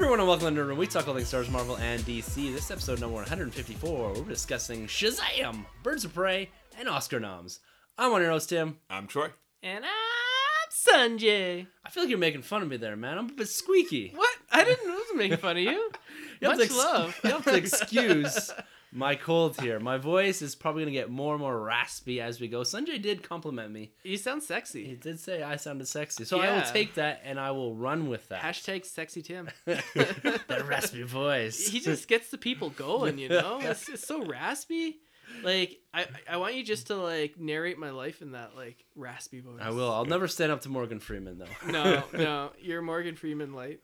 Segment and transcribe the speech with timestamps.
[0.00, 0.78] Everyone, and welcome to Nerd Room.
[0.78, 2.34] We talk all things Star Wars, Marvel, and DC.
[2.34, 4.14] This is episode number 154.
[4.14, 7.60] We're discussing Shazam, Birds of Prey, and Oscar noms.
[7.98, 8.78] I'm on your host, Tim.
[8.88, 9.28] I'm Troy.
[9.62, 11.66] And I'm Sunjay.
[11.84, 13.18] I feel like you're making fun of me there, man.
[13.18, 14.12] I'm a bit squeaky.
[14.16, 14.34] What?
[14.50, 15.90] I didn't I wasn't making fun of you.
[16.40, 17.20] You have Much to ex- love.
[17.22, 18.50] You have to excuse
[18.92, 19.78] my cold here.
[19.78, 22.60] My voice is probably going to get more and more raspy as we go.
[22.60, 23.92] Sunjay did compliment me.
[24.02, 24.84] You sound sexy.
[24.84, 26.24] He did say I sounded sexy.
[26.24, 28.42] So I will take that and I will run with that.
[28.42, 29.48] Hashtag sexy Tim.
[29.64, 31.68] that raspy voice.
[31.68, 33.60] he just gets the people going, you know?
[33.70, 34.98] It's, it's so raspy.
[35.44, 39.40] Like I, I want you just to like narrate my life in that like raspy
[39.40, 39.60] voice.
[39.60, 39.92] I will.
[39.92, 41.70] I'll never stand up to Morgan Freeman, though.
[41.70, 43.80] No, no, you're Morgan Freeman light.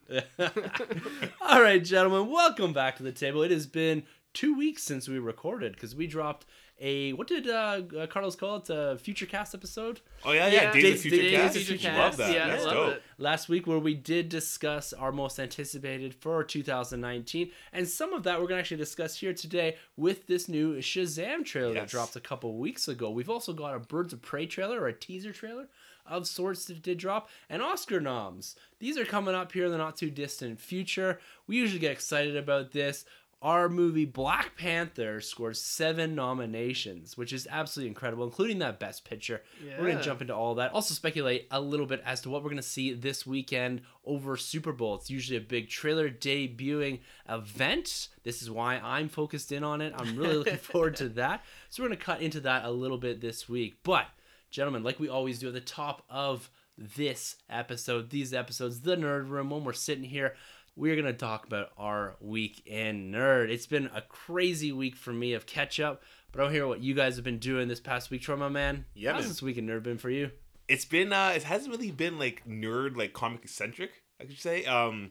[1.41, 3.43] All right, gentlemen, welcome back to the table.
[3.43, 4.03] It has been
[4.37, 6.45] two weeks since we recorded because we dropped
[6.79, 8.69] a what did uh, uh, Carlos call it?
[8.69, 10.53] A future cast episode Oh yeah, yeah.
[10.65, 11.57] Yeah, Days, Days- of Future Days of Cast.
[11.67, 12.33] Future Love that.
[12.35, 12.95] Yeah, That's love dope.
[12.97, 13.03] it.
[13.17, 18.39] last week where we did discuss our most anticipated for 2019, and some of that
[18.41, 22.59] we're gonna actually discuss here today with this new Shazam trailer that dropped a couple
[22.59, 23.11] weeks ago.
[23.11, 25.69] We've also got a Birds of Prey trailer or a teaser trailer
[26.05, 28.55] of sorts that did drop, and Oscar noms.
[28.79, 31.19] These are coming up here in the not too distant future.
[31.47, 33.05] We usually get excited about this.
[33.43, 39.43] Our movie Black Panther scored seven nominations, which is absolutely incredible, including that Best Picture.
[39.79, 40.73] We're going to jump into all that.
[40.73, 44.39] Also, speculate a little bit as to what we're going to see this weekend over
[44.39, 44.95] Super Bowl.
[44.95, 48.09] It's usually a big trailer debuting event.
[48.25, 49.93] This is why I'm focused in on it.
[49.97, 51.45] I'm really looking forward to that.
[51.69, 53.77] So, we're going to cut into that a little bit this week.
[53.83, 54.07] But,
[54.51, 59.29] gentlemen, like we always do at the top of this episode, these episodes, the Nerd
[59.29, 60.35] Room, when we're sitting here,
[60.77, 63.49] we're going to talk about our week in nerd.
[63.51, 66.95] It's been a crazy week for me of catch up, but I'll hear what you
[66.95, 68.85] guys have been doing this past week, Troy, my man.
[68.95, 69.29] Yeah, How's man.
[69.31, 70.31] this week in nerd been for you?
[70.69, 71.13] It's been.
[71.13, 74.03] uh It hasn't really been like nerd, like comic eccentric.
[74.21, 74.65] I could say.
[74.65, 75.11] Um,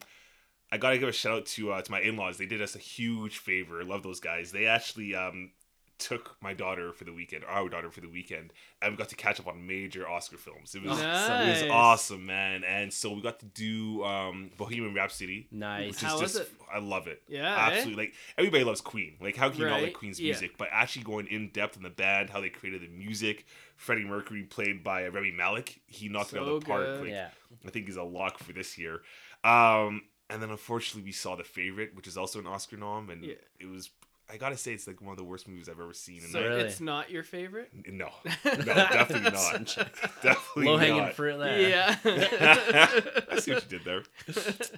[0.71, 2.37] I gotta give a shout out to uh, to my in laws.
[2.37, 3.83] They did us a huge favor.
[3.83, 4.51] Love those guys.
[4.51, 5.51] They actually um
[5.97, 8.51] took my daughter for the weekend, our daughter for the weekend,
[8.81, 10.75] and we got to catch up on major Oscar films.
[10.75, 11.61] It was Nice.
[11.61, 12.63] it was awesome, man.
[12.63, 15.47] And so we got to do um Bohemian Rhapsody.
[15.51, 16.01] Nice.
[16.01, 16.51] How is was just, it?
[16.73, 17.21] I love it.
[17.27, 17.71] Yeah, eh?
[17.71, 18.05] absolutely.
[18.05, 19.15] Like everybody loves Queen.
[19.21, 20.31] Like how can you not like Right, Queen's yeah.
[20.31, 20.57] music?
[20.57, 23.45] But actually going in depth on the band, how they created the music.
[23.77, 25.81] Freddie Mercury played by Rami Malek.
[25.87, 26.87] He knocked it out of the park.
[27.01, 27.29] Like, Yeah.
[27.65, 29.01] I think he's a lock for this year.
[29.43, 33.23] Um, and then unfortunately we saw the favorite, which is also an Oscar nom, and
[33.23, 33.33] Yeah.
[33.59, 33.89] it was.
[34.31, 36.21] I gotta say, it's like one of the worst movies I've ever seen.
[36.23, 36.61] And So Really?
[36.61, 37.69] it's not your favorite?
[37.87, 38.09] no,
[38.43, 39.77] no, definitely not.
[40.23, 40.71] definitely not.
[40.71, 41.69] Low hanging fruit there.
[41.69, 41.95] Yeah.
[43.31, 44.03] I see what you did there.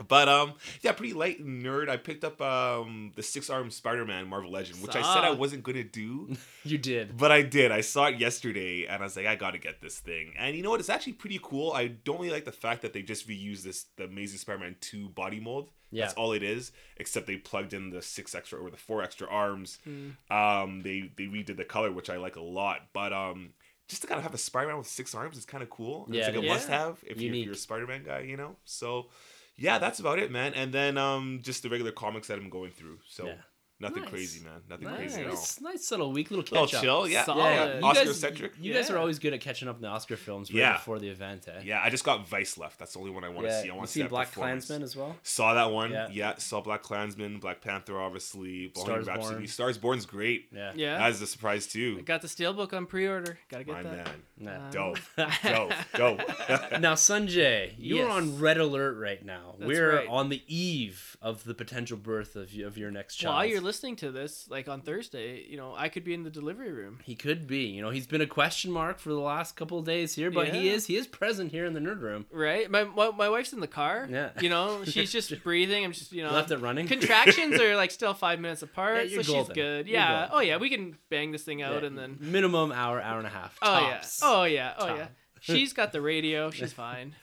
[0.07, 1.87] But um, yeah, pretty light nerd.
[1.89, 5.31] I picked up um the six armed Spider Man Marvel Legend, which I said I
[5.31, 7.17] wasn't gonna do, You did.
[7.17, 7.71] but I did.
[7.71, 10.33] I saw it yesterday, and I was like, I gotta get this thing.
[10.37, 10.79] And you know what?
[10.81, 11.71] It's actually pretty cool.
[11.71, 14.75] I don't really like the fact that they just reused this the Amazing Spider Man
[14.81, 15.69] two body mold.
[15.91, 16.05] Yeah.
[16.05, 19.27] That's all it is, except they plugged in the six extra or the four extra
[19.27, 19.79] arms.
[19.87, 20.15] Mm.
[20.29, 22.87] Um, they they redid the color, which I like a lot.
[22.93, 23.53] But um,
[23.87, 26.05] just to kind of have a Spider-Man with six arms is kind of cool.
[26.05, 26.49] And Yeah, it's like a is.
[26.53, 28.57] must-have if, you, you're a Spider-Man guy, you know.
[28.65, 29.07] So,
[29.55, 30.53] yeah, that's about it, man.
[30.53, 32.99] And then um, just the regular comics that I'm going through.
[33.07, 33.35] So Yeah.
[33.79, 34.09] Nothing Nice.
[34.09, 34.61] crazy, man.
[34.69, 35.45] Nothing Nice, crazy at all.
[35.71, 36.81] nice, little week, little Little catch up.
[36.83, 37.23] chill, yeah.
[37.25, 37.43] Solid.
[37.43, 37.65] yeah.
[37.67, 38.51] You You Oscar guys, centric.
[38.59, 40.73] you guys are always good at catching up in the Oscar films right Yeah.
[40.73, 41.61] before the event, eh?
[41.63, 42.79] Yeah, I just got Vice left.
[42.79, 43.69] That's the only one I want to Yeah, see.
[43.69, 44.65] I want to see Black performance.
[44.65, 45.15] Klansman as well?
[45.21, 45.91] Saw that one.
[45.91, 46.07] Yeah.
[46.11, 46.35] Yeah.
[46.37, 48.67] saw Black Klansman, Black Panther, obviously.
[48.67, 49.35] Bohemian Stars Rhapsody.
[49.35, 49.47] Born.
[49.47, 50.47] Stars Born's great.
[50.51, 50.71] Yeah.
[50.75, 50.97] Yeah.
[50.97, 52.01] That is a surprise I too.
[52.01, 53.37] got the steelbook on pre-order.
[53.49, 54.05] Gotta get My that.
[54.05, 54.23] man.
[54.39, 54.51] Nah.
[54.67, 54.99] Uh, Dope.
[55.43, 55.73] Dope.
[55.95, 56.21] Dope.
[56.79, 58.11] Now, Sunjay, you're Yes.
[58.11, 59.55] on red alert right now.
[59.59, 60.07] That's We're right.
[60.07, 63.35] on the eve of the potential birth of, of your next child.
[63.67, 66.99] Listening to this, like on Thursday, you know, I could be in the delivery room.
[67.03, 67.65] He could be.
[67.65, 70.47] You know, he's been a question mark for the last couple of days here, but
[70.47, 72.25] he is he is present here in the nerd room.
[72.31, 72.71] Right?
[72.71, 74.07] My, my my wife's in the car.
[74.09, 74.29] Yeah.
[74.39, 75.83] You know, she's just breathing.
[75.83, 76.87] I'm just, you know, Left it running.
[76.87, 79.45] contractions are like still five minutes apart, Yeah, so golden.
[79.47, 79.87] she's good.
[79.89, 80.29] Yeah.
[80.31, 82.17] Oh yeah, we can bang this thing out Yeah, and then.
[82.21, 83.57] minimum hour, hour and a half.
[83.61, 84.01] Oh yeah.
[84.23, 84.73] Oh yeah.
[84.79, 85.07] Oh yeah.
[85.41, 86.49] She's got the radio.
[86.51, 87.15] She's fine.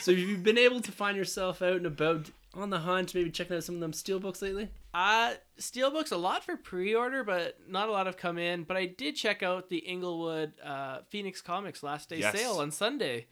[0.00, 3.30] so you've you been able to find yourself out and about on the hunt, maybe
[3.30, 4.68] checking out some of them steel books lately?
[4.92, 8.64] Uh, Steelbooks a lot for pre-order, but not a lot have come in.
[8.64, 12.38] But I did check out the Inglewood uh, Phoenix Comics last day Yes.
[12.38, 13.26] sale on Sunday.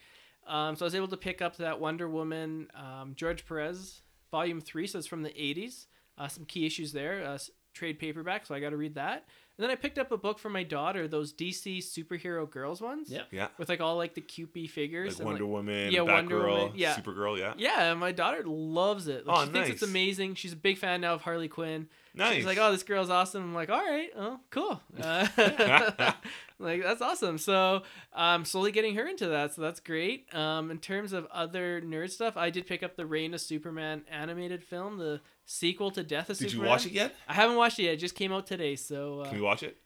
[0.46, 4.00] Um, so I was able to pick up that Wonder Woman um, George Perez
[4.30, 5.86] volume three, so it's from the '80s.
[6.16, 9.26] Uh, some key issues there, uh, s- trade paperback, so I got to read that.
[9.58, 13.10] And then I picked up a book for my daughter, those DC superhero girls ones.
[13.10, 13.26] Yep.
[13.30, 13.48] Yeah.
[13.58, 15.14] With like all like the cupid figures.
[15.14, 16.94] Like and, Wonder Woman, yeah, Wonder Batgirl, Woman, yeah.
[16.94, 17.52] Supergirl, yeah.
[17.58, 19.26] Yeah, my daughter loves it.
[19.26, 20.36] Like, Oh, she thinks it's amazing.
[20.36, 21.88] She's a big fan now of Harley Quinn.
[22.14, 22.36] Nice.
[22.36, 25.26] She's like, "Oh, this girl's awesome." I'm like, "All right, oh, cool." Uh,
[26.60, 27.38] like that's awesome.
[27.38, 29.54] So I'm slowly getting her into that.
[29.54, 30.32] So that's great.
[30.34, 34.02] Um, in terms of other nerd stuff, I did pick up the Reign of Superman
[34.10, 36.50] animated film, the sequel to Death of Superman.
[36.50, 37.14] Did you watch it yet?
[37.26, 37.94] I haven't watched it yet.
[37.94, 39.78] It just came out today, so uh, Can we watch it?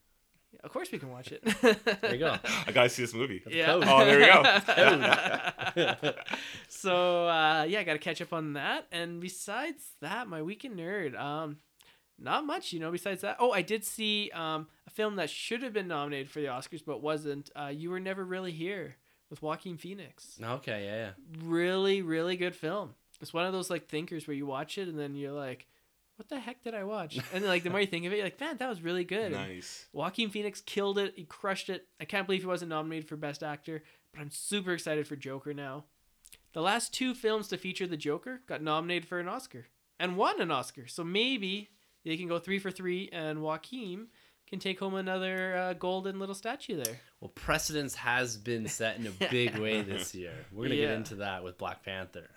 [0.63, 1.43] of course we can watch it.
[2.01, 2.37] There you go.
[2.67, 3.43] I gotta see this movie.
[3.49, 3.67] Yeah.
[3.67, 3.85] Code.
[3.87, 6.13] Oh, there we go.
[6.69, 8.87] so uh, yeah, I got to catch up on that.
[8.93, 11.59] And besides that, my weekend nerd, um,
[12.19, 12.91] not much, you know.
[12.91, 16.41] Besides that, oh, I did see um, a film that should have been nominated for
[16.41, 17.51] the Oscars but wasn't.
[17.55, 18.97] Uh, you were never really here
[19.31, 20.39] with Joaquin Phoenix.
[20.43, 21.11] Okay, yeah, yeah.
[21.45, 22.95] Really, really good film.
[23.21, 25.67] It's one of those like thinkers where you watch it and then you're like,
[26.17, 28.27] "What the heck did I watch?" And like the more you think of it, you're
[28.27, 29.87] like, "Man, that was really good." And Nice.
[29.93, 31.15] Joaquin Phoenix killed it.
[31.17, 31.87] He crushed it.
[32.01, 33.83] I can't believe he wasn't nominated for Best Actor,
[34.13, 35.85] but I'm super excited for Joker now.
[36.53, 39.67] The last two films to feature the Joker got nominated for an Oscar
[39.99, 40.87] and won an Oscar.
[40.87, 41.71] So maybe
[42.05, 44.09] they can go three for three, and Joaquin
[44.47, 47.01] can take home another uh, golden little statue there.
[47.21, 50.33] Well, precedence has been set in a big way this year.
[50.53, 50.87] We're gonna Yeah.
[50.89, 52.29] get into that with Black Panther.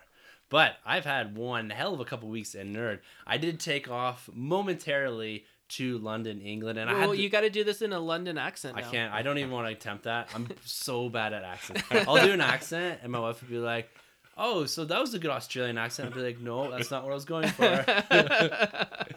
[0.49, 2.99] But I've had one hell of a couple weeks in nerd.
[3.25, 7.41] I did take off momentarily to London, England, and I well, had to- you got
[7.41, 8.77] to do this in a London accent.
[8.77, 8.89] I now.
[8.91, 9.13] can't.
[9.13, 10.29] I don't even want to attempt that.
[10.33, 11.83] I'm so bad at accents.
[11.91, 13.89] I'll do an accent, and my wife would be like,
[14.37, 17.11] "Oh, so that was a good Australian accent." I'd be like, "No, that's not what
[17.11, 17.85] I was going for."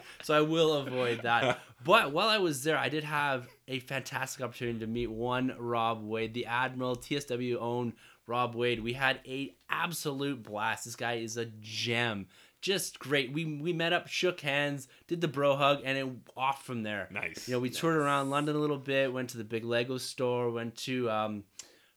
[0.23, 1.59] so I will avoid that.
[1.83, 6.03] But while I was there, I did have a fantastic opportunity to meet one Rob
[6.03, 7.93] Wade, the Admiral TSW owned
[8.27, 8.83] Rob Wade.
[8.83, 10.85] We had a absolute blast.
[10.85, 12.27] This guy is a gem.
[12.61, 13.33] Just great.
[13.33, 16.07] We we met up, shook hands, did the bro hug, and it
[16.37, 17.09] off from there.
[17.11, 17.47] Nice.
[17.47, 20.51] You know, we toured around London a little bit, went to the big Lego store,
[20.51, 21.43] went to um,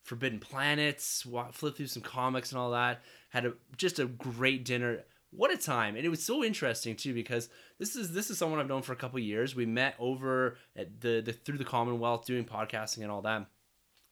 [0.04, 3.02] Forbidden Planets, flipped through some comics and all that.
[3.30, 5.04] Had a just a great dinner.
[5.30, 5.96] What a time!
[5.96, 7.48] And it was so interesting too because
[7.78, 9.56] this is this is someone I've known for a couple years.
[9.56, 13.46] We met over at the, the through the Commonwealth doing podcasting and all that.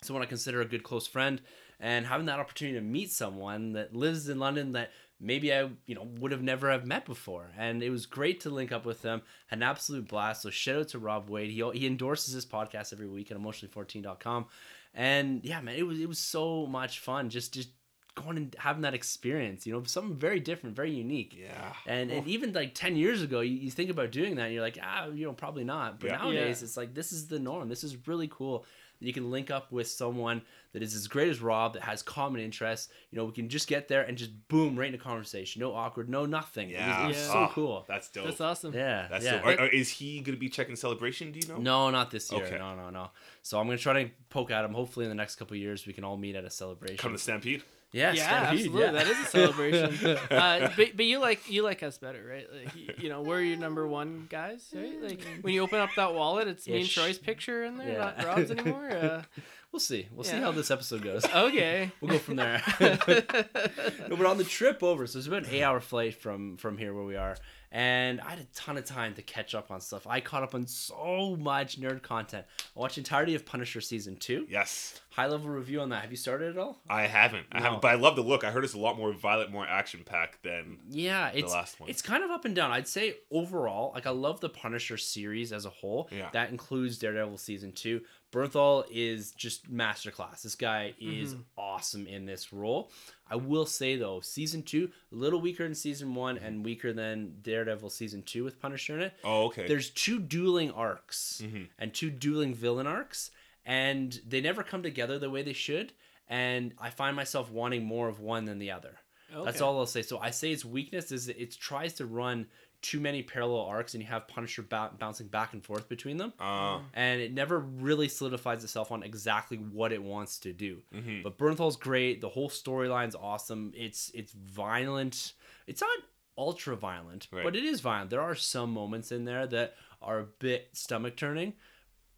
[0.02, 1.40] Someone I consider a good close friend,
[1.78, 4.90] and having that opportunity to meet someone that lives in London that
[5.22, 8.50] maybe I you know would have never have met before, and it was great to
[8.50, 9.22] link up with them.
[9.50, 10.42] An absolute blast.
[10.42, 11.50] So shout out to Rob Wade.
[11.50, 14.46] He he endorses this podcast every week at emotionally14.com,
[14.94, 17.30] and yeah, man, it was it was so much fun.
[17.30, 17.70] Just just
[18.14, 19.66] going and having that experience.
[19.66, 21.34] You know, something very different, very unique.
[21.38, 21.72] Yeah.
[21.86, 24.62] And, and even like 10 years ago, you, you think about doing that and you're
[24.62, 25.98] like, ah, you know, probably not.
[25.98, 26.16] But Yeah.
[26.18, 26.64] nowadays, Yeah.
[26.66, 27.70] it's like, this is the norm.
[27.70, 28.66] This is really cool.
[29.02, 32.02] That You can link up with someone that is as great as Rob, that has
[32.02, 32.88] common interests.
[33.10, 35.60] You know, we can just get there and just boom, right in into conversation.
[35.60, 36.70] No awkward, no nothing.
[36.70, 37.04] It was- Yeah.
[37.04, 37.26] It was, Yeah.
[37.26, 37.78] so Oh, cool.
[37.82, 38.24] Ah, that's dope.
[38.26, 38.72] That's awesome.
[38.74, 39.08] Yeah.
[39.10, 39.36] That's yeah.
[39.36, 39.46] dope.
[39.46, 41.32] Are, are- is he gonna be checking celebration?
[41.32, 41.58] Do you know?
[41.58, 42.44] No, not this year.
[42.46, 42.58] Okay.
[42.58, 43.10] No, no, no.
[43.42, 44.72] So I'm gonna try to poke at him.
[44.72, 46.96] Hopefully, in the next couple of years, we can all meet at a celebration.
[46.96, 47.62] Come to Stampede.
[47.92, 48.80] Yeah, yeah, Stampede, absolutely.
[48.82, 48.92] yeah.
[48.92, 50.16] That is a celebration.
[50.30, 52.46] uh, but, but you like you like us better, right?
[52.52, 55.00] Like you, you know, we're your number one guys, right?
[55.02, 57.98] Like when you open up that wallet, it's me and Troy's picture in there, Yeah.
[57.98, 58.90] not Rob's anymore.
[58.90, 59.22] Uh,
[59.72, 60.06] We'll see.
[60.12, 61.24] We'll see how this episode goes.
[61.34, 61.90] okay.
[62.02, 62.62] We'll go from there.
[62.80, 66.92] no, but on the trip over, so it's about an eight-hour flight from from here
[66.92, 67.38] where we are,
[67.72, 70.06] and I had a ton of time to catch up on stuff.
[70.06, 72.44] I caught up on so much nerd content.
[72.76, 74.46] I watched entirety of Punisher season two.
[74.48, 75.00] Yes.
[75.10, 76.02] High level review on that.
[76.02, 76.82] Have you started at all?
[76.88, 77.46] I haven't.
[77.50, 77.64] I No.
[77.64, 77.82] haven't.
[77.82, 78.44] But I love the look.
[78.44, 80.80] I heard it's a lot more violent, more action packed than.
[80.90, 81.88] Yeah, it's last one.
[81.88, 82.70] it's kind of up and down.
[82.70, 86.08] I'd say overall, like I love the Punisher series as a whole.
[86.12, 86.28] Yeah.
[86.32, 88.02] That includes Daredevil season two.
[88.32, 90.42] Bernthal is just masterclass.
[90.42, 91.42] This guy is mm-hmm.
[91.58, 92.90] awesome in this role.
[93.32, 97.36] I will say though, season two a little weaker than season one and weaker than
[97.42, 99.14] Daredevil season two with Punisher in it.
[99.24, 99.66] Oh, okay.
[99.66, 101.68] There's two dueling arcs Mhm.
[101.78, 103.30] and two dueling villain arcs,
[103.64, 105.92] and they never come together the way they should.
[106.28, 108.98] And I find myself wanting more of one than the other.
[109.44, 110.02] That's all I'll say.
[110.02, 112.48] So I say its weakness is it tries to run
[112.82, 116.32] too many parallel arcs, and you have Punisher ba- bouncing back and forth between them,
[116.40, 120.82] Uh, and it never really solidifies itself on exactly what it wants to do.
[120.92, 121.22] mhm.
[121.22, 122.20] But Bernthal's great.
[122.20, 123.72] The whole storyline's awesome.
[123.76, 125.32] It's it's violent.
[125.66, 125.96] It's not
[126.36, 127.44] ultra violent, Right.
[127.44, 128.10] but it is violent.
[128.10, 131.54] There are some moments in there that are a bit stomach turning.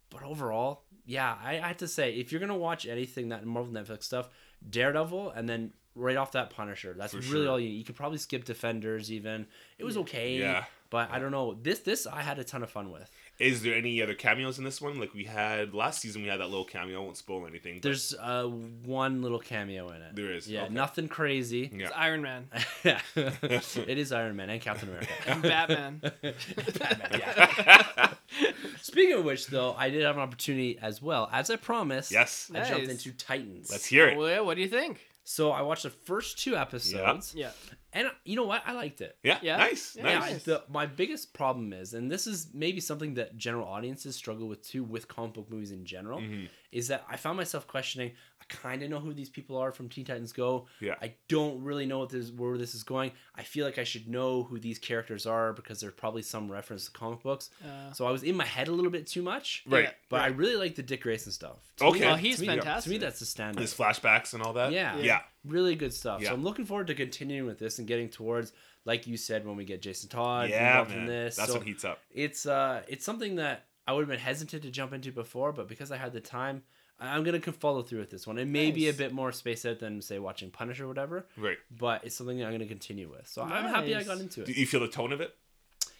[0.09, 3.73] But overall, yeah, I, I have to say, if you're gonna watch anything that Marvel
[3.73, 4.29] Netflix stuff,
[4.67, 7.49] Daredevil, and then right off that Punisher, that's For really sure.
[7.49, 7.69] all you.
[7.69, 9.47] You could probably skip Defenders even.
[9.77, 10.37] It was okay.
[10.37, 10.65] Yeah.
[10.91, 11.57] But I don't know.
[11.61, 13.09] This this I had a ton of fun with.
[13.37, 14.99] Is there any other cameos in this one?
[14.99, 17.01] Like we had last season, we had that little cameo.
[17.01, 17.79] I won't spoil anything.
[17.81, 20.15] There's uh one little cameo in it.
[20.15, 20.47] there is.
[20.47, 20.73] Yeah, okay.
[20.73, 21.69] nothing crazy.
[21.73, 21.87] Yeah.
[21.87, 22.47] It's Iron Man
[22.83, 23.01] Yeah.
[23.15, 25.11] it is Iron Man and Captain America.
[25.27, 26.01] and Batman.
[26.79, 28.13] Batman, yeah.
[28.81, 32.11] Speaking of which, though, I did have an opportunity as well, as I promised.
[32.11, 32.51] Yes.
[32.53, 33.71] I jumped into Titans.
[33.71, 34.17] Let's hear it.
[34.17, 35.01] Well, yeah, what do you think?
[35.27, 37.49] So I watched the first two episodes, Yeah.
[37.93, 38.61] and you know what?
[38.63, 39.17] I liked it.
[39.23, 39.39] Yeah.
[39.41, 39.57] Yeah.
[39.57, 39.95] Nice.
[39.95, 40.03] Yeah.
[40.19, 40.31] Nice.
[40.31, 44.47] Yeah, the, my biggest problem is, and this is maybe something that general audiences struggle
[44.47, 46.47] with too, with comic book movies in general, Mhm.
[46.71, 48.11] is that I found myself questioning.
[48.49, 50.67] I kind of know who these people are from Teen Titans Go.
[50.79, 50.95] Yeah.
[51.01, 53.11] I don't really know what this, where this is going.
[53.35, 56.85] I feel like I should know who these characters are because there's probably some reference
[56.85, 57.49] to comic books.
[57.63, 59.63] Uh, So I was in my head a little bit too much.
[59.67, 59.85] Right.
[59.85, 59.91] Yeah.
[60.09, 61.57] But I really like the Dick Grayson stuff.
[61.77, 62.01] To Okay.
[62.01, 63.61] me- Oh, he's to me- To me, that's the standard.
[63.61, 64.71] His flashbacks and all that.
[64.71, 64.97] Yeah.
[64.97, 65.21] Yeah.
[65.43, 66.21] Really good stuff.
[66.21, 66.29] Yeah.
[66.29, 68.53] So I'm looking forward to continuing with this and getting towards,
[68.85, 70.99] like you said, when we get Jason Todd Yeah, involved man.
[71.01, 71.35] in this.
[71.35, 71.99] That's so what heats up.
[72.11, 75.67] it's uh it's something that I would have been hesitant to jump into before, but
[75.67, 76.61] because I had the time, I-
[76.99, 78.37] I'm gonna follow through with this one.
[78.37, 81.57] It may be a bit more spaced out than say watching Punisher or whatever, Right.
[81.69, 83.27] but it's something that I'm gonna continue with.
[83.27, 84.45] So I'm happy I got into it.
[84.47, 85.35] Do you feel the tone of it?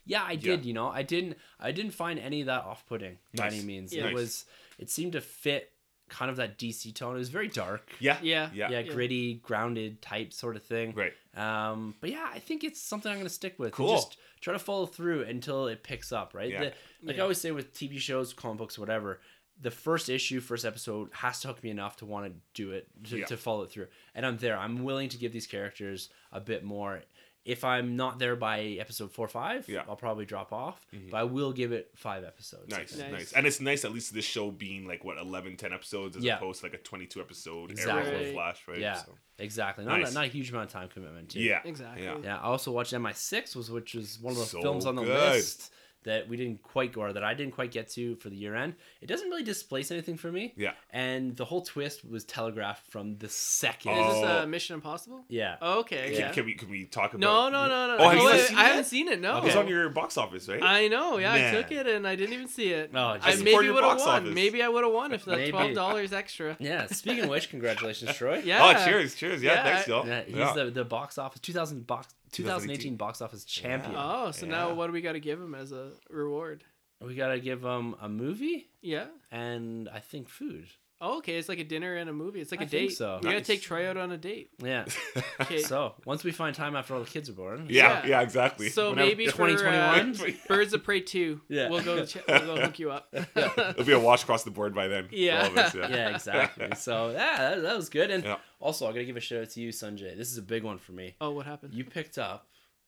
[0.05, 0.65] Yeah, I did.
[0.65, 1.37] You know, I didn't.
[1.59, 3.53] I didn't find any of that off-putting by Nice.
[3.55, 3.93] any means.
[3.93, 4.01] Yeah.
[4.03, 4.13] It Nice.
[4.13, 4.45] was.
[4.77, 5.71] It seemed to fit
[6.09, 7.15] kind of that DC tone.
[7.15, 7.91] It was very dark.
[7.99, 8.19] Yeah.
[8.21, 8.51] Yeah.
[8.53, 8.69] Yeah.
[8.69, 8.93] Yeah, Yeah.
[8.93, 10.93] gritty, grounded type sort of thing.
[10.93, 11.13] Right.
[11.35, 13.71] Um, but yeah, I think it's something I'm going to stick with.
[13.73, 13.95] Cool.
[13.95, 16.51] Just try to follow through until it picks up, right?
[16.51, 16.59] Yeah.
[16.65, 19.19] The- like I always say with TV shows, comic books, whatever,
[19.61, 22.87] the first issue, first episode has to hook me enough to want to do it,
[23.05, 23.25] to, Yeah.
[23.25, 23.87] to follow it through.
[24.13, 24.57] And I'm there.
[24.57, 27.01] I'm willing to give these characters a bit more.
[27.45, 29.81] If I'm not there by episode four or five, Yeah.
[29.81, 29.89] Mm-hmm.
[29.91, 30.83] I'll probably drop off.
[31.11, 32.69] But I will give it five episodes.
[32.69, 33.11] Nice, Nice.
[33.11, 36.23] nice, And it's nice at least this show being like what 11, 10 episodes as
[36.23, 36.37] Yeah.
[36.37, 38.13] opposed to like a 22 episode Exactly.
[38.13, 38.79] Arrow Flash, right?
[38.79, 39.85] Yeah, So- exactly.
[39.85, 40.11] Not, Nice.
[40.11, 41.29] a, not a huge amount of time commitment.
[41.29, 41.39] Too.
[41.41, 41.61] Yeah.
[41.63, 42.03] Exactly.
[42.03, 42.17] Yeah.
[42.23, 45.03] Yeah, I also watched MI6, was which was one of the So films on the
[45.03, 45.33] good.
[45.35, 45.71] list
[46.05, 48.55] that we didn't quite go or that I didn't quite get to for the year
[48.55, 48.75] end.
[49.01, 50.53] It doesn't really displace anything for me.
[50.55, 50.71] Yeah.
[50.91, 53.91] And the whole twist was telegraphed from the second.
[53.93, 54.41] Is this Oh.
[54.43, 55.25] uh, Mission Impossible?
[55.29, 55.57] Yeah.
[55.61, 56.11] Okay.
[56.11, 56.31] Can, Yeah.
[56.31, 57.19] can we can we talk about?
[57.19, 58.03] No, no, no, no.
[58.03, 59.19] Oh, have no, you not wait, I haven't seen it.
[59.19, 59.37] No.
[59.37, 60.61] It was on your box office, right?
[60.63, 61.17] I know.
[61.17, 62.91] Yeah, I took it and I didn't even see it.
[62.93, 64.21] Oh, I just support maybe would have box won.
[64.23, 64.35] office.
[64.35, 66.55] Maybe I would have won if that twelve dollars extra.
[66.65, 66.87] Yeah.
[66.87, 68.41] Speaking of which, congratulations, Troy.
[68.45, 68.59] Yeah.
[68.79, 69.41] Oh, cheers, cheers.
[69.43, 70.07] Yeah, Yeah, thanks, y'all.
[70.07, 70.53] Yeah, he's Yeah.
[70.53, 73.95] the, the box office 2000 box 2018 2018 box office champion.
[73.97, 74.51] Oh, so Yeah.
[74.51, 76.63] now what do we got to give him as a reward?
[77.01, 79.07] We gotta give him a movie Yeah.
[79.31, 80.67] and I think food.
[81.01, 81.35] Oh, okay.
[81.35, 82.39] It's like a dinner and a movie.
[82.39, 82.95] It's like I a think date.
[82.95, 83.19] so.
[83.21, 84.51] We gotta take Troy out on a date.
[84.63, 84.85] Yeah.
[85.41, 85.59] Okay.
[85.59, 87.67] so once we find time after all the kids are born.
[87.69, 88.07] yeah, Yeah.
[88.07, 88.69] yeah, exactly.
[88.69, 90.15] So Whenever- maybe 2021?
[90.19, 91.41] uh, Birds of Prey two.
[91.49, 91.69] Yeah.
[91.69, 92.05] We'll go.
[92.05, 93.13] Ch- we'll go hook you up.
[93.13, 95.09] it'll be a wash across the board by then.
[95.11, 95.41] Yeah.
[95.41, 95.87] all of us, yeah.
[95.89, 96.69] yeah, exactly.
[96.75, 98.09] So yeah, that, that was good.
[98.09, 98.37] And Yeah.
[98.61, 100.15] also, I gotta give a shout out to you, Sunjay.
[100.17, 101.15] This is a big one for me.
[101.19, 101.73] oh, what happened?
[101.73, 102.47] You picked up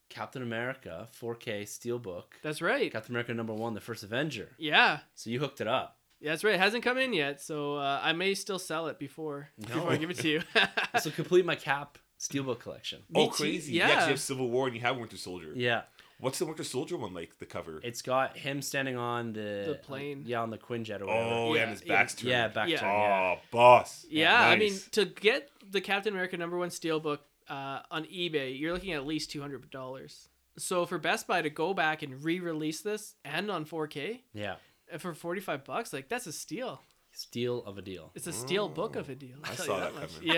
[0.10, 2.24] Captain America 4K Steelbook.
[2.42, 2.90] That's right.
[2.92, 4.52] Captain America number one, the first Avenger.
[4.58, 5.00] Yeah.
[5.16, 5.98] So you hooked it up.
[6.20, 6.56] Yeah, that's right.
[6.56, 9.98] It hasn't come in yet, so uh, I may still sell it before before I
[9.98, 10.42] give it to you.
[10.94, 13.04] This will complete my Cap Steelbook collection.
[13.14, 13.34] Oh, Me too.
[13.34, 13.74] crazy.
[13.74, 13.88] Yeah.
[13.88, 15.52] You have Civil War and you have Winter Soldier.
[15.56, 15.82] Yeah,
[16.20, 17.80] What's the Winter Soldier one like, the cover?
[17.84, 20.24] it's got him standing on the The plane.
[20.26, 21.30] Yeah, on the Quinjet or whatever.
[21.30, 21.94] oh, yeah, Yeah, and his yeah.
[21.96, 22.30] back's turned.
[22.32, 22.80] yeah, back Yeah.
[22.80, 23.36] turn, yeah.
[23.38, 24.06] Oh, boss.
[24.10, 28.74] yeah, I mean, to get the Captain America number one steelbook uh, on eBay, you're
[28.74, 30.30] looking at at least two hundred dollars.
[30.58, 34.56] So for Best Buy to go back and re-release this and on 4K Yeah,
[35.00, 36.82] for forty five bucks, like that's a steal.
[37.12, 38.12] steal of a deal.
[38.16, 39.38] It's a steel book of a deal.
[39.44, 40.36] I'll I saw you that coming.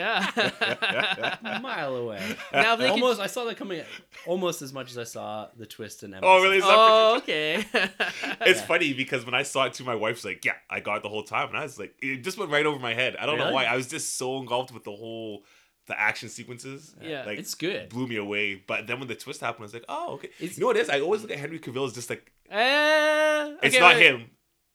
[1.44, 1.58] Yeah.
[1.58, 2.22] A mile away.
[2.54, 3.24] now they almost, Can...
[3.26, 3.84] I saw that coming
[4.26, 6.16] almost as much as I saw the twist in.
[6.24, 6.58] Oh, really?
[6.60, 7.66] Is Oh, okay.
[7.74, 8.66] It's Yeah.
[8.66, 11.10] funny because when I saw it too, my wife's like, "Yeah, I got it the
[11.10, 13.18] whole time," and I was like, it just went right over my head.
[13.18, 13.66] I don't know why.
[13.66, 15.44] I was just so engulfed with the whole
[15.88, 16.96] the action sequences.
[17.02, 17.26] Yeah.
[17.26, 17.90] like It's good.
[17.90, 18.56] blew me away.
[18.56, 20.78] But then when the twist happened, I was like, "Oh, okay." It's- you know what
[20.78, 20.90] it is?
[20.90, 24.06] I always look at Henry Cavill as just like Eh, it's not wait.
[24.06, 24.30] him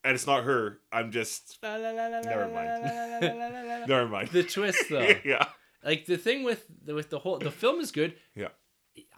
[0.05, 0.79] and it's not her.
[0.93, 3.87] I'm just La, la, la, la, Never la.
[3.87, 4.29] never mind.
[4.31, 5.09] The twist though.
[5.25, 5.47] yeah,
[5.85, 8.15] like the thing with the, with the whole the film is good.
[8.35, 8.49] Yeah.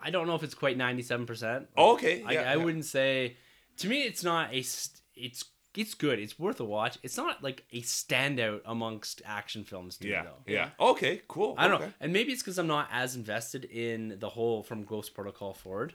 [0.03, 1.69] I don't know if it's quite ninety seven percent.
[1.77, 2.23] Oh, okay.
[2.25, 3.37] I, yeah, I wouldn't say.
[3.79, 4.59] To me, it's not a.
[4.59, 6.19] It's it's good.
[6.19, 6.97] It's worth a watch.
[7.03, 10.53] It's not like a standout amongst action films to Yeah, me though.
[10.53, 10.69] yeah.
[10.81, 11.55] Okay, cool.
[11.59, 11.87] I don't okay.
[11.87, 15.53] know, and maybe it's because I'm not as invested in the whole from Ghost Protocol
[15.53, 15.95] forward,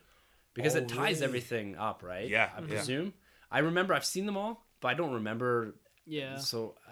[0.53, 1.23] because Oh, it ties really?
[1.25, 2.29] everything up, right?
[2.29, 2.67] Yeah, I yeah.
[2.67, 3.13] presume.
[3.49, 5.75] I remember I've seen them all, but I don't remember.
[6.05, 6.37] Yeah.
[6.37, 6.91] So, uh,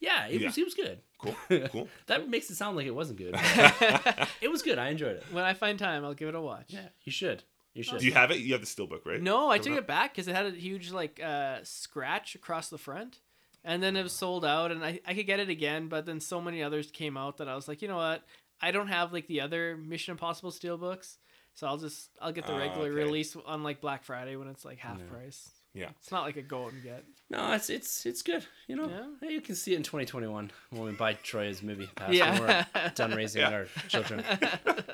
[0.00, 0.48] yeah, it Yeah.
[0.48, 1.00] was it was good.
[1.18, 1.36] Cool,
[1.68, 1.88] cool.
[2.06, 3.34] that makes it sound like it wasn't good.
[4.40, 4.78] it was good.
[4.78, 5.24] I enjoyed it.
[5.32, 6.66] when I find time, I'll give it a watch.
[6.68, 7.42] Yeah, you should.
[7.74, 8.00] You should.
[8.00, 8.38] Do you have it?
[8.38, 9.20] You have the steelbook, right?
[9.22, 12.68] No, I Coming took it back because it had a huge like uh, scratch across
[12.70, 13.20] the front,
[13.64, 16.20] and then it was sold out, and I I could get it again, but then
[16.20, 18.24] so many others came out that I was like, you know what,
[18.60, 21.16] I don't have like the other Mission Impossible steelbooks,
[21.54, 22.94] So I'll just I'll get the Ah, regular okay.
[23.04, 25.04] release on like Black Friday when it's like half Yeah.
[25.06, 25.50] price.
[25.78, 25.90] Yeah.
[26.00, 27.04] It's not like a go and get.
[27.30, 28.44] No, it's it's it's good.
[28.68, 28.88] You know,
[29.22, 29.28] Yeah.
[29.28, 32.10] You can see it in 2021 when we buy Troy's movie pass.
[32.12, 32.32] Yeah.
[32.32, 32.42] when
[32.74, 33.50] we're done raising Yeah.
[33.50, 34.24] our children.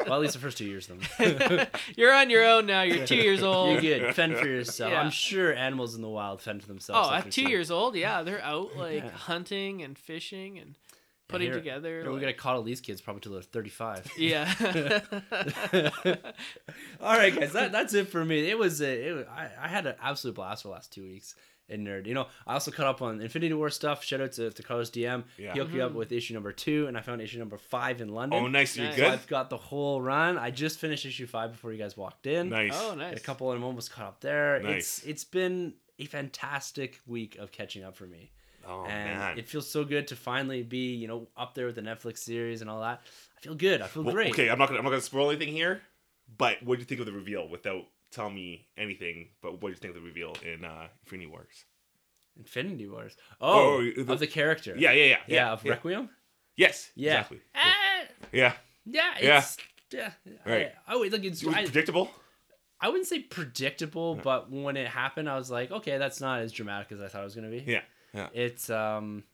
[0.06, 1.66] well, at least the first two years of them.
[1.96, 2.82] You're on your own now.
[2.82, 3.82] You're two years old.
[3.82, 4.14] You're good.
[4.16, 4.90] Fend for yourself.
[4.90, 5.00] Yeah.
[5.02, 7.08] I'm sure animals in the wild fend for themselves.
[7.10, 10.74] Oh, at two years old, yeah, they're out like hunting and fishing and
[11.28, 12.00] putting here- together.
[12.02, 14.10] Here we like- gotta coddle these kids probably till they're 35.
[14.18, 14.52] yeah.
[17.00, 18.48] All right, guys, that, that's it for me.
[18.50, 21.02] It was, a, it was I, I had an absolute blast for the last two
[21.04, 21.34] weeks
[21.68, 22.06] in Nerd.
[22.06, 24.04] You know, I also caught up on Infinity War stuff.
[24.04, 25.24] Shout out to, to Carlos DM.
[25.38, 25.52] Yeah.
[25.54, 25.96] He hooked me up Mhm.
[25.96, 28.42] with issue number two, and I found issue number five in London.
[28.42, 28.76] Oh, nice.
[28.76, 28.96] You're Nice.
[28.96, 29.12] So good.
[29.12, 30.36] I've got the whole run.
[30.38, 32.50] I just finished issue five before you guys walked in.
[32.50, 32.72] Nice.
[32.74, 33.16] oh, Got nice.
[33.16, 34.60] A couple, and I'm almost caught up there.
[34.62, 34.98] Nice.
[34.98, 38.30] It's it's been a fantastic week of catching up for me.
[38.66, 39.38] Oh and man.
[39.38, 42.60] it feels so good to finally be, you know, up there with the Netflix series
[42.60, 43.02] and all that.
[43.36, 43.80] I feel good.
[43.82, 44.30] I feel Well, great.
[44.32, 45.82] Okay, I'm not gonna I'm not gonna spoil anything here,
[46.38, 49.28] but what do you think of the reveal without telling me anything?
[49.42, 51.64] But what do you think of the reveal in uh, Infinity Wars?
[52.38, 53.16] Infinity Wars.
[53.40, 54.74] Oh, Oh, the- of the character.
[54.76, 56.10] Yeah, yeah, yeah, Yeah, of Requiem.
[56.56, 57.12] Yes, Yeah.
[57.18, 57.40] exactly.
[57.54, 58.02] Ah,
[58.32, 58.54] Yeah,
[58.84, 59.38] yeah, Yeah.
[59.38, 59.56] it's,
[59.92, 60.10] yeah.
[60.46, 60.72] Right.
[60.86, 61.42] I, oh, look, it's.
[61.42, 62.10] it was I, predictable.
[62.80, 66.52] I wouldn't say predictable, but when it happened, I was like, okay, that's not as
[66.52, 67.64] dramatic as I thought it was gonna be.
[67.66, 67.80] Yeah,
[68.14, 68.28] yeah.
[68.32, 69.24] It's um,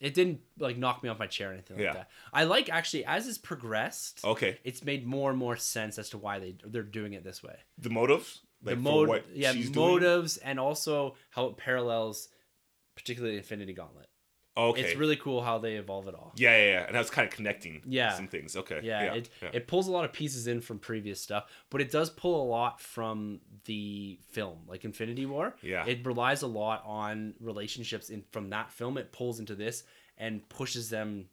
[0.00, 1.92] it didn't like knock me off my chair or anything like Yeah.
[1.92, 2.10] that.
[2.32, 6.18] I like actually as it's progressed, Okay, it's made more and more sense as to
[6.18, 7.56] why they they're doing it this way.
[7.78, 9.86] the motives, the like for mode, what yeah, she's doing?
[9.88, 12.28] motives, and also how it parallels,
[12.96, 14.08] particularly Infinity Gauntlet.
[14.68, 16.32] Okay, It's really cool how they evolve it all.
[16.36, 17.82] yeah, yeah, yeah, and I was kind of connecting.
[17.86, 18.14] Yeah.
[18.14, 18.56] some things.
[18.56, 19.50] Okay, Yeah, yeah, it yeah.
[19.52, 22.46] it pulls a lot of pieces in from previous stuff, but it does pull a
[22.48, 25.54] lot from the film, like Infinity War.
[25.62, 25.84] Yeah.
[25.86, 28.98] it relies a lot on relationships in from that film.
[28.98, 29.84] It pulls into this
[30.18, 31.26] and pushes them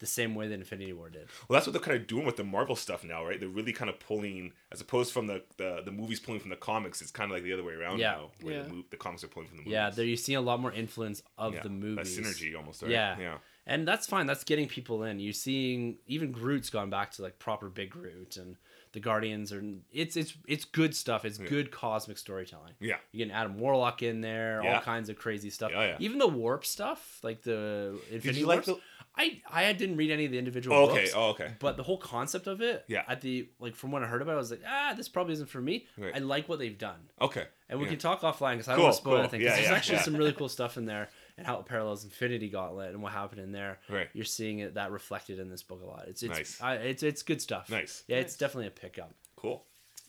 [0.00, 1.28] the same way that Infinity War did.
[1.48, 3.38] Well, that's what they're kind of doing with the Marvel stuff now, right?
[3.38, 6.56] They're really kind of pulling, as opposed from the the, the movies pulling from the
[6.56, 7.00] comics.
[7.00, 8.12] It's kind of like the other way around Yeah.
[8.12, 8.62] now, where Yeah.
[8.62, 9.72] the, mo- the comics are pulling from the movies.
[9.72, 12.82] Yeah, there you see a lot more influence of Yeah, the that synergy almost.
[12.82, 12.90] Right?
[12.90, 13.16] Yeah.
[13.18, 14.26] yeah, and that's fine.
[14.26, 15.20] That's getting people in.
[15.20, 18.56] You're seeing even Groot's gone back to like proper big Groot, and
[18.92, 19.62] the Guardians are.
[19.92, 21.24] It's it's it's good stuff.
[21.24, 21.46] It's Yeah.
[21.48, 22.72] good cosmic storytelling.
[22.80, 22.96] yeah.
[23.12, 24.76] You get Adam Warlock in there, Yeah.
[24.76, 25.70] all kinds of crazy stuff.
[25.72, 25.96] Yeah, yeah.
[26.00, 28.78] Even the warp stuff, like the Infinity Did you like Wars.
[28.78, 28.80] the?
[29.16, 31.00] I I didn't read any of the individual Oh, okay.
[31.02, 31.54] books, Oh, okay.
[31.58, 33.02] but the whole concept of it, Yeah.
[33.08, 35.32] At the like from what I heard about, it, I was like, ah, this probably
[35.34, 35.86] isn't for me.
[35.98, 36.14] Right.
[36.14, 37.46] I like what they've done, Okay.
[37.68, 37.90] and we Yeah.
[37.90, 39.20] can talk offline because I don't Cool, want to spoil cool.
[39.20, 39.40] anything.
[39.40, 40.02] 'cause Yeah, there's yeah, actually yeah.
[40.02, 43.40] some really cool stuff in there, and how it parallels Infinity Gauntlet and what happened
[43.40, 43.80] in there.
[43.88, 44.08] Right.
[44.14, 46.06] You're seeing it that reflected in this book a lot.
[46.08, 46.60] It's it's Nice.
[46.62, 47.68] I, it's it's good stuff.
[47.68, 48.04] Nice.
[48.06, 49.12] Yeah, it's definitely a pickup.
[49.36, 49.52] Cool.
[49.52, 49.66] All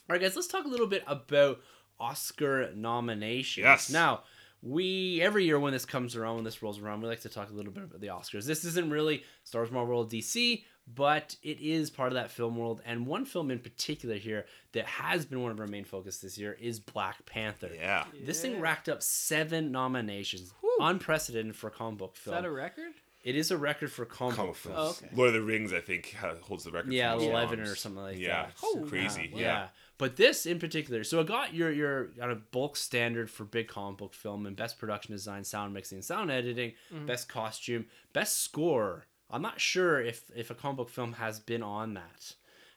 [0.09, 1.59] right, guys, let's talk a little bit about
[1.99, 3.63] Oscar nominations.
[3.63, 3.89] Yes.
[3.89, 4.23] Now,
[4.62, 7.50] we every year when this comes around, when this rolls around, we like to talk
[7.50, 8.45] a little bit about the Oscars.
[8.45, 12.56] This isn't really Star Wars, Marvel, World, DC, but it is part of that film
[12.58, 12.82] world.
[12.86, 16.38] And one film in particular here that has been one of our main focus this
[16.38, 17.71] year is Black Panther.
[17.74, 18.06] Yeah.
[18.24, 20.78] This thing racked up seven nominations, Whew.
[20.82, 22.36] unprecedented for a comic book film.
[22.36, 22.91] Is that a record?
[23.24, 24.76] it is a record for comic, Comic book films.
[24.78, 25.00] films.
[25.04, 25.15] Oh, okay.
[25.15, 26.91] Lord of the Rings, I think, holds the record.
[26.91, 27.71] Yeah, for most eleven films.
[27.71, 28.50] or something like yeah, that.
[28.52, 29.30] it's Oh, crazy.
[29.34, 29.39] Yeah.
[29.39, 29.67] Yeah.
[30.01, 33.67] But this in particular, so it got your your kind of bulk standard for big
[33.67, 37.05] comic book film and best production design, sound mixing, sound editing, Mhm.
[37.05, 39.05] best costume, best score.
[39.29, 42.33] I'm not sure if if a comic book film has been on that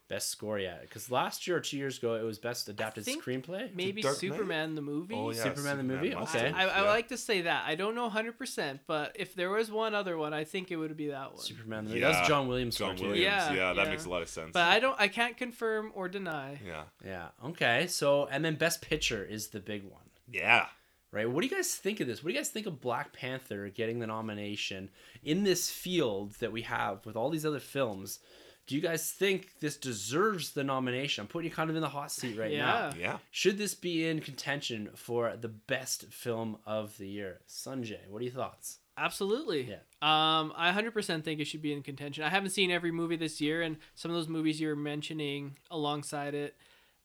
[0.09, 3.75] best score yet because last year or two years ago it was best adapted screenplay.
[3.75, 4.21] Maybe Dark Knight?
[4.21, 5.15] Superman the movie.
[5.15, 6.15] Oh, yeah, Superman the movie?
[6.15, 6.53] Okay.
[6.55, 6.91] I, I yeah.
[6.91, 7.65] like to say that.
[7.67, 10.97] I don't know 100%, but if there was one other one, I think it would
[10.97, 11.41] be that one.
[11.43, 12.01] Superman the movie.
[12.01, 12.13] Yeah.
[12.13, 12.77] That was John Williams.
[12.77, 12.97] John.
[12.97, 13.19] Williams.
[13.19, 14.51] Yeah, Yeah, that makes a lot of sense.
[14.53, 16.61] But I don't I can't confirm or deny.
[16.67, 16.85] yeah.
[17.05, 17.29] Yeah.
[17.47, 17.87] Okay.
[17.87, 20.03] So and then best picture is the big one.
[20.31, 20.67] Yeah.
[21.13, 21.31] right?
[21.31, 22.23] What do you guys think of this?
[22.23, 24.91] What do you guys think of Black Panther getting the nomination
[25.23, 28.19] in this field that we have with all these other films?
[28.67, 31.23] Do you guys think this deserves the nomination?
[31.23, 32.57] I'm putting you kind of in the hot seat right now.
[32.57, 32.93] Yeah.
[32.99, 33.19] Yeah.
[33.31, 37.41] Should this be in contention for the best film of the year?
[37.49, 38.79] Sunjay, what are your thoughts?
[38.97, 39.63] Absolutely.
[39.69, 39.75] Yeah.
[40.01, 42.25] Um, I 100% think it should be in contention.
[42.25, 46.35] I haven't seen every movie this year, and some of those movies you're mentioning alongside
[46.35, 46.57] it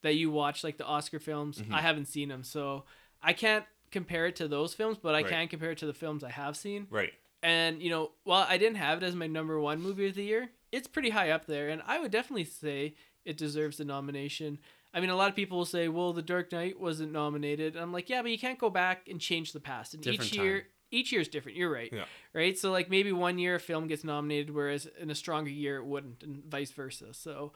[0.02, 1.74] that you watch, like the Oscar films, Mhm.
[1.74, 2.44] I haven't seen them.
[2.44, 2.86] So
[3.22, 5.28] I can't compare it to those films, but I Right.
[5.30, 6.88] can compare it to the films I have seen.
[6.90, 7.14] Right.
[7.42, 10.24] And, you know, while I didn't have it as my number one movie of the
[10.24, 11.70] year, it's pretty high up there.
[11.70, 14.60] And I would definitely say it deserves the nomination.
[14.94, 17.76] I mean, a lot of people will say, well, The Dark Knight wasn't nominated.
[17.76, 19.94] And I'm like, yeah, but you can't go back and change the past.
[19.94, 20.68] And Different each year, time.
[20.92, 21.58] each year is different.
[21.58, 21.90] You're right.
[21.92, 22.06] Yeah.
[22.34, 22.58] Right.
[22.58, 25.86] So, like, maybe one year a film gets nominated, whereas in a stronger year it
[25.86, 27.14] wouldn't, and vice versa.
[27.14, 27.54] So,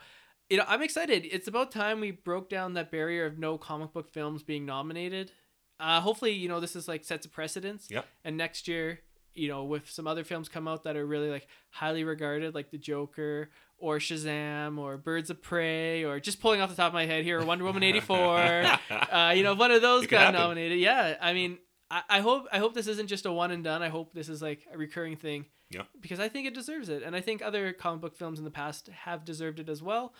[0.49, 1.25] you know, I'm excited.
[1.25, 5.31] It's about time we broke down that barrier of no comic book films being nominated.
[5.79, 7.87] Uh, hopefully, you know, this is like sets a precedence.
[7.89, 8.01] Yeah.
[8.23, 8.99] And next year,
[9.35, 12.71] you know, with some other films come out that are really like highly regarded, like
[12.71, 16.93] The Joker or Shazam or Birds of Prey or just pulling off the top of
[16.93, 18.37] my head here, Wonder Woman eighty four.
[18.89, 20.39] uh, you know, one of those got happen.
[20.39, 20.79] nominated.
[20.79, 21.57] Yeah, I mean,
[21.89, 23.81] I, I hope I hope this isn't just a one and done.
[23.81, 25.45] I hope this is like a recurring thing.
[25.69, 25.83] Yeah.
[25.99, 28.51] Because I think it deserves it, and I think other comic book films in the
[28.51, 30.13] past have deserved it as well.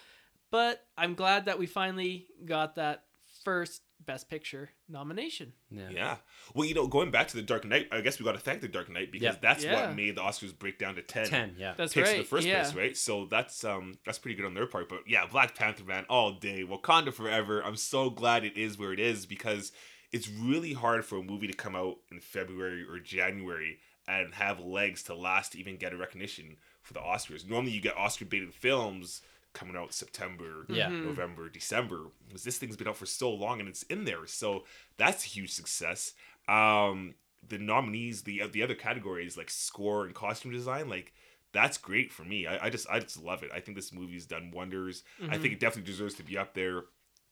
[0.51, 3.05] But I'm glad that we finally got that
[3.43, 5.53] first Best Picture nomination.
[5.69, 5.89] Yeah.
[5.91, 6.15] Yeah.
[6.53, 8.61] Well, you know, going back to the Dark Knight, I guess we got to thank
[8.61, 9.39] the Dark Knight because Yeah.
[9.41, 9.87] that's Yeah.
[9.87, 11.55] what made the Oscars break down to 10, Ten.
[11.57, 11.73] Yeah.
[11.77, 12.15] That's picks right.
[12.17, 12.63] in the first yeah.
[12.63, 12.97] place, right?
[12.97, 14.89] So that's um that's pretty good on their part.
[14.89, 17.61] But yeah, Black Panther man, all day, Wakanda forever.
[17.61, 19.71] I'm so glad it is where it is because
[20.11, 24.59] it's really hard for a movie to come out in February or January and have
[24.59, 27.47] legs to last to even get a recognition for the Oscars.
[27.47, 29.21] Normally, you get Oscar baited films
[29.53, 30.89] coming out September, Yeah.
[30.89, 31.03] Mhm.
[31.03, 32.11] November, December.
[32.27, 34.65] Because this thing's been out for so long and it's in there, so
[34.97, 36.13] that's a huge success.
[36.47, 37.15] Um,
[37.47, 41.13] the nominees, the the other categories like score and costume design, like
[41.51, 42.47] that's great for me.
[42.47, 43.51] I, I just I just love it.
[43.53, 45.03] I think this movie's done wonders.
[45.29, 45.41] I Mhm.
[45.41, 46.85] think it definitely deserves to be up there,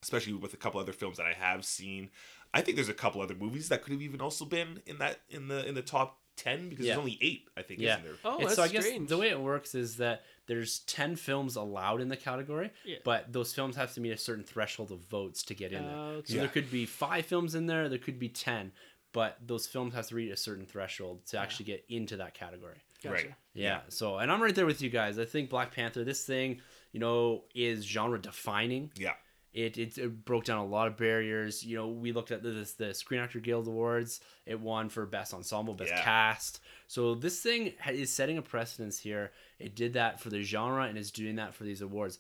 [0.04, 2.10] especially with a couple other films that I have seen.
[2.54, 5.22] I think there's a couple other movies that could have even also been in that
[5.30, 6.94] in the in the top ten because Yeah.
[6.96, 7.48] there's only eight.
[7.58, 7.94] I think Yeah.
[7.94, 8.15] isn't there?
[8.26, 11.56] Oh, It's- that's so I guess the way it works is that there's 10 films
[11.56, 12.98] allowed in the category, Yeah.
[13.04, 15.96] but those films have to meet a certain threshold of votes to get in there.
[15.96, 16.34] Uh, okay.
[16.34, 18.72] So there could be five films in there, there could be 10,
[19.13, 22.82] but those films have to reach a certain threshold to actually get into that category.
[23.04, 23.13] Gotcha.
[23.13, 23.34] Right.
[23.54, 25.17] Yeah, so and I'm right there with you guys.
[25.20, 28.91] I think Black Panther, this thing, you know, is genre defining.
[28.96, 29.15] Yeah.
[29.54, 31.64] It, it it broke down a lot of barriers.
[31.64, 34.22] You know, we looked at this the Screen Actor Guild Awards.
[34.46, 36.02] It won for best ensemble, best Yeah.
[36.02, 36.62] cast.
[36.88, 39.32] So this thing is setting a precedence here.
[39.60, 42.18] It did that for the genre and is doing that for these awards.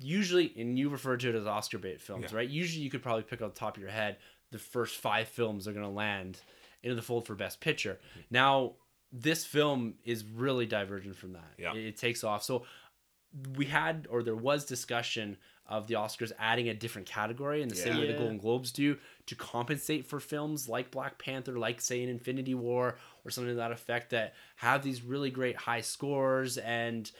[0.00, 2.38] Usually, and you refer to it as Oscar bait films, Yeah.
[2.38, 2.48] right?
[2.48, 4.16] Usually, you could probably pick off the top of your head
[4.50, 6.40] the first five films are going to land
[6.82, 7.94] into the fold for best picture.
[8.10, 8.20] Mm-hmm.
[8.30, 8.72] Now,
[9.12, 11.52] this film is really divergent from that.
[11.58, 11.74] Yeah.
[11.74, 12.42] It, it takes off.
[12.44, 12.64] So
[13.56, 17.74] we had or there was discussion of the Oscars adding a different category in the
[17.74, 22.02] same way the Golden Globes do to compensate for films like Black Panther, like say
[22.02, 26.58] an Infinity War or something to that effect that have these really great high scores
[26.58, 27.10] and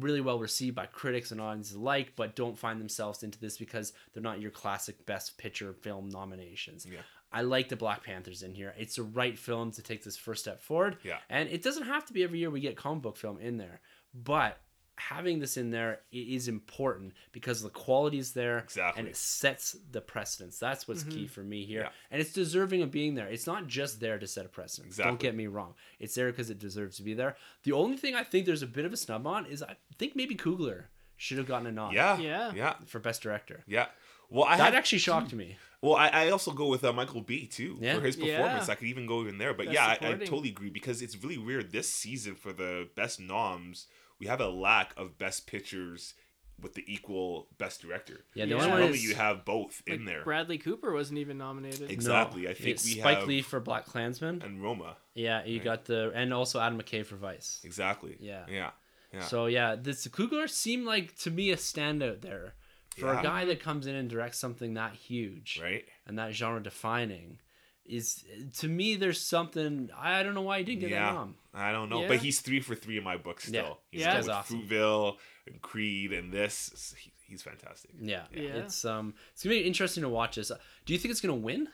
[0.00, 3.92] really well received by critics and audiences alike, but don't find themselves into this because
[4.12, 6.86] they're not your classic best picture film nominations.
[6.90, 7.00] Yeah.
[7.32, 8.74] I like the Black Panthers in here.
[8.78, 10.98] It's the right film to take this first step forward.
[11.02, 11.18] Yeah.
[11.28, 13.80] And it doesn't have to be every year we get comic book film in there,
[14.14, 14.58] but
[14.96, 19.00] having this in there is important because the quality is there Exactly.
[19.00, 20.58] and it sets the precedence.
[20.58, 21.82] That's what's key for me here.
[21.82, 21.88] Yeah.
[22.10, 23.26] And it's deserving of being there.
[23.26, 24.96] It's not just there to set a precedence.
[24.96, 25.74] Don't get me wrong.
[25.98, 27.36] It's there because it deserves to be there.
[27.64, 30.14] The only thing I think there's a bit of a snub on is I think
[30.14, 30.84] maybe Coogler
[31.16, 32.18] should have gotten a nod Yeah.
[32.18, 32.52] Yeah.
[32.54, 32.74] Yeah.
[32.86, 33.64] for best director.
[33.66, 33.86] Yeah.
[34.30, 35.56] Well, I That have, actually shocked me.
[35.82, 37.96] well, I, I also go with uh, Michael B too Yeah.
[37.96, 38.36] for his Yeah.
[38.38, 38.68] performance.
[38.68, 41.16] I could even go even there, but Best yeah, I, I totally agree because it's
[41.22, 43.86] really weird this season for the best noms.
[44.20, 46.14] We have a lack of best pictures
[46.60, 48.24] with the equal best director.
[48.34, 48.56] Yeah, the Yeah.
[48.56, 50.22] only one Normally is you have both Like, in there.
[50.22, 51.82] Bradley Cooper wasn't even nominated.
[51.82, 52.46] Ex- Exactly.
[52.46, 54.40] I it's think we Spike have- Lee for Black Klansman.
[54.42, 54.96] and Roma.
[55.14, 55.64] Yeah, you Right.
[55.64, 57.60] got the and also Adam McKay for Vice.
[57.64, 58.16] Exactly.
[58.20, 58.46] Yeah.
[58.48, 58.70] Yeah.
[59.12, 59.22] Yeah.
[59.22, 62.54] So yeah, this Coogler seemed like to me a standout there
[62.96, 63.20] for Yeah.
[63.20, 65.84] a guy that comes in and directs something that huge right.
[66.06, 67.40] and that genre defining.
[67.86, 68.24] Is
[68.58, 71.06] to me, there's something I don't know why he didn't get Yeah.
[71.06, 71.36] that nom.
[71.52, 72.08] I don't know, Yeah.
[72.08, 73.52] but he's three for three in my book still.
[73.52, 73.74] Yeah.
[73.90, 74.12] He's Yeah.
[74.14, 74.62] good with awesome.
[74.68, 75.16] Fruitvale
[75.46, 76.94] and Creed and this.
[76.98, 77.90] He, he's fantastic.
[78.00, 78.40] Yeah, Yeah.
[78.64, 80.50] it's um, it's gonna be interesting to watch this.
[80.86, 81.68] Do you think it's gonna win?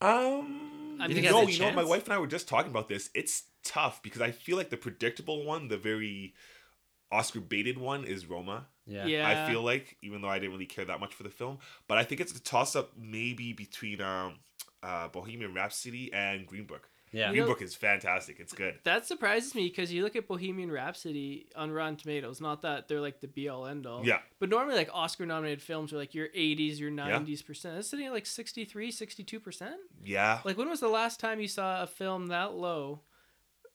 [0.00, 2.48] Um, I you think it has know, you know, my wife and I were just
[2.48, 3.10] talking about this.
[3.14, 6.34] It's tough because I feel like the predictable one, the very
[7.10, 8.68] Oscar baited one, is Roma.
[8.86, 9.28] Yeah, Yeah.
[9.28, 11.98] I feel like, even though I didn't really care that much for the film, but
[11.98, 14.36] I think it's a toss up maybe between um,
[14.82, 16.88] uh, Bohemian Rhapsody and Green Book.
[17.12, 17.26] yeah.
[17.26, 18.38] You Green know- Book is fantastic.
[18.38, 18.78] It's good.
[18.84, 22.40] That surprises me because you look at Bohemian Rhapsody on Rotten Tomatoes.
[22.40, 24.04] Not that they're like the be all end all.
[24.06, 24.18] Yeah.
[24.38, 27.78] But normally, like Oscar nominated films are like your 80s, your 90s percent.
[27.78, 29.76] It's sitting at like 63, 62 percent.
[30.04, 30.40] Yeah.
[30.44, 33.00] Like, when was the last time you saw a film that low?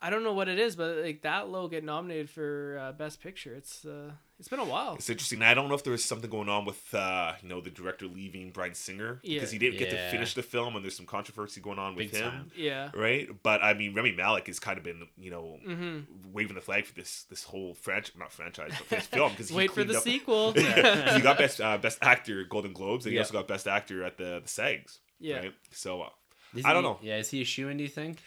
[0.05, 3.21] I don't know what it is, but like that low get nominated for uh, Best
[3.23, 3.55] Picture.
[3.55, 4.95] It's uh, it's been a while.
[4.95, 5.41] It's interesting.
[5.41, 8.05] I don't know if there was something going on with uh, you know the director
[8.07, 9.53] leaving Bryan Singer because Yeah.
[9.53, 12.29] he didn't get to finish the film and there's some controversy going on with him.
[12.31, 12.51] time.
[12.53, 12.89] Yeah.
[12.93, 16.33] Right, but I mean Rami Malek has kind of been you know Mm-hmm.
[16.33, 19.47] waving the flag for this this whole franchise, not franchise, but for this film because
[19.49, 20.51] he Wait for the up- sequel.
[20.53, 24.17] he got best uh, best actor Golden Globes, and he also got best actor at
[24.17, 24.99] the the SAGs.
[25.21, 25.37] Yeah.
[25.37, 25.53] Right?
[25.71, 26.09] So, uh,
[26.53, 26.99] Is I don't he- know.
[27.01, 27.77] Yeah, is he a shoe in?
[27.77, 28.17] Do you think?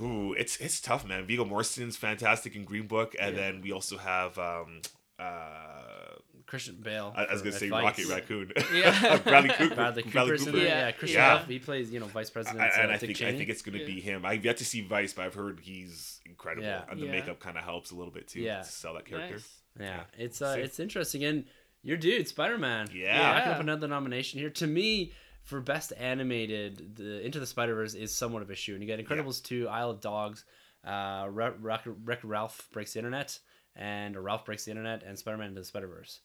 [0.00, 1.24] Ooh, it's it's tough, man.
[1.26, 3.42] Viggo Mortensen's fantastic in Green Book, and Yeah.
[3.42, 4.80] then we also have um
[5.18, 6.14] uh
[6.46, 7.12] Christian Bale.
[7.14, 7.84] I, I was gonna say Vice.
[7.84, 8.52] Rocket Raccoon.
[8.72, 9.16] Yeah.
[9.24, 9.74] Bradley Cooper.
[9.74, 10.56] Bradley Bradley Cooper.
[10.56, 11.36] Yeah, Yeah, Christian yeah.
[11.38, 11.44] Bale.
[11.46, 12.60] He plays, you know, Vice President.
[12.62, 13.34] I, and uh, I Dick think Cheney.
[13.34, 13.86] I think it's gonna Yeah.
[13.86, 14.24] be him.
[14.24, 16.84] I've yet to see Vice, but I've heard he's incredible, Yeah.
[16.90, 17.12] and the Yeah.
[17.12, 18.58] makeup kind of helps a little bit too Yeah.
[18.62, 19.34] to sell that character.
[19.34, 19.50] Nice.
[19.78, 20.60] Yeah, it's uh, See.
[20.62, 21.44] it's interesting, and
[21.82, 22.88] your dude Spider Man.
[22.94, 23.30] Yeah.
[23.30, 24.50] racking up another nomination here.
[24.50, 25.12] To me,
[25.48, 28.88] for best animated, the Into the Spider Verse is somewhat of a shoe, and you
[28.88, 30.44] got Incredibles two, Isle of Dogs,
[30.84, 33.38] uh, Wreck Wreck Ralph breaks the internet,
[33.74, 36.20] and Ralph breaks the internet, and Spider Man Into the Spider Verse.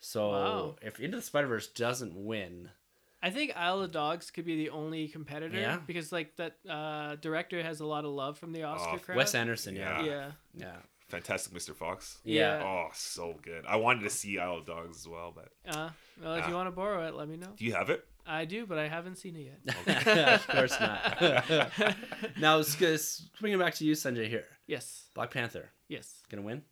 [0.00, 0.76] So Wow.
[0.82, 2.70] if Into the Spider Verse doesn't win,
[3.22, 5.78] I think Isle of Dogs could be the only competitor Yeah.
[5.86, 9.16] because like that uh, director has a lot of love from the Oscar Oh, crowd.
[9.16, 10.06] Wes Anderson, yeah, Yeah.
[10.10, 10.30] Yeah.
[10.56, 10.76] yeah,
[11.08, 11.74] Fantastic Mr.
[11.74, 12.18] Fox.
[12.24, 12.62] yeah.
[12.62, 13.64] Oh, so good.
[13.66, 16.56] I wanted to see Isle of Dogs as well, but Uh, well, if you Ah.
[16.56, 17.52] want to borrow it, let me know.
[17.56, 18.06] do you have it?
[18.26, 20.06] I do, but I haven't seen it yet.
[20.34, 21.20] of course not.
[22.38, 22.62] now,
[23.40, 24.28] bringing it back to you, Sunjay.
[24.28, 25.06] Here, yes.
[25.14, 26.22] Black Panther Yes.
[26.30, 26.62] gonna win?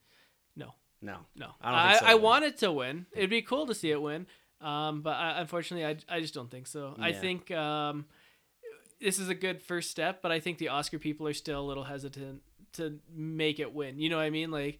[0.57, 0.75] No.
[1.01, 1.19] No.
[1.37, 1.51] No.
[1.61, 2.07] I don't I, so.
[2.07, 3.07] I want it to win.
[3.13, 4.27] It'd be cool to see it win.
[4.61, 6.95] Um, but I, unfortunately, I, I just don't think so.
[6.99, 8.07] I think um,
[9.01, 11.67] this is a good first step, but I think the Oscar people are still a
[11.67, 12.43] little hesitant
[12.75, 13.99] to make it win.
[13.99, 14.51] You know what I mean?
[14.51, 14.79] Like,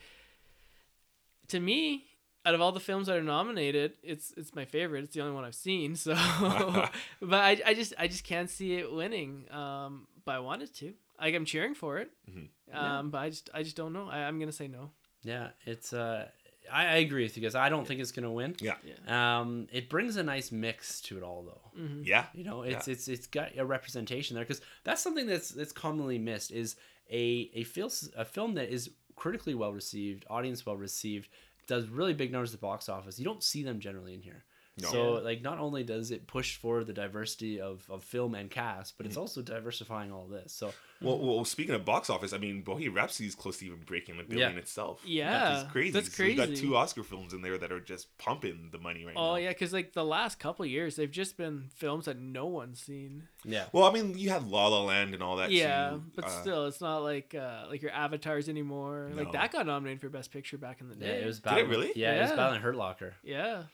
[1.49, 2.05] to me,
[2.45, 5.05] out of all the films that are nominated, it's it's my favorite.
[5.05, 5.95] It's the only one I've seen.
[5.97, 6.13] So,
[7.21, 9.45] but I, I just I just can't see it winning.
[9.51, 10.93] Um, but I wanted to.
[11.21, 12.11] Like I'm cheering for it.
[12.29, 12.49] Mhm.
[12.77, 14.09] Um, but I just I just don't know.
[14.11, 14.91] I, I'm gonna say no.
[15.23, 16.27] Yeah, it's uh
[16.73, 17.55] I, I agree with you guys.
[17.55, 18.57] I don't think it's gonna win.
[18.61, 18.75] Yeah.
[18.85, 19.39] Yeah.
[19.41, 21.81] Um it brings a nice mix to it all though.
[21.81, 22.25] hmm Yeah.
[22.35, 26.19] You know, it's it's it's got a representation there because that's something that's that's commonly
[26.19, 26.75] missed is
[27.11, 31.29] a a film a film that is critically well received, audience well received,
[31.67, 33.19] does really big numbers at the box office.
[33.19, 34.45] You don't see them generally in here.
[34.81, 34.89] No.
[34.89, 38.97] So like not only does it push for the diversity of, of film and cast,
[38.97, 39.21] but it's Mm-hmm.
[39.21, 40.53] also diversifying all this.
[40.55, 43.81] So Well, well, speaking of box office, I mean, Bohemian Rhapsody is close to even
[43.87, 44.59] breaking a billion Yeah.
[44.59, 45.03] itself.
[45.07, 45.91] Yeah, That's crazy.
[45.93, 49.05] that's So you got two Oscar films in there that are just pumping the money
[49.05, 49.33] right now.
[49.33, 52.81] Oh yeah, because like the last couple years, they've just been films that no one's
[52.81, 53.29] seen.
[53.45, 53.67] yeah.
[53.73, 55.51] Well, I mean, you had La La Land and all that.
[55.51, 56.03] yeah, too.
[56.15, 59.11] but Uh, still, it's not like uh, like your avatars anymore.
[59.15, 61.23] Like that got nominated for best picture back in the Yeah, day.
[61.23, 61.93] it was Did it really?
[61.97, 62.37] Yeah, it was Yeah.
[62.37, 63.65] battling Hurt Locker Yeah.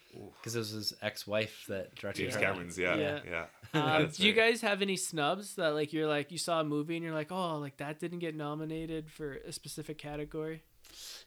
[0.41, 2.53] because it was his ex-wife that directed James Hurt Locker.
[2.55, 2.79] Cameron's.
[2.79, 3.21] Yeah, Yeah.
[3.29, 3.47] yeah.
[3.75, 6.97] Um, do you guys have any snubs that like you're like you saw a movie
[6.97, 10.63] and you're like oh like that didn't get nominated for a specific category?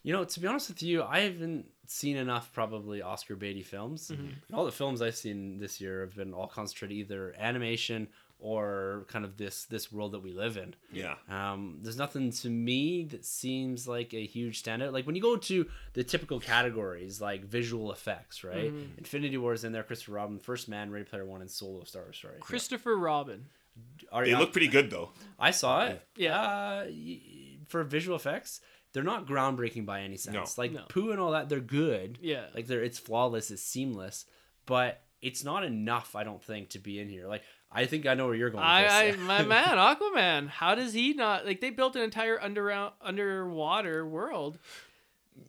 [0.04, 4.10] You know, to be honest with you, I haven't seen enough probably Oscar baity films.
[4.12, 4.56] Mm-hmm.
[4.56, 8.08] All the films I've seen this year have been all concentrated either animation
[8.44, 10.74] or kind of this this world that we live in.
[10.92, 11.14] Yeah.
[11.30, 14.92] Um, there's nothing to me that seems like a huge standout.
[14.94, 18.74] Like when you go to the typical categories like visual effects, right?
[18.74, 18.98] Mhm.
[18.98, 22.02] Infinity War is in there, Christopher Robin, First Man, Ready Player One, and Solo Star
[22.02, 22.38] Wars Story.
[22.40, 23.46] Christopher Robin.
[24.12, 25.12] Are, They look pretty good though.
[25.40, 26.02] I saw it.
[26.18, 26.40] Yeah.
[26.42, 26.88] Uh,
[27.68, 28.60] for visual effects,
[28.92, 30.58] they're not groundbreaking by any sense.
[30.58, 30.62] No.
[30.64, 30.84] Like No.
[30.90, 32.18] Pooh and all that, they're good.
[32.22, 32.48] Yeah.
[32.56, 34.26] Like they're it's flawless, it's seamless,
[34.66, 36.16] but it's not enough.
[36.16, 37.28] I don't think to be in here.
[37.28, 38.64] Like I think I know where you're going.
[38.64, 40.50] I, I my man Aquaman.
[40.50, 44.60] How does he not like they built an entire under underwater world?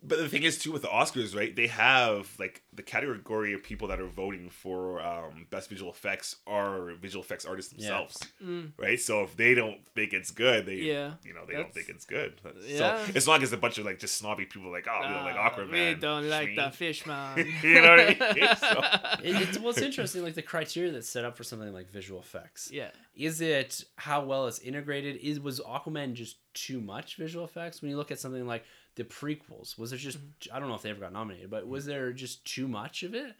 [0.05, 1.55] But the thing is too with the Oscars, right?
[1.55, 6.37] They have like the category of people that are voting for um, best visual effects
[6.47, 7.79] are visual effects artists Yeah.
[7.89, 8.71] themselves, Mm.
[8.77, 8.99] right?
[8.99, 11.13] So if they don't think it's good, they Yeah.
[11.23, 12.39] you know they don't think it's good.
[12.65, 12.77] Yeah.
[13.05, 15.13] So it's not like it's a bunch of like just snobby people like oh we
[15.13, 15.71] don't like Ah, Aquaman.
[15.71, 16.73] We don't like the Schmee.
[16.75, 17.37] fish man.
[17.63, 18.55] You know what I mean?
[18.57, 20.23] So- It- it's well, it's interesting.
[20.23, 22.69] Like the criteria that's set up for something like visual effects.
[22.71, 22.91] yeah.
[23.15, 25.17] Is it how well it's integrated?
[25.17, 27.81] Is was Aquaman just too much visual effects?
[27.81, 28.63] When you look at something like
[28.95, 30.55] the prequels, was there just Mm-hmm.
[30.55, 33.13] I don't know if they ever got nominated, but was there just too much of
[33.15, 33.33] it?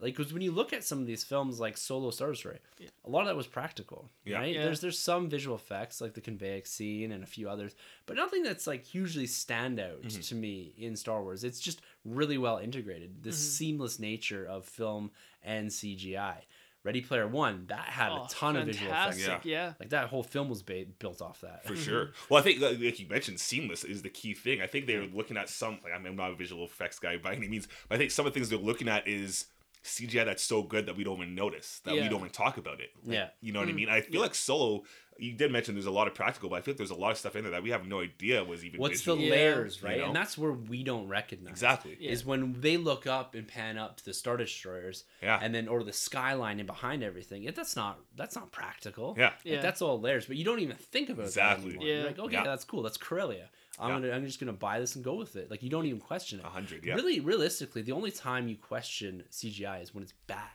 [0.00, 2.86] Like, because when you look at some of these films, like Solo Star Story, Yeah.
[3.04, 4.38] a lot of that was practical, Yeah.
[4.38, 4.54] right?
[4.54, 4.62] Yeah.
[4.64, 7.74] There's there's some visual effects, like the conveyor scene and a few others,
[8.06, 10.20] but nothing that's like hugely standout Mm-hmm.
[10.20, 11.42] to me in Star Wars.
[11.42, 13.24] It's just really well integrated.
[13.24, 13.34] The Mhm.
[13.34, 15.10] seamless nature of film
[15.42, 16.44] and CGI.
[16.88, 19.18] Ready Player One, that had Oh, a ton of visual effects.
[19.18, 19.74] fantastic, Yeah.
[19.78, 21.66] Like that whole film was ba- built off that.
[21.66, 21.82] For mm-hmm.
[21.82, 22.10] sure.
[22.30, 24.62] Well, I think like, like you mentioned, seamless is the key thing.
[24.62, 25.80] I think they're looking at some.
[25.84, 28.10] Like, I mean, I'm not a visual effects guy by any means, but I think
[28.10, 29.44] some of the things they're looking at is
[29.84, 32.80] CGI that's so good that we don't even notice, that we don't even talk about
[32.80, 32.90] it.
[33.04, 33.28] Like, Yeah.
[33.40, 33.76] you know what I Mm.
[33.76, 33.88] mean.
[33.88, 34.84] I feel like Solo.
[35.20, 37.10] You did mention there's a lot of practical, but I feel like there's a lot
[37.10, 38.78] of stuff in there that we have no idea was even.
[38.78, 39.16] What's visual.
[39.16, 39.30] the Yeah.
[39.32, 39.98] layers, You right?
[39.98, 40.04] know?
[40.06, 41.50] And that's where we don't recognize.
[41.50, 41.96] Exactly.
[41.98, 42.12] Yeah.
[42.12, 45.40] Is when they look up and pan up to the Star Destroyers, Yeah.
[45.42, 47.42] and then or the skyline and behind everything.
[47.42, 49.16] It, that's not that's not practical.
[49.18, 49.24] Yeah.
[49.30, 49.60] Like, Yeah.
[49.60, 51.26] that's all layers, but you don't even think about it.
[51.26, 51.72] Exactly.
[51.72, 51.82] that.
[51.82, 51.94] Yeah.
[51.94, 52.44] You're like, okay, Yeah.
[52.44, 52.82] that's cool.
[52.82, 53.50] That's Corellia.
[53.78, 54.00] I'm Yeah.
[54.00, 55.50] gonna I'm just gonna buy this and go with it.
[55.50, 56.44] Like you don't even question it.
[56.44, 56.84] A hundred.
[56.84, 56.94] Yeah.
[56.94, 60.48] Really, realistically, the only time you question CGI is when it's bad.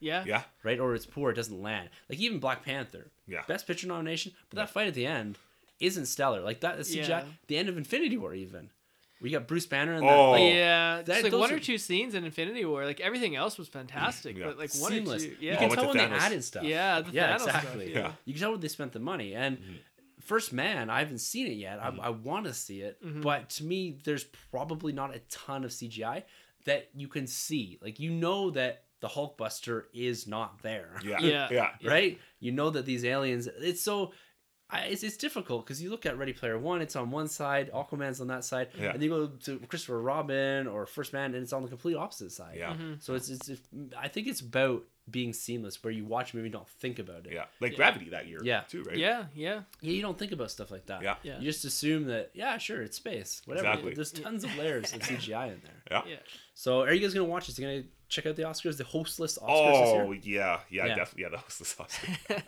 [0.00, 0.24] Yeah.
[0.26, 0.42] Yeah.
[0.62, 0.80] right?
[0.80, 1.90] Or it's poor, it doesn't land.
[2.08, 3.42] Like even Black Panther, Yeah.
[3.46, 5.36] best picture nomination, but that fight at the end
[5.78, 6.40] isn't stellar.
[6.40, 7.24] Like that the CGI, Yeah.
[7.48, 8.70] the end of Infinity War, even
[9.20, 10.08] we got Bruce Banner and Oh.
[10.08, 10.30] that.
[10.30, 12.86] Like, Yeah, That- just like one are- or two scenes in Infinity War.
[12.86, 14.46] Like everything else was fantastic, Yeah.
[14.46, 15.24] but like one seamless.
[15.24, 16.64] or two, You can with tell the when they added stuff.
[16.64, 17.92] yeah, the yeah, Thanos stuff, exactly.
[17.92, 17.98] yeah.
[17.98, 18.12] Yeah.
[18.24, 19.72] You can tell where they spent the money, and mm-hmm.
[20.20, 21.80] First Man, I haven't seen it yet.
[21.80, 22.00] Mhm.
[22.00, 23.22] I, I want to see it, Mhm.
[23.22, 26.24] but to me, there's probably not a ton of CGI
[26.64, 27.78] that you can see.
[27.82, 31.00] Like you know that the Hulkbuster is not there.
[31.02, 31.20] Yeah.
[31.20, 31.48] Yeah.
[31.80, 31.90] Yeah.
[31.90, 32.18] right?
[32.38, 33.46] You know that these aliens.
[33.46, 34.12] It's so.
[34.72, 37.70] I, it's, it's difficult because you look at Ready Player One, it's on one side,
[37.72, 38.92] Aquaman's on that side, Yeah.
[38.92, 42.32] and you go to Christopher Robin or First Man, and it's on the complete opposite
[42.32, 42.56] side.
[42.58, 42.74] Yeah.
[42.74, 43.02] Mhm.
[43.02, 43.60] So it's, it's, it's
[43.98, 47.26] I think it's about being seamless, where you watch a movie and don't think about
[47.26, 47.32] it.
[47.32, 47.46] Yeah.
[47.60, 47.76] Like Yeah.
[47.78, 48.38] Gravity that year.
[48.44, 48.60] Yeah.
[48.68, 48.96] Too, right?
[48.96, 49.62] Yeah, yeah.
[49.80, 51.02] Yeah, you don't think about stuff like that.
[51.02, 51.16] Yeah.
[51.24, 51.38] Yeah.
[51.40, 53.42] You just assume that, yeah, sure, it's space.
[53.44, 53.66] Whatever.
[53.68, 53.94] Exactly.
[53.94, 55.82] There's tons of layers of CGI in there.
[55.90, 56.02] Yeah.
[56.06, 56.16] Yeah.
[56.54, 57.58] So are you guys gonna watch this?
[57.58, 59.48] You gonna check out the Oscars, the hostless Oscars?
[59.48, 60.94] Oh yeah, yeah, Yeah.
[60.96, 61.22] definitely.
[61.22, 61.98] Yeah, the sauce.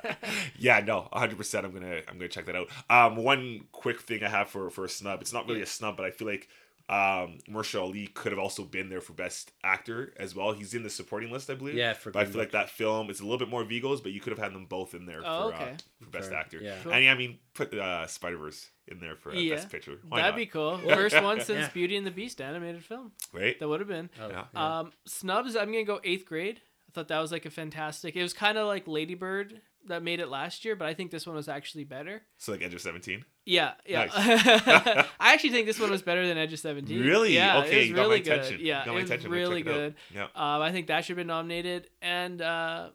[0.59, 1.65] yeah, no, hundred percent.
[1.65, 2.69] I'm gonna I'm gonna check that out.
[2.91, 5.23] Um, one quick thing I have for for a snub.
[5.23, 6.49] It's not really a snub, but I feel like
[6.93, 10.53] um Mahershala Ali could have also been there for best actor as well.
[10.53, 11.75] He's in the supporting list, I believe.
[11.75, 14.13] Yeah, for But I feel like that film is a little bit more Viggo's, but
[14.13, 15.71] you could have had them both in there Oh, for, okay.
[15.73, 16.59] uh, for best For- actor.
[16.61, 16.77] yeah.
[16.83, 16.93] Cool.
[16.93, 19.55] And yeah, I mean, put uh, Spider Verse in there for uh, Yeah.
[19.55, 19.99] best picture.
[20.07, 20.37] Why That'd not?
[20.39, 20.79] be cool.
[20.79, 21.69] First one since Yeah.
[21.73, 23.13] Beauty and the Beast animated film.
[23.33, 23.59] right.
[23.59, 24.11] That would have been.
[24.21, 24.45] Oh, Yeah.
[24.55, 25.57] Um, snubs.
[25.57, 26.61] I'm gonna go eighth grade.
[26.89, 28.17] I thought that was like a fantastic.
[28.17, 31.27] It was kind of like Ladybird that made it last year, but I think this
[31.27, 32.23] one was actually better.
[32.39, 33.25] So like Edge of Seventeen.
[33.45, 34.05] Yeah, yeah.
[34.07, 34.13] Nice.
[35.21, 37.01] I actually think this one was better than Edge of Seventeen.
[37.01, 37.35] Really?
[37.35, 38.33] Yeah, Okay, it was you got my really good.
[38.41, 38.59] attention.
[38.67, 39.25] Yeah, it was.
[39.27, 39.79] Really check it out.
[39.79, 39.95] good.
[40.15, 40.23] Yeah.
[40.35, 42.91] Um, I think that should have been nominated, and uh,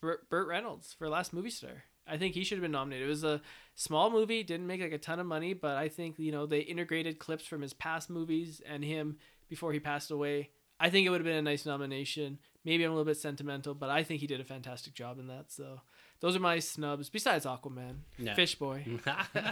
[0.00, 1.84] Burt, Burt Reynolds for Last Movie Star.
[2.06, 3.06] I think he should have been nominated.
[3.06, 3.40] It was a
[3.76, 6.60] small movie, didn't make like a ton of money, but I think you know they
[6.60, 9.16] integrated clips from his past movies and him
[9.48, 10.50] before he passed away.
[10.80, 12.38] I think it would have been a nice nomination.
[12.64, 15.28] Maybe I'm a little bit sentimental, but I think he did a fantastic job in
[15.28, 15.52] that.
[15.52, 15.80] So
[16.24, 17.10] those are my snubs.
[17.10, 18.32] Besides Aquaman, Yeah.
[18.34, 18.82] Fish Boy.
[19.34, 19.44] and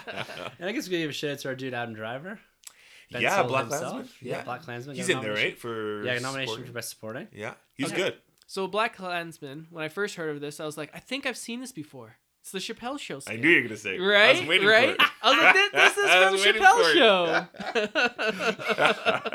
[0.62, 2.38] I guess we give a shout out to our dude Adam Driver.
[3.12, 3.92] Ben yeah, Stiller Black himself.
[3.92, 4.08] Klansman.
[4.22, 4.96] Yeah, Black Klansman.
[4.96, 5.58] He's got a in there, right?
[5.58, 6.66] For Yeah, a nomination supporting.
[6.66, 7.28] for best supporting.
[7.30, 7.96] Yeah, he's Okay.
[7.96, 8.14] good.
[8.46, 9.66] So Black Klansman.
[9.70, 12.16] When I first heard of this, I was like, I think I've seen this before.
[12.40, 13.20] It's the Chappelle Show.
[13.26, 13.96] I knew you were gonna say.
[13.96, 14.00] it.
[14.00, 14.96] Right, I was waiting right.
[14.96, 15.10] for it.
[15.22, 16.94] I was like, this, this is from was Chappelle.
[16.94, 17.46] Show.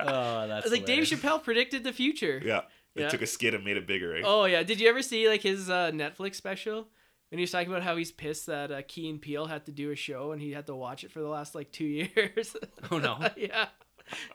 [0.08, 1.04] Oh, I that's was like, Dave.
[1.04, 2.41] Chappelle predicted the future.
[2.43, 2.62] Yeah,
[2.95, 3.10] they Yeah.
[3.10, 4.23] took a skit and made it bigger, right?
[4.26, 4.63] Oh yeah.
[4.63, 6.88] Did you ever see like his uh, Netflix special?
[7.30, 9.72] When he was talking about how he's pissed that uh, Key and Peele had to
[9.72, 11.84] do a show and he had to watch it for the last like two
[12.16, 12.56] years.
[12.90, 13.20] Oh no.
[13.36, 13.66] yeah,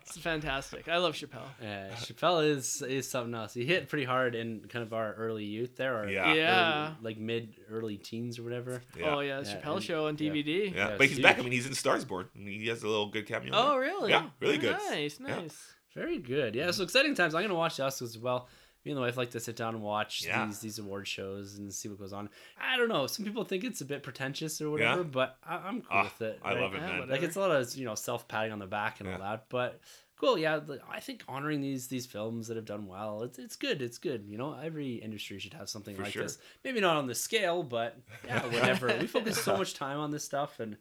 [0.02, 0.88] it's fantastic.
[0.88, 1.48] I love Chappelle.
[1.62, 3.55] Yeah, Chappelle is is something else.
[3.55, 6.28] He hit pretty hard in kind of our early youth there, or Yeah.
[6.31, 6.92] early- Yeah.
[7.00, 8.83] like mid early teens or whatever.
[8.98, 9.14] yeah.
[9.14, 10.16] Oh yeah, Yeah, Chappelle and- Show on.
[10.18, 10.70] DVD.
[10.74, 11.38] Yeah, Yeah, but it's he's back.
[11.38, 12.28] I mean, he's in Stars Born.
[12.37, 13.52] I mean, he has a little good cameo.
[13.55, 13.81] Oh there.
[13.81, 14.11] really?
[14.11, 14.76] Yeah, really good.
[14.90, 15.37] Nice, Yeah.
[15.40, 15.74] nice.
[15.94, 16.55] Very good.
[16.55, 17.35] Yeah, so exciting times.
[17.35, 18.48] I'm gonna watch the Oscars as well.
[18.85, 20.47] Me and the wife like to sit down and watch Yeah.
[20.47, 22.29] these these award shows and see what goes on.
[22.61, 23.07] I don't know.
[23.07, 25.07] Some people think it's a bit pretentious or whatever, Yeah.
[25.11, 26.40] but I, I'm cool Ah, with it.
[26.42, 26.61] I right?
[26.62, 26.90] love it, man.
[26.95, 27.12] whatever.
[27.12, 29.47] Like it's a lot of you know self patting on the back and all that,
[29.49, 29.81] but
[30.16, 30.37] cool.
[30.38, 33.83] Yeah, I think honoring these these films that have done well, it's it's good.
[33.83, 34.25] It's good.
[34.27, 36.23] You know, every industry should have something For like sure.
[36.25, 36.38] this.
[36.64, 38.88] Maybe not on the scale, but yeah, whatever.
[39.01, 40.77] we focus so much time on this stuff, and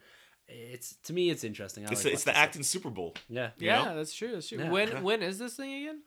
[0.48, 1.86] it's to me, it's interesting.
[1.86, 3.14] I It's, like it's the acting Super Bowl.
[3.30, 3.96] Yeah, yeah, know?
[3.96, 4.32] that's true.
[4.34, 4.58] That's true.
[4.60, 4.70] Yeah.
[4.72, 6.02] when when is this thing again?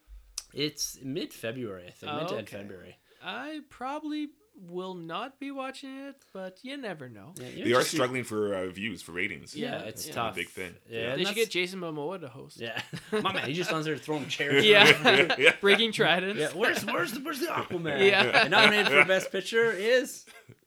[0.54, 2.56] It's mid February, I think, Oh, mid to end okay.
[2.58, 2.96] February.
[3.22, 7.34] I probably will not be watching it, but you never know.
[7.36, 9.56] Yeah, They are struggling for uh, views, for ratings.
[9.56, 10.12] Yeah, Yeah, it's yeah.
[10.14, 10.36] tough.
[10.36, 10.74] Big thing.
[10.88, 11.16] Yeah, Yeah.
[11.16, 12.60] They should get Jason Momoa to host.
[12.60, 12.80] Yeah,
[13.12, 14.64] my man, he just stands there throwing chairs.
[14.74, 15.34] Yeah.
[15.38, 15.54] yeah.
[15.60, 16.38] Breaking Tridents.
[16.38, 16.50] yeah.
[16.54, 18.08] Where's where's the where's the Aquaman?
[18.08, 18.42] Yeah.
[18.42, 20.24] And nominated for best picture is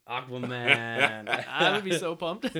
[0.09, 1.27] Aquaman.
[1.47, 2.53] I would be so pumped.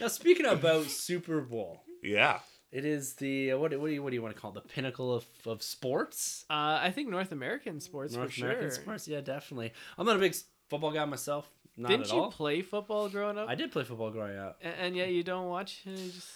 [0.00, 2.40] now speaking about Super Bowl, Yeah.
[2.72, 4.54] It is the uh, what what do you what do you want to call it?
[4.54, 6.44] the pinnacle of, of sports?
[6.50, 8.82] uh, I think North American sports North for American sure.
[8.82, 9.72] sports, yeah, definitely.
[9.96, 10.34] I'm not a big
[10.68, 11.48] football guy myself.
[11.76, 12.32] Not Didn't at you all.
[12.32, 13.48] play football growing up?
[13.48, 14.58] I did play football growing up.
[14.62, 15.82] A- and yet you don't watch.
[15.84, 16.26] you just...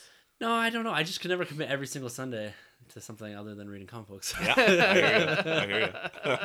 [0.41, 0.93] No, I don't know.
[0.93, 2.55] I just could never commit every single Sunday
[2.91, 4.35] to something other than reading comic books.
[4.41, 4.55] Yeah.
[4.57, 5.53] I hear you.
[5.53, 5.81] I hear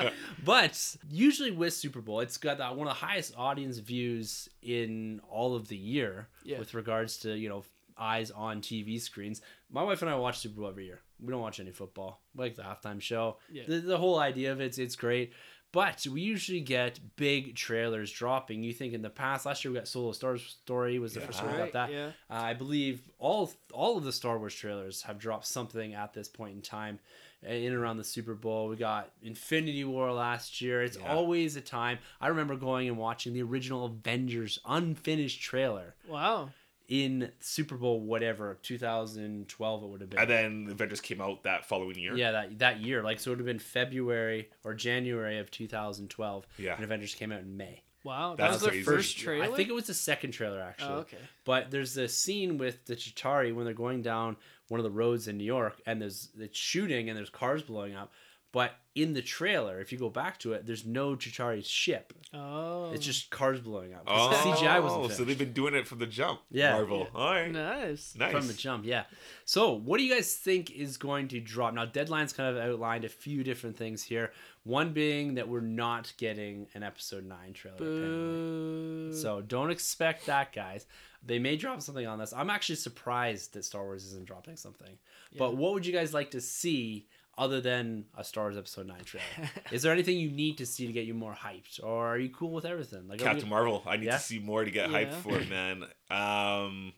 [0.03, 0.09] you.
[0.43, 5.21] but usually with Super Bowl, it's got that one of the highest audience views in
[5.29, 6.57] all of the year Yeah.
[6.57, 7.63] with regards to you know
[7.99, 9.41] eyes on TV screens.
[9.69, 11.01] My wife and I watch Super Bowl every year.
[11.19, 12.21] We don't watch any football.
[12.35, 13.37] We like the halftime show.
[13.51, 13.63] Yeah.
[13.67, 15.33] The, the whole idea of it's it's great.
[15.73, 18.63] But we usually get big trailers dropping.
[18.63, 21.43] You think in the past, last year we got Solo Star Story was the first
[21.43, 21.91] one got that.
[21.91, 22.07] yeah.
[22.29, 26.29] Uh, I believe all all of the Star Wars trailers have dropped something at this
[26.29, 26.99] point in time,
[27.45, 28.69] uh, in and around the Super Bowl.
[28.69, 30.81] We got Infinity War last year.
[30.83, 31.13] It's Yeah.
[31.13, 31.99] always a time.
[32.21, 36.51] I remember going and watching the original Avengers unfinished trailer Wow.
[36.87, 40.19] In Super Bowl whatever 2012 it would have been.
[40.19, 42.15] and then the Avengers came out that following year.
[42.15, 46.47] yeah, that that year, like so, it would have been February or January of 2012.
[46.57, 46.75] Yeah.
[46.75, 47.83] and Avengers came out in May.
[48.03, 48.35] Wow.
[48.37, 48.83] That That's was their crazy.
[48.85, 49.45] first trailer.
[49.45, 50.93] I think it was the second trailer actually.
[50.93, 51.17] Oh, okay.
[51.43, 54.37] But there's a scene with the Chitauri when they're going down
[54.69, 57.95] one of the roads in New York, and there's it's shooting and there's cars blowing
[57.95, 58.13] up.
[58.53, 62.13] But in the trailer, if you go back to it, there's no Chitauri's ship.
[62.33, 64.03] Oh, It's just cars blowing up.
[64.07, 66.39] Oh, the CGI wasn't so they've been doing it from the jump.
[66.49, 66.71] Yeah.
[66.73, 66.99] Marvel.
[67.13, 67.19] Yeah.
[67.19, 67.51] All right.
[67.51, 68.15] nice.
[68.17, 68.31] Nice.
[68.31, 68.85] from the jump.
[68.85, 69.03] Yeah.
[69.45, 71.73] So, what do you guys think is going to drop?
[71.73, 74.31] Now, Deadline's kind of outlined a few different things here.
[74.63, 77.75] One being that we're not getting an episode nine trailer.
[77.77, 78.07] apparently.
[78.07, 79.13] Boo.
[79.13, 80.85] So don't expect that, guys.
[81.23, 82.33] They may drop something on this.
[82.33, 84.97] I'm actually surprised that Star Wars isn't dropping something.
[85.37, 87.07] But what would you guys like to see
[87.37, 89.49] other than a Star Wars Episode Nine trailer?
[89.71, 92.29] Is there anything you need to see to get you more hyped, or are you
[92.29, 93.07] cool with everything?
[93.07, 93.83] Like, Captain we- Marvel.
[93.85, 94.13] I need Yeah?
[94.13, 95.83] to see more to get hyped for it, man.
[96.09, 96.93] Um,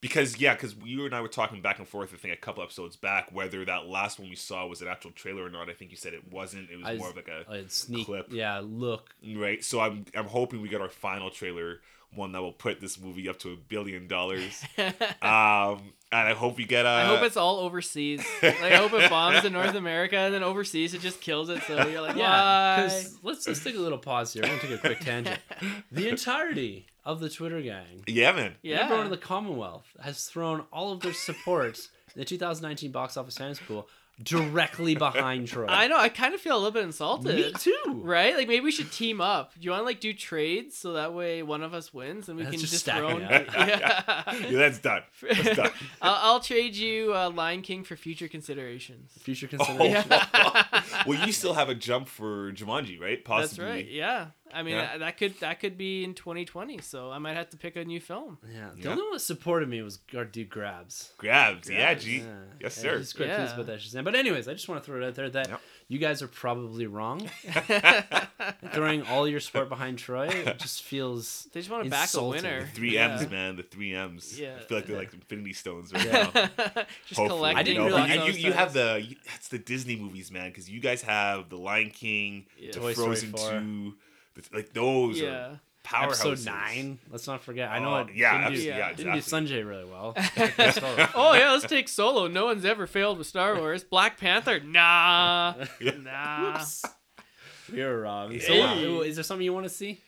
[0.00, 2.12] because yeah, because you and I were talking back and forth.
[2.14, 5.10] I think a couple episodes back whether that last one we saw was an actual
[5.10, 5.68] trailer or not.
[5.70, 6.70] I think you said it wasn't.
[6.70, 8.28] It was I- more of like a a sneak, clip.
[8.30, 9.14] yeah, look.
[9.34, 9.64] right.
[9.64, 11.80] So I'm I'm hoping we get our final trailer,
[12.14, 14.64] one that will put this movie up to a billion dollars.
[15.22, 16.86] um, and I hope we get.
[16.86, 18.24] Uh, I hope it's all overseas.
[18.42, 21.62] Like, I hope it bombs in North America and then overseas it just kills it.
[21.64, 22.82] So you're like, Yeah, why?
[22.84, 24.42] because let's let's take a little pause here.
[24.44, 25.40] We're gonna take a quick tangent.
[25.92, 28.54] The entirety of the Twitter gang, Yeah, man.
[28.62, 28.84] Yeah.
[28.84, 31.76] everyone in the Commonwealth, has thrown all of their support
[32.14, 33.88] in the 2019 box office times pool
[34.22, 35.66] directly behind Troy.
[35.68, 35.98] I know.
[35.98, 37.34] I kind of feel a little bit insulted.
[37.34, 37.74] Me too.
[38.02, 38.34] Right?
[38.36, 39.52] Like maybe we should team up.
[39.54, 42.36] Do you want to like do trades so that way one of us wins and
[42.38, 43.18] we Let's can just just stack throw.
[43.18, 43.46] it up.
[43.56, 44.46] Yeah.
[44.50, 45.02] Yeah, that's done.
[45.22, 45.70] That's done.
[46.00, 49.12] I'll, I'll trade you uh, Lion King for future considerations.
[49.20, 50.10] Future Oh, consideration.
[51.06, 53.18] well, you still have a jump for Jumanji, right?
[53.24, 53.64] That's Possibly.
[53.66, 53.88] right.
[53.90, 54.26] Yeah.
[54.54, 54.92] I mean Yeah.
[54.94, 56.78] uh, that could that could be in 2020.
[56.78, 58.38] So I might have to pick a new film.
[58.50, 58.90] Yeah, the Yeah.
[58.90, 61.12] only one that supported me was our dude Grabs.
[61.18, 61.68] Grabs.
[61.68, 62.18] Yeah, Grabs, G.
[62.18, 62.24] Yeah.
[62.60, 62.98] Yes, sir.
[62.98, 63.38] He's quite Yeah.
[63.38, 64.04] pleased about that Shazam.
[64.04, 65.60] But anyways, I just want to throw it out there that Yep.
[65.88, 67.28] you guys are probably wrong.
[68.72, 72.02] Throwing all your support behind Troy it just feels They just want to back a
[72.04, 72.42] Insulting.
[72.42, 72.68] winner.
[72.74, 73.18] Three Yeah.
[73.18, 73.56] M's, man.
[73.56, 74.38] The three M's.
[74.38, 74.56] Yeah.
[74.56, 76.30] I feel like they're like Infinity Stones right now.
[77.06, 77.58] just Hopefully, collecting.
[77.58, 79.08] I didn't you know, realize and you, you have things.
[79.08, 82.72] the that's the Disney movies, man, because you guys have the Lion King, Yeah.
[82.72, 83.50] the Toy Frozen 4.
[83.50, 83.56] two,
[83.90, 83.94] the,
[84.52, 85.28] like those Yeah.
[85.28, 86.04] are powerhouses.
[86.04, 86.98] episode nine.
[87.10, 87.70] Let's not forget.
[87.70, 89.20] I know it yeah, didn't do, abso- yeah, didn't do.
[89.20, 90.14] Sunjay really well.
[91.14, 92.26] oh yeah, let's take Solo.
[92.26, 93.84] No one's ever failed with Star Wars.
[93.84, 95.54] Black Panther, nah,
[96.02, 96.56] nah.
[96.58, 96.84] Oops.
[97.72, 98.38] We were wrong.
[98.40, 100.00] So, uh, is there something you want to see?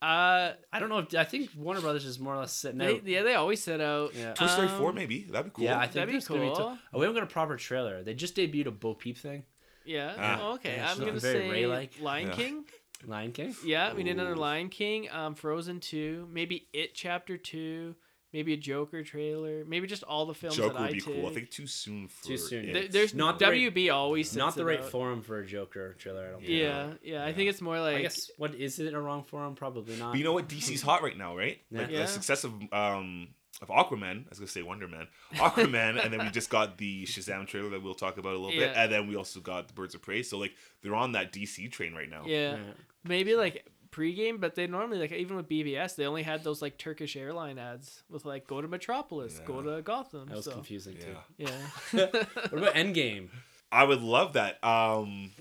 [0.00, 0.98] Uh, I don't know.
[0.98, 3.06] If, I think Warner Brothers is more or less sitting they, out.
[3.06, 4.14] yeah, they always set out.
[4.14, 4.32] Yeah.
[4.32, 5.64] Toy Story four, Um, maybe that'd be cool.
[5.64, 6.46] Yeah, I think That'd be there's gonna be.
[6.46, 6.56] cool.
[6.56, 8.02] To- oh, we haven't got a proper trailer.
[8.04, 9.42] They just debuted a Bo Peep thing.
[9.84, 10.14] Yeah.
[10.16, 10.38] Ah.
[10.42, 10.76] oh, okay.
[10.76, 12.00] Yeah, I'm gonna say Ray-like.
[12.00, 12.34] Lion Yeah.
[12.34, 12.64] King.
[13.06, 13.54] Lion King.
[13.64, 15.08] Yeah, we need another Lion King.
[15.10, 17.94] Um, Frozen two, maybe It Chapter two,
[18.32, 21.26] maybe a Joker trailer, maybe just all the films Joker that I would be cool.
[21.26, 22.68] I think too soon for Too soon.
[22.68, 22.72] it.
[22.72, 24.90] There- there's Not not the right- WB always It's sets not the it right out.
[24.90, 26.26] forum for a Joker trailer.
[26.26, 26.50] I don't think.
[26.50, 29.54] Yeah, yeah, I think it's more like I guess what is it a wrong forum?
[29.54, 30.12] Probably not.
[30.12, 30.48] But you know what?
[30.48, 31.58] DC's hot right now, right?
[31.70, 31.80] Yeah.
[31.82, 31.98] Like Yeah.
[32.00, 33.28] the success of um
[33.60, 34.24] of Aquaman.
[34.24, 37.70] I was gonna say Wonder Man, Aquaman, and then we just got the Shazam trailer
[37.70, 38.82] that we'll talk about a little bit, Yeah.
[38.84, 40.22] and then we also got the Birds of Prey.
[40.22, 42.22] So like they're on that DC train right now.
[42.26, 42.62] yeah, Yeah.
[43.04, 46.78] Maybe like pregame, but they normally like even with BvS, they only had those like
[46.78, 50.26] Turkish airline ads with like go to Metropolis, go to Gotham.
[50.28, 50.52] That was so.
[50.52, 51.16] confusing too.
[51.38, 51.48] Yeah.
[51.92, 52.06] Yeah.
[52.50, 53.28] What about Endgame?
[53.70, 54.62] I would love that.
[54.64, 55.32] Um,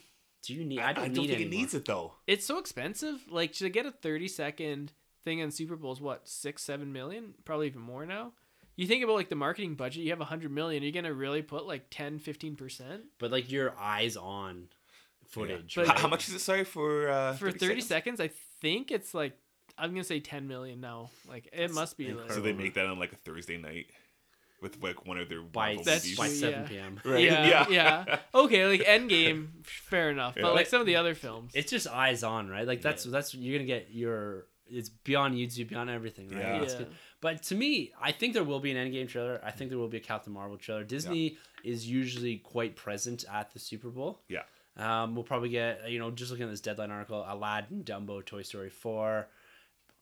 [0.43, 0.79] Do you need?
[0.79, 1.51] I I don't, don't, need think it anymore.
[1.51, 2.13] needs it though.
[2.25, 3.19] it's so expensive.
[3.29, 4.93] Like to get a thirty second
[5.23, 8.33] thing on Super Bowl is what six, seven million, probably even more now.
[8.75, 10.83] You think about like the marketing budget, you have a hundred million.
[10.83, 14.67] Are gonna really put like 10 15 percent But like your eyes on
[15.27, 15.75] footage.
[15.75, 16.01] But- How, right?
[16.01, 16.39] how much is it?
[16.39, 18.19] Sorry for uh, for thirty seconds?
[18.19, 18.29] I
[18.61, 19.33] think it's like
[19.77, 21.09] I'm gonna say ten million now.
[21.27, 22.13] Like it That's must be.
[22.13, 22.31] Like.
[22.31, 23.87] So they make that on like a Thursday night
[24.61, 26.17] with like one of their by Marvel That's movies.
[26.17, 26.67] by seven yeah.
[26.67, 26.99] p.m.
[27.05, 27.23] Right?
[27.23, 28.17] Yeah, yeah.
[28.33, 30.35] Okay, like Endgame, fair enough.
[30.35, 30.43] Yeah.
[30.43, 32.67] But like some of the other films, It's just eyes on, right?
[32.67, 34.45] Like that's that's you're gonna get your.
[34.69, 36.61] It's beyond YouTube, beyond everything, right?
[36.61, 36.63] Yeah.
[36.63, 36.85] Yeah.
[37.21, 39.39] But to me, I think there will be an Endgame trailer.
[39.41, 40.83] I think there will be a Captain Marvel trailer.
[40.83, 44.19] Disney is usually quite present at the Super Bowl.
[44.27, 44.41] Yeah.
[44.77, 48.43] Um, we'll probably get you know just looking at this deadline article, Aladdin, Dumbo, Toy
[48.43, 49.27] Story four.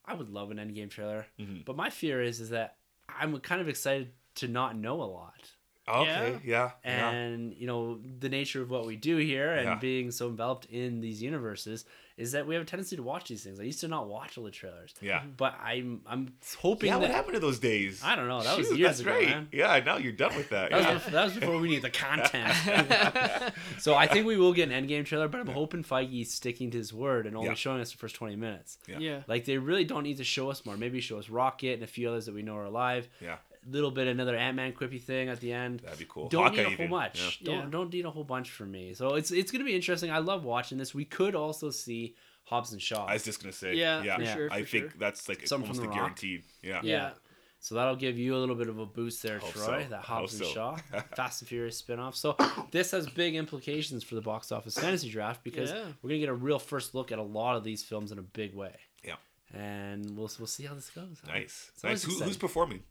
[0.06, 1.66] I would love an Endgame trailer, Mhm.
[1.66, 2.78] but my fear is is that
[3.10, 5.52] I'm kind of excited to not know a lot.
[5.88, 7.10] Okay, yeah, yeah.
[7.12, 9.76] and you know the nature of what we do here and Yeah.
[9.76, 11.86] being so enveloped in these universes
[12.18, 14.38] is that we have a tendency to watch these things i used to not watch
[14.38, 15.20] all the trailers yeah.
[15.20, 15.30] Mm-hmm.
[15.38, 18.02] but i'm i'm hoping Yeah, that what happened to those days?
[18.04, 19.28] i don't know that was years that's ago right.
[19.28, 20.72] man Yeah, now you're done with that.
[20.72, 20.94] that, yeah.
[20.94, 22.54] was before, that was before we need the content
[23.80, 26.78] so i think we will get an endgame trailer but i'm hoping feige's sticking to
[26.78, 27.56] his word and only Yeah.
[27.56, 29.00] showing us the first 20 minutes Yeah.
[29.00, 29.20] yeah.
[29.28, 31.88] like they really don't need to show us more maybe show us rocket and a
[31.88, 33.38] few others that we know are alive Yeah.
[33.68, 36.30] Little bit another ant-man quippy thing at the end That'd be cool.
[36.30, 37.40] don't Hawkeye need a whole even, much.
[37.42, 37.46] yeah.
[37.54, 37.70] Don't Yeah.
[37.72, 38.94] don't need a whole bunch for me.
[38.94, 40.12] So it's it's gonna be interesting.
[40.12, 40.94] I love watching this.
[40.94, 43.06] We could also see Hobbs and Shaw.
[43.06, 43.74] I was just gonna say.
[43.76, 44.16] Yeah, yeah.
[44.18, 44.34] for Yeah.
[44.36, 44.54] sure.
[44.54, 44.94] I for think sure.
[45.00, 46.08] that's like Something almost from a The Rock.
[46.08, 46.44] guaranteed.
[46.62, 46.82] Yeah.
[46.84, 47.12] yeah.
[47.60, 49.64] So that'll give you a little bit of a boost there, Hope Troy.
[49.84, 49.90] so.
[49.90, 50.54] That Hope Hobbs and so.
[50.54, 50.76] Shaw,
[51.16, 52.14] Fast and Furious spinoff.
[52.14, 52.38] So
[52.70, 55.86] this has big implications for the box office fantasy draft because Yeah.
[56.04, 58.22] we're gonna get a real first look at a lot of these films in a
[58.22, 58.76] big way.
[59.04, 59.16] Yeah.
[59.54, 61.18] And we'll we'll see how this goes.
[61.26, 61.72] Nice.
[61.74, 62.04] It's Nice.
[62.04, 62.84] Who, who's performing?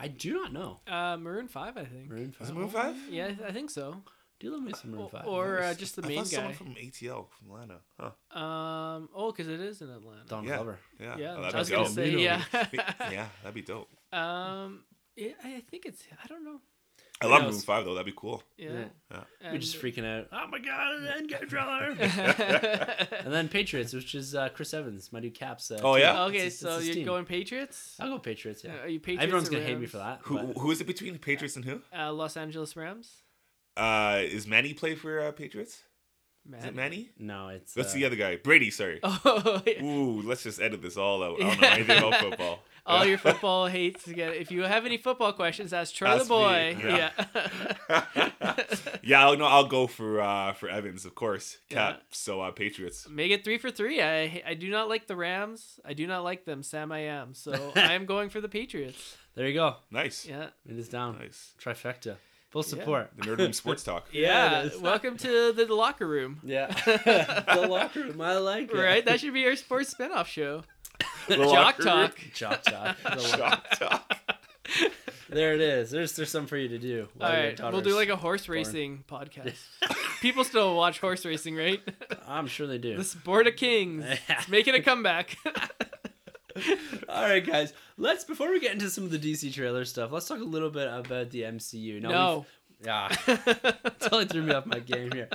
[0.00, 0.80] I do not know.
[0.86, 2.08] Uh, Maroon Five, I think.
[2.08, 2.48] Maroon Is Five.
[2.50, 2.96] it Maroon Five?
[3.10, 4.02] Yeah, I- I think so.
[4.38, 5.26] Do love me some Maroon Five.
[5.26, 5.76] or uh, Nice.
[5.76, 7.80] just the I main thought someone from ATL from Atlanta.
[7.98, 8.38] Huh.
[8.40, 9.08] Um.
[9.14, 10.22] Oh, because it is in Atlanta.
[10.28, 10.56] Don Yeah.
[10.56, 10.78] Glover.
[10.98, 11.16] Yeah.
[11.18, 11.94] Yeah, Oh, I that'd was be gonna dope.
[11.94, 12.42] say yeah.
[13.12, 13.88] yeah, that'd be dope.
[14.14, 14.84] um.
[15.16, 16.02] It, I think it's.
[16.24, 16.60] I don't know.
[17.22, 17.50] I love knows?
[17.52, 17.94] Maroon Five though.
[17.94, 18.42] That'd be cool.
[18.56, 18.84] Yeah.
[19.44, 20.28] We're just freaking out.
[20.32, 21.90] Oh my god, an endgame trailer.
[21.90, 25.70] okay, and then Patriots, which is uh, Chris Evans, my new Caps.
[25.70, 26.02] Uh, Oh, team.
[26.04, 26.26] yeah?
[26.28, 27.04] It's- it's so his you're team.
[27.06, 27.96] going Patriots?
[28.00, 28.64] I'll go Patriots.
[28.64, 28.76] Yeah.
[28.82, 29.24] Are you Patriots?
[29.24, 30.20] Everyone's or gonna hate me for that.
[30.22, 31.80] Who but- who is it between the Patriots and who?
[31.96, 33.22] Uh, Los Angeles Rams.
[33.76, 35.82] Uh, is Manny play for uh, Patriots?
[36.56, 36.76] Is it Manny?
[36.76, 37.10] Manny?
[37.18, 37.74] No, it's.
[37.74, 38.36] That's uh, the other guy.
[38.36, 38.70] Brady.
[38.70, 38.98] Sorry.
[39.04, 39.82] Oh, yeah.
[39.84, 41.36] Ooh, let's just edit this all out.
[41.40, 42.60] I don't know anything about football.
[42.90, 44.32] All your football hates again.
[44.34, 46.76] If you have any football questions, ask Troy Ask the boy.
[46.78, 47.10] me, yeah.
[47.88, 48.00] Yeah.
[49.02, 51.58] yeah, I'll, no, I'll go for uh for Evans, of course.
[51.70, 51.92] Yeah.
[51.92, 52.02] Cap.
[52.10, 53.06] So uh, Patriots.
[53.08, 54.02] Make it three for three.
[54.02, 55.78] I I do not like the Rams.
[55.84, 56.62] I do not like them.
[56.62, 57.34] Sam, I am.
[57.34, 59.16] So I am going for the Patriots.
[59.34, 59.76] There you go.
[59.90, 60.26] Nice.
[60.26, 60.48] Yeah.
[60.68, 61.18] It is down.
[61.18, 61.54] Nice.
[61.62, 62.16] Trifecta.
[62.50, 62.68] Full Yeah.
[62.68, 63.10] support.
[63.16, 64.08] The Nerd Room Sports Talk.
[64.12, 64.68] Yeah, Yeah.
[64.82, 66.40] Welcome to the locker room.
[66.42, 66.66] Yeah.
[66.66, 68.20] the locker room.
[68.20, 68.76] I like it.
[68.76, 69.04] Right?
[69.04, 70.64] That should be our sports spinoff show.
[71.28, 72.18] The Jock locker talk.
[72.34, 72.96] Jock talk.
[73.04, 74.16] The Jock Talk.
[75.28, 75.90] there it is.
[75.90, 77.08] There's there's something for you to do.
[77.20, 79.56] All while your right, we'll do like a horse racing podcast.
[80.20, 81.80] People still watch horse racing, right?
[82.26, 82.96] I'm sure they do.
[82.96, 84.04] the sport of kings.
[84.28, 85.36] It's making a comeback.
[87.08, 87.72] All right, guys.
[87.96, 90.70] Let's before we get into some of the DC trailer stuff, let's talk a little
[90.70, 92.00] bit about the MCU.
[92.02, 92.46] Now, no.
[92.82, 93.08] Yeah,
[94.00, 95.28] totally threw me off my game here.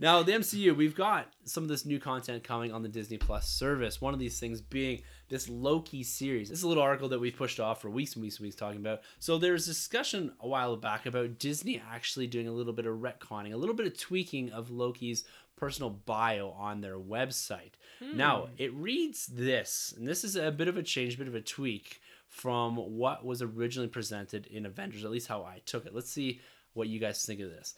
[0.00, 3.48] Now, the MCU, we've got some of this new content coming on the Disney Plus
[3.48, 4.00] service.
[4.00, 6.48] One of these things being this Loki series.
[6.48, 8.56] This is a little article that we've pushed off for weeks and weeks and weeks
[8.56, 9.02] talking about.
[9.18, 12.96] So there was discussion a while back about Disney actually doing a little bit of
[12.96, 15.24] retconning, a little bit of tweaking of Loki's
[15.56, 17.72] personal bio on their website.
[18.00, 18.52] Now, hmm.
[18.58, 21.40] it reads this, and this is a bit of a change, a bit of a
[21.40, 25.94] tweak from what was originally presented in Avengers, at least how I took it.
[25.94, 26.40] Let's see
[26.74, 27.74] what you guys think of this.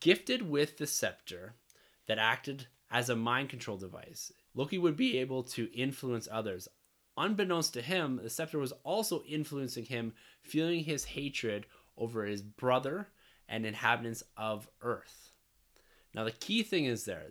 [0.00, 1.54] Gifted with the scepter
[2.06, 6.68] that acted as a mind control device, Loki would be able to influence others.
[7.16, 10.12] Unbeknownst to him, the scepter was also influencing him,
[10.42, 13.08] feeling his hatred over his brother
[13.48, 15.30] and inhabitants of Earth.
[16.14, 17.24] Now, the key thing is there.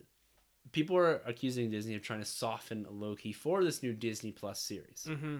[0.71, 5.07] People are accusing Disney of trying to soften Loki for this new Disney Plus series.
[5.07, 5.38] Hmm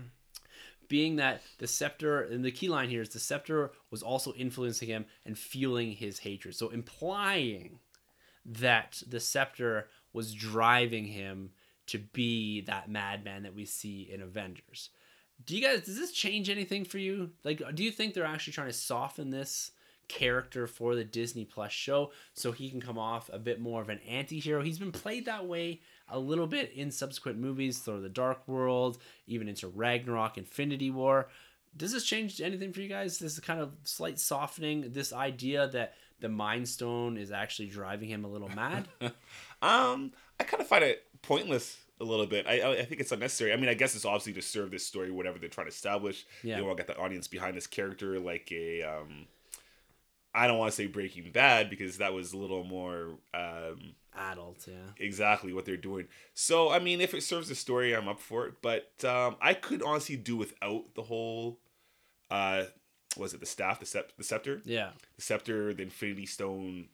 [0.87, 4.87] being that the scepter and the key line here is the scepter was also influencing
[4.87, 6.55] him and fueling his hatred.
[6.55, 7.79] So implying
[8.45, 11.51] that the scepter was driving him
[11.88, 14.89] to be that madman that we see in avengers.
[15.45, 17.31] Do you guys does this change anything for you?
[17.43, 19.71] Like do you think they're actually trying to soften this
[20.07, 23.89] character for the disney plus show so he can come off a bit more of
[23.89, 24.61] an anti-hero?
[24.61, 28.97] He's been played that way a little bit in subsequent movies thor the dark world
[29.27, 31.27] even into ragnarok infinity war.
[31.77, 33.19] Does this change anything for you guys?
[33.19, 38.09] This is kind of slight softening this idea that the mind stone is actually driving
[38.09, 38.88] him a little mad?
[39.61, 42.45] Um, I kind of find it pointless a little bit.
[42.47, 43.53] I I think it's unnecessary.
[43.53, 46.26] I mean, I guess it's obviously to serve this story, whatever they're trying to establish.
[46.43, 46.57] Yeah.
[46.57, 49.28] They want to get the audience behind this character, like a um.
[50.34, 54.67] I don't want to say Breaking Bad because that was a little more um, adult
[54.67, 56.07] yeah exactly what they're doing.
[56.34, 58.55] So I mean, if it serves the story, I'm up for it.
[58.61, 61.59] But um, I could honestly do without the whole.
[62.30, 62.65] Uh,
[63.17, 66.89] was it the staff, the sep- the scepter, yeah the scepter, the Infinity Stone,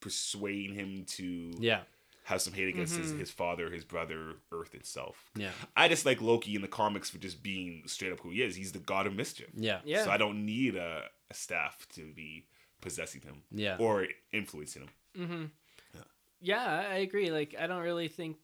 [0.00, 1.82] persuading him to yeah
[2.24, 3.18] have some hate against his, Mhm.
[3.18, 5.30] his father, his brother, Earth itself.
[5.36, 8.42] yeah I just like Loki in the comics for just being straight up who he
[8.42, 8.56] is.
[8.56, 9.50] He's the god of mischief.
[9.54, 10.04] yeah Yeah.
[10.04, 12.46] So I don't need a, a staff to be
[12.80, 14.90] possessing him yeah or influencing him.
[15.26, 15.44] hmm
[15.94, 16.04] Yeah.
[16.40, 17.30] Yeah, I agree.
[17.30, 18.36] Like, I don't really think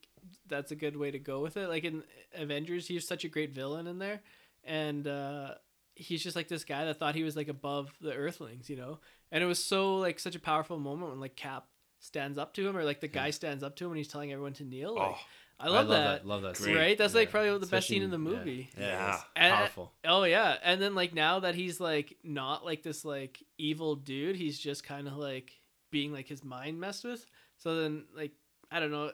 [0.47, 1.69] that's a good way to go with it.
[1.69, 2.03] Like in
[2.35, 4.21] Avengers, he's such a great villain in there,
[4.65, 5.55] and uh,
[5.95, 9.01] he's just like this guy that thought he was like above the Earthlings, you know.
[9.33, 11.67] And it was so like such a powerful moment when like Cap
[12.01, 13.33] stands up to him, or like the guy hmm.
[13.33, 14.97] stands up to him when he's telling everyone to kneel.
[14.97, 15.19] Like, Oh,
[15.63, 16.27] I love, that.
[16.27, 16.75] love that scene.
[16.75, 16.97] Right?
[16.97, 18.71] That's like probably the best scene in the movie.
[18.79, 19.15] Yeah, Yeah.
[19.15, 19.93] it's And- powerful.
[20.05, 24.37] Oh yeah, and then like now that he's like not like this like evil dude,
[24.37, 25.53] he's just kind of like
[25.91, 27.27] being like his mind messed with.
[27.59, 28.33] So then like
[28.71, 29.13] I don't know,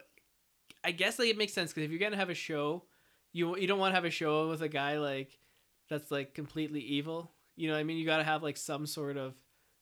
[0.83, 2.85] I guess like it makes sense because if you're gonna have a show,
[3.33, 5.37] you you don't want to have a show with a guy like
[5.89, 7.31] that's like completely evil.
[7.57, 9.33] You know, what I mean, you got to have like some sort of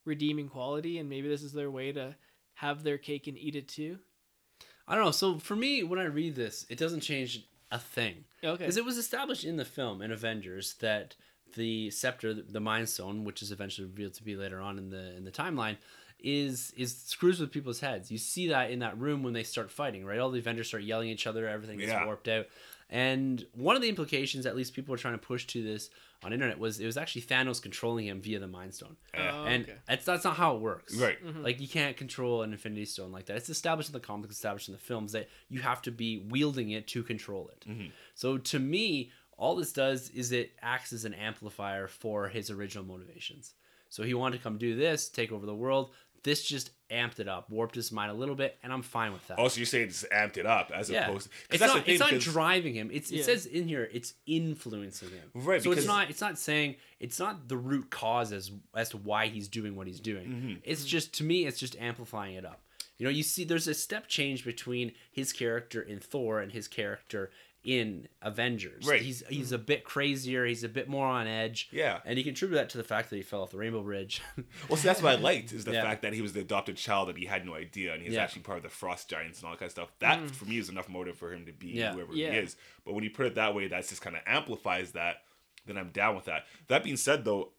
[0.04, 2.16] redeeming quality, and maybe this is their way to
[2.56, 3.98] have their cake and eat it too.
[4.88, 5.10] I don't know.
[5.10, 8.58] So for me, when I read this, it doesn't change a thing Okay.
[8.64, 11.16] because it was established in the film in Avengers that
[11.56, 15.16] the scepter, the Mind Stone, which is eventually revealed to be later on in the
[15.16, 15.76] in the timeline,
[16.20, 18.10] is is screws with people's heads.
[18.10, 20.18] You see that in that room when they start fighting, right?
[20.18, 22.04] All the Avengers start yelling at each other, everything gets Yeah.
[22.04, 22.46] warped out.
[22.88, 25.90] And one of the implications, at least people were trying to push to this
[26.22, 28.96] on internet, was it was actually Thanos controlling him via the Mind Stone.
[29.12, 29.32] Yeah.
[29.34, 29.74] Oh, and okay.
[29.88, 30.96] that's that's not how it works.
[30.96, 31.18] Right.
[31.42, 33.36] Like you can't control an Infinity Stone like that.
[33.36, 36.70] It's established in the comics, established in the films that you have to be wielding
[36.70, 37.68] it to control it.
[37.68, 37.90] Mhm.
[38.14, 42.84] So to me, all this does is it acts as an amplifier for his original
[42.84, 43.54] motivations.
[43.88, 45.92] So he wanted to come do this, take over the world.
[46.22, 49.26] This just amped it up, warped his mind a little bit, and I'm fine with
[49.28, 49.38] that.
[49.38, 51.28] Also, you say it's amped it up as yeah, opposed.
[51.30, 51.78] 'cause it's that's not.
[51.80, 52.90] the thing, it's not 'cause- driving him.
[52.92, 55.30] It's it says in here it's influencing him.
[55.34, 56.10] Right, So it's not.
[56.10, 59.86] It's not saying it's not the root cause as as to why he's doing what
[59.86, 60.28] he's doing.
[60.28, 60.54] Mm-hmm.
[60.64, 62.62] It's just to me, it's just amplifying it up.
[62.98, 66.66] You know, you see, there's a step change between his character in Thor and his
[66.66, 67.30] character
[67.66, 68.86] in Avengers.
[68.86, 69.02] Right.
[69.02, 69.56] He's he's mm-hmm.
[69.56, 70.46] a bit crazier.
[70.46, 71.68] He's a bit more on edge.
[71.72, 71.98] Yeah.
[72.04, 74.22] And you contribute that to the fact that he fell off the Rainbow Bridge.
[74.68, 75.82] Well, see, that's what I liked is the Yeah.
[75.82, 78.22] fact that he was the adopted child that he had no idea, and he's Yeah.
[78.22, 79.92] actually part of the Frost Giants and all that kind of stuff.
[79.98, 80.30] That mm.
[80.30, 81.92] for me is enough motive for him to be Yeah.
[81.92, 82.32] whoever Yeah.
[82.32, 82.56] he is.
[82.84, 85.24] But when you put it that way, that just kind of amplifies that.
[85.66, 86.46] Then I'm down with that.
[86.68, 87.52] That being said, though,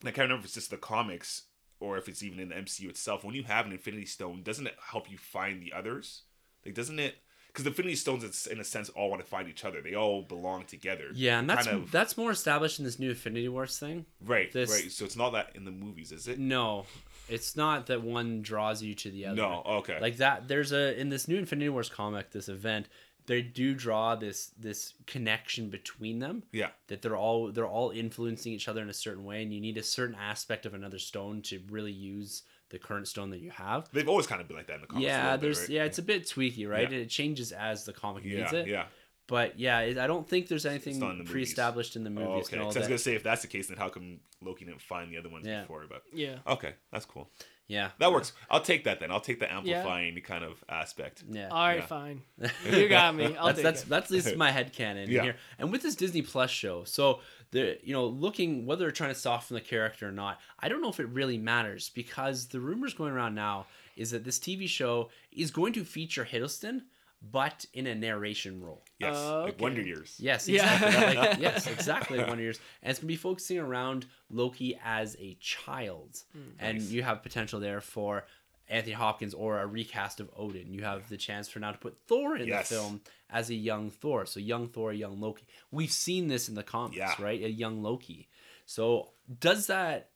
[0.00, 1.44] and I can't remember if it's just the comics
[1.78, 3.22] or if it's even in the MCU itself.
[3.22, 6.22] When you have an Infinity Stone, doesn't it help you find the others?
[6.64, 7.16] Like, doesn't it?
[7.56, 9.80] Because the Infinity Stones, in a sense, all want to find each other.
[9.80, 11.06] They all belong together.
[11.14, 14.04] yeah, and that's Kind of- that's more established in this new Infinity Wars thing.
[14.20, 14.92] right, this- right.
[14.92, 16.38] So it's not that in the movies, is it?
[16.38, 16.84] No,
[17.30, 19.36] it's not that one draws you to the other.
[19.36, 19.62] No.
[19.64, 19.98] Okay.
[20.00, 22.88] like that there's a in this new infinity wars comic this event
[23.24, 26.68] they do draw this this connection between them yeah.
[26.88, 29.76] that they're all they're all influencing each other in a certain way and you need
[29.76, 33.88] a certain aspect of another stone to really use the current stone that you have
[33.92, 35.04] They've always kind of been like that in the comics.
[35.06, 35.68] yeah little bit, there's right?
[35.70, 36.98] yeah it's a bit tweaky right Yeah.
[36.98, 38.84] it changes as the comic needs yeah, it yeah.
[39.28, 42.28] but yeah it, i don't think there's anything in the pre-established in the oh, movies
[42.28, 42.56] Oh, okay.
[42.56, 44.64] and all 'Cause I was gonna say if that's the case, then how come Loki
[44.64, 45.62] didn't find the other ones Yeah.
[45.62, 45.84] before?
[45.88, 46.38] But Yeah.
[46.46, 47.30] okay, that's cool.
[47.68, 48.32] yeah That works.
[48.50, 49.10] I'll take that then.
[49.10, 51.24] I'll take the amplifying kind of aspect.
[51.30, 51.86] yeah All right, Yeah.
[51.86, 52.22] fine.
[52.70, 53.34] You got me.
[53.36, 53.88] I'll that's take that's it.
[53.88, 55.22] that's at least my head canon Yeah.
[55.22, 55.36] here.
[55.58, 57.20] And with this Disney Plus show, so
[57.50, 60.82] the you know looking whether they're trying to soften the character or not, I don't
[60.82, 63.66] know if it really matters because the rumors going around now
[63.96, 66.82] is that this TV show is going to feature Hiddleston,
[67.22, 68.84] but in a narration role.
[68.98, 69.62] Yes, Oh, like okay.
[69.62, 70.16] Wonder Years.
[70.18, 70.74] Yes, Yeah.
[70.86, 71.16] exactly.
[71.16, 72.18] like, yes, exactly.
[72.18, 76.50] One of yours, and it's gonna be focusing around Loki as a child, hmm.
[76.58, 76.90] and Nice.
[76.90, 78.26] you have potential there for
[78.68, 80.74] Anthony Hopkins or a recast of Odin.
[80.74, 82.68] You have the chance for now to put Thor in Yes.
[82.68, 84.26] the film as a young Thor.
[84.26, 85.46] So young Thor, young Loki.
[85.70, 87.14] We've seen this in the comics, Yeah.
[87.18, 87.42] right?
[87.42, 88.28] A young Loki.
[88.64, 89.10] So
[89.40, 90.10] does that?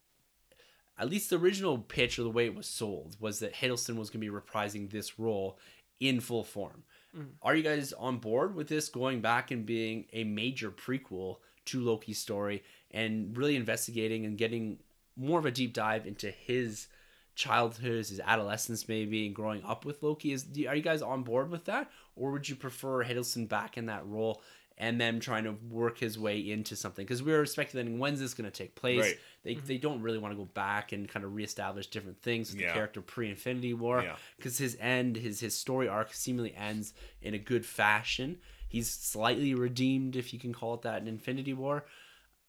[0.98, 4.10] At least the original pitch or the way it was sold was that Hiddleston was
[4.10, 5.58] going to be reprising this role
[5.98, 6.84] in full form.
[7.16, 7.28] Mm.
[7.42, 11.80] Are you guys on board with this going back and being a major prequel to
[11.80, 14.78] Loki's story and really investigating and getting
[15.16, 16.88] more of a deep dive into his
[17.34, 20.32] childhood, his adolescence, maybe, and growing up with Loki?
[20.32, 21.90] Is are you guys on board with that,
[22.20, 24.42] or would you prefer Hiddleston back in that role
[24.76, 27.04] and them trying to work his way into something?
[27.04, 29.00] Because we were speculating when's this going to take place.
[29.00, 29.18] Right.
[29.42, 29.66] They, mm-hmm.
[29.66, 32.68] they don't really want to go back and kind of reestablish different things with Yeah.
[32.68, 34.16] the character pre Infinity War Yeah.
[34.36, 36.92] because his end, his his story arc seemingly ends
[37.22, 38.38] in a good fashion.
[38.68, 41.84] He's slightly redeemed, if you can call it that, in Infinity War.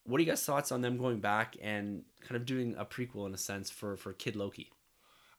[0.04, 3.26] What are you guys' thoughts on them going back and kind of doing a prequel
[3.26, 4.70] in a sense for for Kid Loki?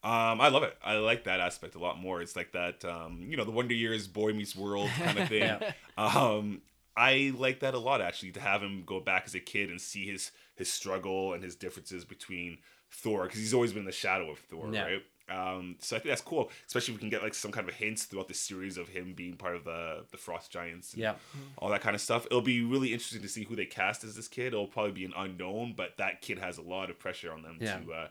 [0.05, 0.77] Um, I love it.
[0.83, 2.21] I like that aspect a lot more.
[2.21, 5.43] It's like that, um, you know, the Wonder Years, Boy Meets World kind of thing.
[5.63, 5.73] Yeah.
[5.97, 6.63] Um,
[6.97, 9.81] I like that a lot actually to have him go back as a kid and
[9.81, 12.59] see his his struggle and his differences between
[12.91, 14.83] Thor because he's always been the shadow of Thor, Yeah.
[14.85, 15.03] right?
[15.31, 17.75] Um, so I think that's cool, especially if we can get like some kind of
[17.77, 21.15] hints throughout the series of him being part of the the Frost Giants, and Yeah,
[21.59, 22.27] all that kind of stuff.
[22.27, 24.49] It'll be really interesting to see who they cast as this kid.
[24.49, 27.57] It'll probably be an unknown, but that kid has a lot of pressure on them
[27.61, 27.79] Yeah.
[27.79, 28.09] to uh,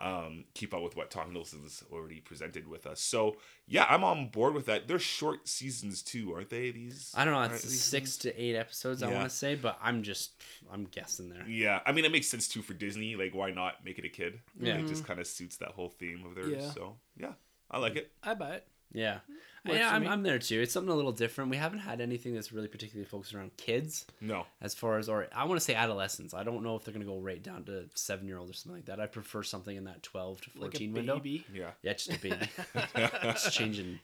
[0.00, 3.00] um, keep up with what Tom Hiddleston's already presented with us.
[3.00, 3.36] So
[3.66, 4.88] yeah, I'm on board with that.
[4.88, 6.70] They're short seasons too, aren't they?
[6.70, 7.42] These I don't know.
[7.42, 9.02] It's these six to eight episodes.
[9.02, 10.32] I want to say, but I'm just
[10.72, 11.46] I'm guessing there.
[11.46, 13.16] Yeah, I mean it makes sense too for Disney.
[13.16, 14.40] Like, why not make it a kid?
[14.58, 14.76] Yeah.
[14.78, 16.62] it just kind of suits that whole theme of theirs.
[16.64, 16.70] Yeah.
[16.70, 17.32] So yeah,
[17.70, 18.10] I like it.
[18.22, 18.66] I buy it.
[18.92, 19.32] Yeah, Works
[19.64, 20.06] yeah, I'm.
[20.06, 20.60] I'm there too.
[20.60, 21.50] It's something a little different.
[21.50, 24.06] We haven't had anything that's really particularly focused around kids.
[24.20, 26.34] No, as far as or I want to say adolescents.
[26.34, 28.52] I don't know if they're going to go right down to seven year old or
[28.52, 29.00] something like that.
[29.00, 31.16] I prefer something in that twelve to Like a fourteen window.
[31.16, 31.44] baby.
[31.52, 32.48] yeah, Yeah, just a baby,
[33.22, 33.98] just changing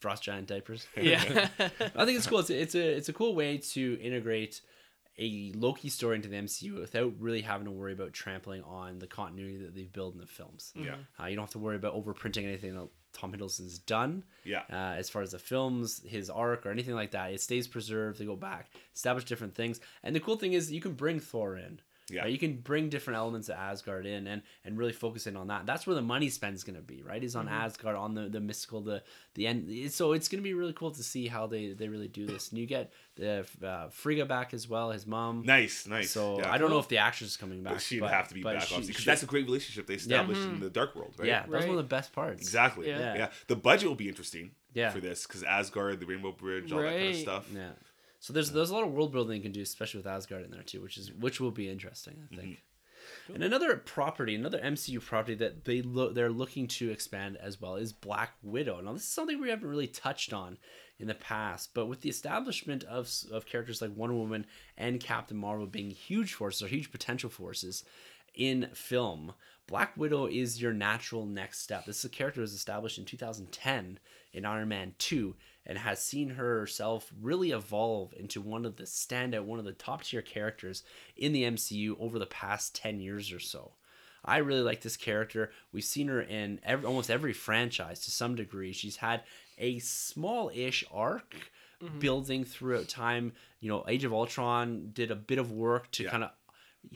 [0.00, 0.86] frost giant diapers.
[1.00, 1.48] Yeah.
[1.58, 2.38] I think it's cool.
[2.40, 4.60] It's a, it's a it's a cool way to integrate
[5.18, 9.06] a Loki story into the MCU without really having to worry about trampling on the
[9.06, 10.72] continuity that they've built in the films.
[10.74, 14.62] yeah, Uh, you don't have to worry about overprinting anything that Tom Hiddleston's done yeah.
[14.70, 17.32] uh, as far as the films, his arc, or anything like that.
[17.32, 18.18] It stays preserved.
[18.18, 21.56] They go back, establish different things, and the cool thing is you can bring Thor
[21.56, 21.80] in.
[22.10, 22.22] Yeah.
[22.22, 22.32] Right?
[22.32, 25.66] You can bring different elements of Asgard in and and really focus in on that.
[25.66, 27.22] That's where the money spend is going to be, right?
[27.22, 27.52] Is on Mhm.
[27.52, 29.02] Asgard, on the the mystical, the
[29.34, 29.92] the end.
[29.92, 32.50] So it's going to be really cool to see how they they really do this.
[32.50, 35.42] And you get the uh, Frigga back as well, his mom.
[35.44, 36.10] Nice, nice.
[36.10, 36.52] So yeah.
[36.52, 37.74] I don't know if the actress is coming back.
[37.74, 39.94] But she'd but- have to be back, she- obviously, because that's a great relationship they
[39.94, 40.54] established Mhm.
[40.54, 41.28] in the Dark World, right?
[41.28, 42.40] yeah, that was one of the best parts.
[42.40, 42.88] Exactly.
[42.88, 42.98] Yeah.
[42.98, 43.14] Yeah.
[43.16, 43.30] Yeah.
[43.46, 44.90] The budget will be interesting Yeah.
[44.90, 47.48] for this because Asgard, the Rainbow Bridge, all that kind of stuff.
[47.54, 47.70] Yeah.
[48.20, 50.50] So there's there's a lot of world building you can do, especially with Asgard in
[50.50, 52.48] there too, which is which will be interesting, I think.
[52.48, 52.60] Mm-hmm.
[53.26, 53.34] Cool.
[53.36, 57.76] And another property, another MCU property that they look they're looking to expand as well
[57.76, 58.80] is Black Widow.
[58.80, 60.58] Now this is something we haven't really touched on
[60.98, 64.46] in the past, but with the establishment of of characters like Wonder Woman
[64.76, 67.84] and Captain Marvel being huge forces or huge potential forces
[68.34, 69.32] in film,
[69.66, 71.86] Black Widow is your natural next step.
[71.86, 73.98] This is a character that was established in 2010
[74.32, 75.34] in Iron Man 2
[75.66, 80.02] and has seen herself really evolve into one of the standout, one of the top
[80.02, 80.82] tier characters
[81.16, 83.72] in the MCU over the past 10 years or so.
[84.24, 85.50] I really like this character.
[85.72, 88.72] We've seen her in every, almost every franchise to some degree.
[88.72, 89.22] She's had
[89.58, 91.34] a small ish arc
[91.82, 91.98] mm-hmm.
[91.98, 93.32] building throughout time.
[93.60, 96.10] You know, Age of Ultron did a bit of work to Yeah.
[96.10, 96.30] kind of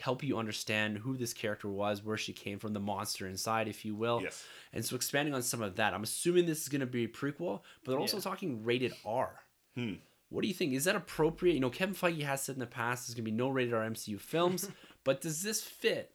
[0.00, 3.84] help you understand who this character was, where she came from, the monster inside, if
[3.84, 4.20] you will.
[4.22, 4.44] Yes.
[4.72, 7.08] And so expanding on some of that, I'm assuming this is going to be a
[7.08, 8.22] prequel, but they're also Yeah.
[8.22, 9.40] talking rated R.
[9.76, 9.94] Hmm.
[10.30, 10.72] What do you think?
[10.72, 11.54] Is that appropriate?
[11.54, 13.74] You know, Kevin Feige has said in the past there's going to be no rated
[13.74, 14.68] R MCU films,
[15.04, 16.12] but does this fit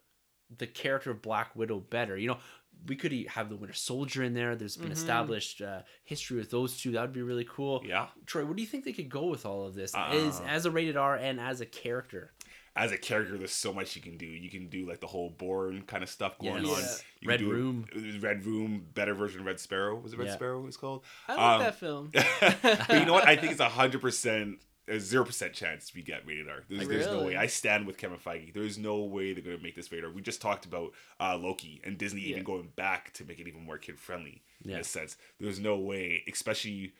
[0.54, 2.16] the character of Black Widow better?
[2.18, 2.38] You know,
[2.86, 4.56] we could e- have the Winter Soldier in there.
[4.56, 4.92] There's been Mhm.
[4.92, 6.92] established uh, history with those two.
[6.92, 7.82] That would be really cool.
[7.86, 8.08] Yeah.
[8.26, 10.66] Troy, what do you think they could go with all of this Uh, as, as
[10.66, 12.32] a rated R and as a character?
[12.76, 14.26] As a character, there's so much you can do.
[14.26, 16.72] You can do like the whole Bourne kind of stuff going Yes.
[16.72, 16.80] on.
[16.82, 16.86] Yeah.
[17.20, 18.20] You can Red do a- Room.
[18.22, 19.96] Red Room, better version of Red Sparrow.
[19.98, 20.34] Was it Red Yeah.
[20.34, 20.66] Sparrow?
[20.66, 21.04] It's called.
[21.26, 22.10] I like Um, that film.
[22.88, 23.26] but you know what?
[23.26, 26.62] I think it's a hundred percent, a zero percent chance we get rated R.
[26.68, 27.36] There's, there's no way.
[27.36, 28.54] I stand with Kevin Feige.
[28.54, 30.12] There's no way they're gonna make this rated R.
[30.12, 33.64] We just talked about uh, Loki and Disney even going back to make it even
[33.64, 35.16] more kid friendly in a sense.
[35.40, 36.92] There's no way, especially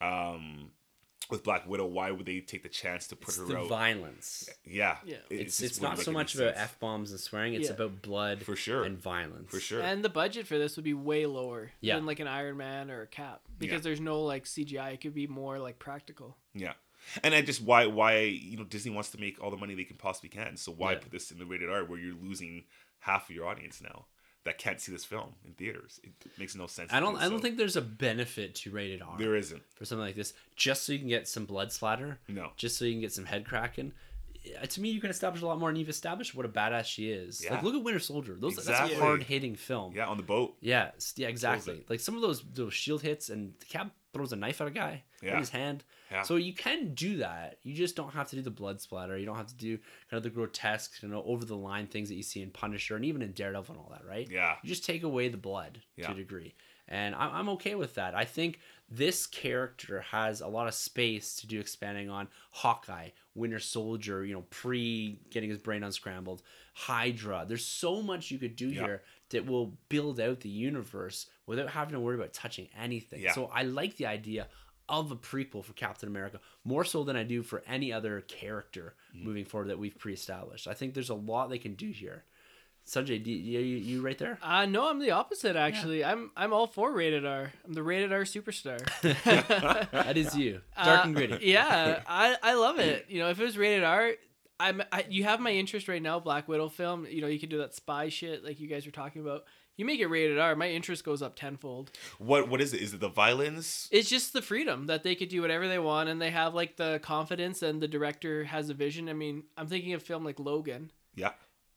[0.00, 0.70] um,
[1.30, 1.86] with Black Widow.
[1.86, 3.68] Why would they take the chance to put It's her the out?
[3.68, 4.48] violence.
[4.64, 5.16] yeah, Yeah.
[5.16, 7.54] It- it It's, it's wouldn't so much about f bombs and swearing.
[7.54, 7.74] It's Yeah.
[7.74, 9.50] about blood for sure, and violence.
[9.50, 9.80] for sure.
[9.82, 11.96] And the budget for this would be way lower Yeah.
[11.96, 13.80] than like an Iron Man or a Cap because Yeah.
[13.80, 14.90] there's no like CGI.
[14.92, 16.36] It could be more like practical.
[16.54, 16.74] Yeah.
[17.22, 19.84] And I just why why you know Disney wants to make all the money they
[19.84, 20.56] can possibly can.
[20.56, 20.98] So why Yeah.
[20.98, 22.64] put this in the rated R where you're losing
[23.00, 24.06] half of your audience now
[24.48, 26.00] that can't see this film in theaters?
[26.02, 26.92] It makes no sense.
[26.92, 27.14] I don't.
[27.14, 27.42] do I don't so.
[27.42, 29.62] think there's a benefit to rated R there isn't.
[29.74, 30.32] for something like this.
[30.56, 32.50] Just so you can get some blood splatter, No.
[32.56, 33.92] just so you can get some head cracking.
[34.60, 36.84] Uh, To me, you can establish a lot more, and you've established what a badass
[36.86, 37.44] she is.
[37.44, 37.54] Yeah.
[37.54, 38.36] Like, look at Winter Soldier.
[38.40, 39.92] Those that's a hard hitting film.
[39.94, 40.56] Yeah, on the boat.
[40.60, 41.84] Yeah, yeah, exactly.
[41.88, 44.70] Like some of those those shield hits, and the Cap throws a knife at a
[44.70, 45.84] guy in his hand.
[46.10, 46.22] Yeah.
[46.22, 47.58] So you can do that.
[47.62, 49.18] You just don't have to do the blood splatter.
[49.18, 49.76] You don't have to do
[50.10, 52.96] kind of the grotesque, you know, over the line things that you see in Punisher
[52.96, 54.28] and even in Daredevil and all that, right?
[54.30, 54.56] Yeah.
[54.62, 56.54] You just take away the blood to a degree.
[56.90, 58.14] And I'm, I'm okay with that.
[58.14, 63.58] I think this character has a lot of space to do expanding on Hawkeye, Winter
[63.58, 66.40] Soldier, you know, pre getting his brain unscrambled,
[66.72, 67.44] Hydra.
[67.46, 68.84] There's so much you could do Yeah.
[68.84, 73.20] here that will build out the universe without having to worry about touching anything.
[73.20, 73.32] Yeah.
[73.34, 74.48] So I like the idea
[74.88, 78.94] of a prequel for Captain America more so than I do for any other character
[79.14, 79.26] Mm-hmm.
[79.26, 80.68] moving forward that we've pre-established.
[80.68, 82.24] I think there's a lot they can do here.
[82.86, 84.38] Sunjay, do you, you, you right there?
[84.42, 86.04] Uh no, I'm the opposite actually.
[86.04, 87.52] I'm I'm all for rated R.
[87.66, 88.78] I'm the rated R superstar.
[89.92, 90.60] that is you.
[90.82, 91.38] Dark Uh, and gritty.
[91.46, 93.06] Yeah, I I love it.
[93.08, 94.12] You know, if it was rated R,
[94.60, 96.18] I'm I, you have my interest right now.
[96.20, 97.06] Black Widow film.
[97.08, 99.44] You know, you can do that spy shit like you guys were talking about.
[99.78, 101.92] You make it rated R, my interest goes up tenfold.
[102.18, 102.82] What what is it?
[102.82, 103.88] Is it the violence?
[103.92, 106.76] It's just the freedom that they could do whatever they want, and they have like
[106.76, 109.08] the confidence, and the director has a vision.
[109.08, 110.90] I mean, I'm thinking of film like Logan.
[111.14, 111.30] Yeah.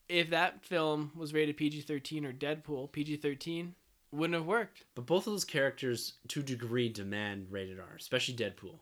[0.10, 3.74] If that film was rated PG-13 or Deadpool PG-13,
[4.12, 4.84] wouldn't have worked.
[4.95, 8.80] But both of those characters, to a degree, demand rated R, especially Deadpool.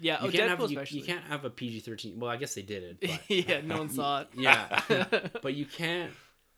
[0.00, 0.98] Yeah, You oh, can't Deadpool have you, especially.
[1.00, 2.18] you can't have a PG thirteen.
[2.18, 3.00] Well, I guess they did it.
[3.00, 4.28] But, yeah, no one saw it.
[4.34, 4.80] yeah,
[5.42, 6.10] but you can't.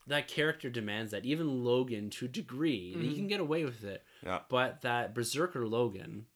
[0.06, 1.24] That character demands that.
[1.24, 3.14] Even Logan, to a degree, he Mhm.
[3.14, 4.04] can get away with it.
[4.22, 4.42] Yeah.
[4.48, 6.26] But that Berserker Logan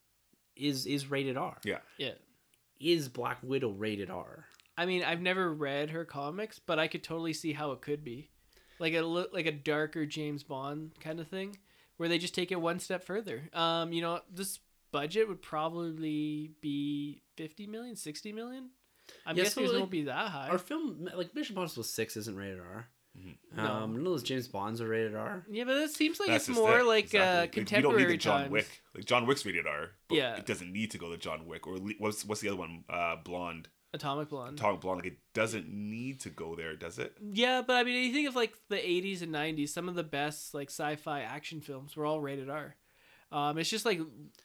[0.56, 1.58] is is rated R.
[1.64, 1.80] Yeah.
[1.98, 2.14] yeah.
[2.80, 4.46] Is Black Widow rated R?
[4.76, 8.04] I mean, I've never read her comics, but I could totally see how it could
[8.04, 8.30] be,
[8.78, 11.58] like a li- like a darker James Bond kind of thing,
[11.96, 13.50] where they just take it one step further.
[13.52, 14.60] Um, you know, this
[14.92, 18.70] budget would probably be 50 million, 60 million.
[19.26, 20.48] I'm Yeah, guessing so, it like, won't be that high.
[20.48, 22.88] Our film, like Mission Impossible Six, isn't rated R.
[23.18, 23.36] Mhm.
[23.56, 23.64] No.
[23.64, 25.44] Um, none of those James Bonds are rated R.
[25.50, 26.84] yeah, but it seems like That's it's more it.
[26.86, 27.20] like Exactly.
[27.36, 28.52] uh, Like, contemporary You don't need the John times.
[28.52, 28.82] Wick.
[28.94, 29.90] Like John Wick's rated R.
[30.08, 30.36] But Yeah.
[30.36, 32.84] It doesn't need to go to John Wick or le- what's what's the other one?
[32.88, 33.68] Uh, Blonde.
[33.94, 34.58] Atomic Blonde.
[34.58, 34.98] Atomic Blonde.
[35.02, 37.16] Like it doesn't need to go there, does it?
[37.32, 40.04] yeah, but I mean, you think of like the '80s and '90s, some of the
[40.04, 42.76] best like sci-fi action films were all rated R.
[43.30, 44.00] Um, it's just like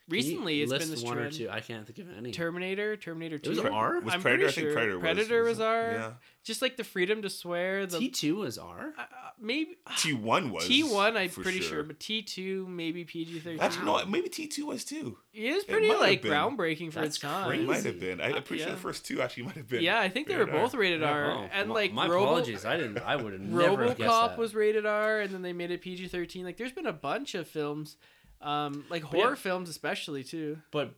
[0.09, 1.33] recently it's list been this one trend.
[1.33, 1.49] or two.
[1.49, 2.31] I can't think of any.
[2.31, 3.51] Terminator, Terminator Two.
[3.51, 4.01] was R?
[4.01, 4.47] Was I'm Predator?
[4.47, 5.01] I pretty think sure Predator was.
[5.01, 5.63] Predator was it?
[5.63, 5.91] R.
[5.93, 6.11] Yeah.
[6.43, 7.85] Just like the freedom to swear.
[7.85, 8.93] The T two was R.
[8.97, 9.05] uh, uh,
[9.39, 10.67] maybe T one was.
[10.67, 11.15] T one.
[11.15, 11.83] I'm pretty sure.
[11.83, 13.61] but T two maybe PG thirteen.
[13.61, 14.05] Actually, no.
[14.05, 15.17] Maybe T two was too.
[15.33, 17.51] It is It pretty might have like groundbreaking for That's its time.
[17.53, 18.19] It might have been.
[18.19, 18.75] I, I'm pretty sure Yeah.
[18.75, 19.81] the first two actually might have been.
[19.81, 21.31] Yeah, I think they were both rated R.
[21.31, 22.65] Oh, and my, like my Robo- apologies.
[22.65, 22.97] I didn't.
[22.97, 25.79] I would have never have guessed RoboCop was rated R, and then they made it
[25.81, 26.43] PG thirteen.
[26.43, 27.95] Like, there's been a bunch of films,
[28.43, 29.23] um, like But yeah.
[29.23, 30.59] horror films especially too.
[30.71, 30.93] but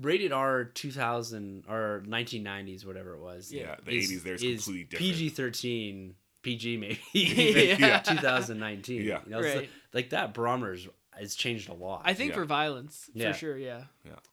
[0.00, 3.52] rated R 2000 or 1990s, whatever it was.
[3.52, 4.98] Yeah, the 80s there is completely different.
[5.12, 7.00] PG 13, PG maybe.
[7.12, 7.98] Yeah.
[8.04, 9.02] 2019.
[9.02, 9.20] Yeah.
[9.24, 9.56] You know, Right.
[9.56, 12.02] like, like that barometer's has changed a lot.
[12.04, 12.34] I think Yeah.
[12.36, 13.32] for violence, Yeah.
[13.32, 13.84] for sure, yeah.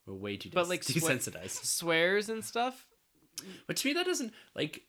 [0.05, 1.63] We're way too But, des- like, swe- desensitized.
[1.65, 2.85] Swears and stuff.
[3.67, 4.83] But to me, that doesn't like.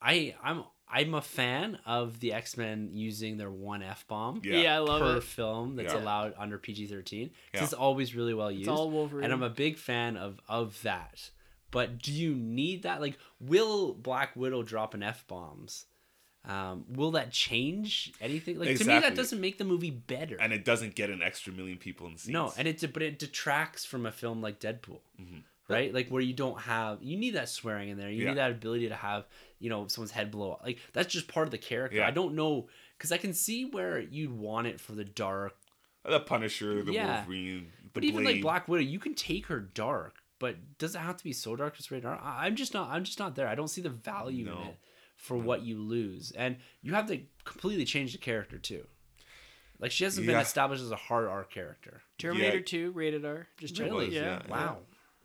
[0.00, 4.56] I I'm I'm a fan of the X Men using their one f bomb Yeah,
[4.60, 4.74] Yeah.
[4.76, 5.22] I love per it.
[5.24, 6.00] film that's Yeah.
[6.00, 7.30] allowed under PG thirteen.
[7.54, 7.64] Yeah.
[7.64, 9.24] It's always really well used, It's all Wolverine.
[9.24, 11.30] and I'm a big fan of of that.
[11.70, 13.00] But do you need that?
[13.00, 15.86] Like, will Black Widow drop an f bombs?
[16.44, 18.58] Um, will that change anything?
[18.58, 20.36] Like to me, that doesn't make the movie better.
[20.40, 22.32] and it doesn't get an extra million people in the seats.
[22.32, 25.44] No, and it but it detracts from a film like Deadpool, Mhm.
[25.68, 25.94] right?
[25.94, 28.10] Like where you don't have you need that swearing in there.
[28.10, 28.28] You Yeah.
[28.30, 29.24] need that ability to have
[29.62, 30.60] you know someone's head blow up.
[30.64, 31.98] Like that's just part of the character.
[31.98, 32.06] Yeah.
[32.08, 35.54] I don't know because I can see where you'd want it for the dark,
[36.04, 37.18] the Punisher, the Yeah.
[37.18, 40.16] Wolverine, the but even like Black Widow, you can take her dark.
[40.38, 42.18] But does it have to be so dark to rated R?
[42.20, 42.90] I- I'm just not.
[42.90, 43.46] I'm just not there.
[43.46, 44.78] I don't see the value in it
[45.16, 48.84] for what you lose, and you have to completely change the character too.
[49.78, 52.02] Like she hasn't been established as a hard R character.
[52.18, 52.64] Terminator Yeah.
[52.64, 53.46] Two rated R.
[53.58, 53.86] Just check.
[53.86, 54.14] Really?
[54.14, 54.40] yeah.
[54.44, 54.50] yeah.
[54.50, 54.78] Wow.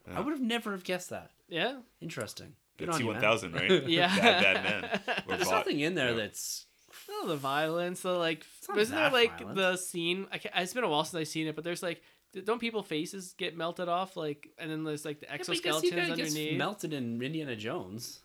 [0.07, 0.17] Yeah.
[0.17, 1.31] I would have never have guessed that.
[1.47, 1.79] Yeah.
[2.01, 2.53] Interesting.
[2.77, 3.21] The Good on T you, one man.
[3.21, 3.83] thousand, right?
[3.87, 4.15] Yeah.
[4.15, 5.23] Bad, bad man.
[5.27, 5.51] There's bot.
[5.59, 6.15] nothing in there Yeah.
[6.17, 6.65] that's
[7.09, 8.45] Oh, the violence, the like.
[8.67, 9.55] not Wasn't there like violent.
[9.55, 10.27] the scene?
[10.31, 12.01] I ca it's been a while since I've seen it, but there's like,
[12.45, 14.17] don't people faces get melted off?
[14.17, 16.57] Like, and then there's like the Yeah, but I guess exoskeletons he kinda underneath.
[16.57, 18.19] melted in Indiana Jones,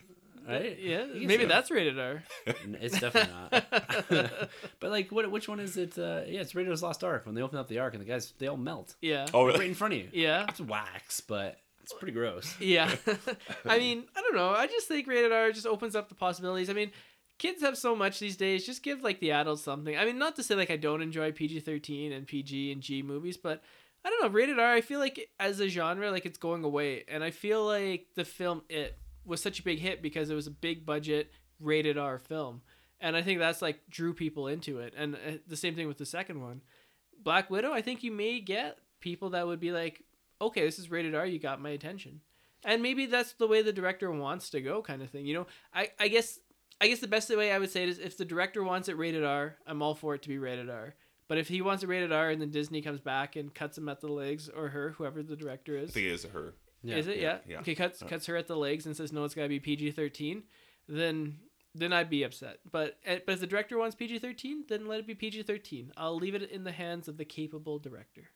[0.49, 0.77] right?
[0.81, 1.51] Yeah, maybe melted.
[1.51, 2.23] that's rated R.
[2.47, 3.65] It's definitely not.
[4.81, 5.31] but like, what?
[5.31, 5.97] Which one is it?
[5.99, 7.25] Uh, yeah, it's Raiders Lost Ark.
[7.27, 9.27] When they open up the Ark and the guys they all melt Yeah.
[9.33, 9.61] Oh, really?
[9.61, 10.09] right in front of you.
[10.13, 10.47] Yeah.
[10.49, 12.55] It's wax, but it's pretty gross.
[12.61, 12.91] Yeah.
[13.67, 14.51] I mean, I don't know.
[14.51, 16.71] I just think rated R just opens up the possibilities.
[16.71, 16.93] I mean,
[17.39, 18.65] kids have so much these days.
[18.65, 19.97] Just give like the adults something.
[19.97, 23.03] I mean, not to say like I don't enjoy PG 13 and PG and G
[23.03, 23.63] movies, but
[24.05, 24.29] I don't know.
[24.29, 27.05] Rated R, I feel like as a genre, like it's going away.
[27.09, 30.47] And I feel like the film It was such a big hit because it was
[30.47, 31.31] a big budget
[31.61, 32.63] rated R film.
[33.01, 34.95] And I think that's like drew people into it.
[34.97, 36.63] And uh, the same thing with the second one.
[37.21, 40.03] Black Widow, I think you may get people that would be like,
[40.47, 42.21] okay, this is rated R, you got my attention.
[42.65, 45.27] And maybe that's the way the director wants to go, kind of thing.
[45.27, 46.39] You know, I, I guess
[46.81, 48.97] I guess the best way I would say it is if the director wants it
[48.97, 50.95] rated R, I'm all for it to be rated R.
[51.29, 53.89] But if he wants it rated R and then Disney comes back and cuts him
[53.89, 56.55] at the legs, or her, whoever the director I is, think it is her.
[56.83, 56.97] Yeah.
[56.97, 57.17] is it?
[57.19, 57.39] yeah, Yeah.
[57.49, 57.61] yeah.
[57.61, 59.93] Okay, cuts cuts her at the legs and says no, it's got to be PG
[59.93, 60.43] thirteen.
[60.89, 61.39] Then
[61.75, 62.59] then I'd be upset.
[62.71, 65.93] But eh, but if the director wants PG thirteen, then let it be PG thirteen.
[65.97, 68.31] I'll leave it in the hands of the capable director.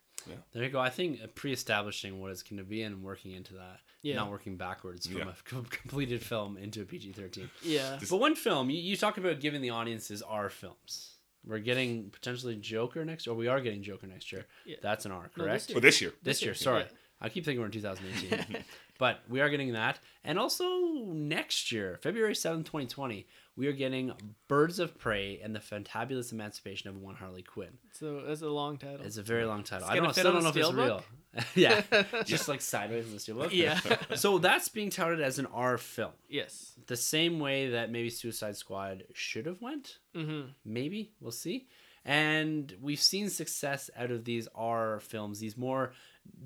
[0.53, 0.81] There you go.
[0.81, 4.17] I think pre-establishing what it's going to be and working into that, Yeah.
[4.17, 5.31] not working backwards from Yeah.
[5.31, 7.49] a com- completed film into a PG-13.
[7.63, 7.97] Yeah.
[7.99, 11.13] Just- But one film you, you talk about giving the audiences our films.
[11.45, 14.47] We're getting potentially Joker next, or we are getting Joker next year.
[14.65, 14.77] Yeah.
[14.83, 15.69] That's an R, No, correct?
[15.69, 16.11] this oh, Well, this year.
[16.11, 16.83] this This year, year, sorry.
[16.83, 16.89] yeah.
[17.21, 18.63] I keep thinking we're in 2018.
[18.99, 19.99] but we are getting that.
[20.25, 20.67] And also
[21.07, 24.13] next year, February 7th, 2020, we are getting
[24.49, 27.79] Birds of Prey and the Fantabulous Emancipation of One Harley Quinn.
[27.93, 29.07] So that's a long title.
[29.07, 29.89] It's a very long title.
[29.89, 31.03] It's I don't, still don't know if it's real.
[31.55, 31.83] yeah,
[32.25, 33.53] just like sideways in the steelbook.
[33.53, 33.79] yeah.
[34.15, 36.13] So that's being touted as an R film.
[36.29, 36.73] yes.
[36.87, 39.99] The same way that maybe Suicide Squad should have went.
[40.15, 40.49] Mm-hmm.
[40.65, 41.69] maybe we'll see
[42.07, 45.93] and we've seen success out of these r films these more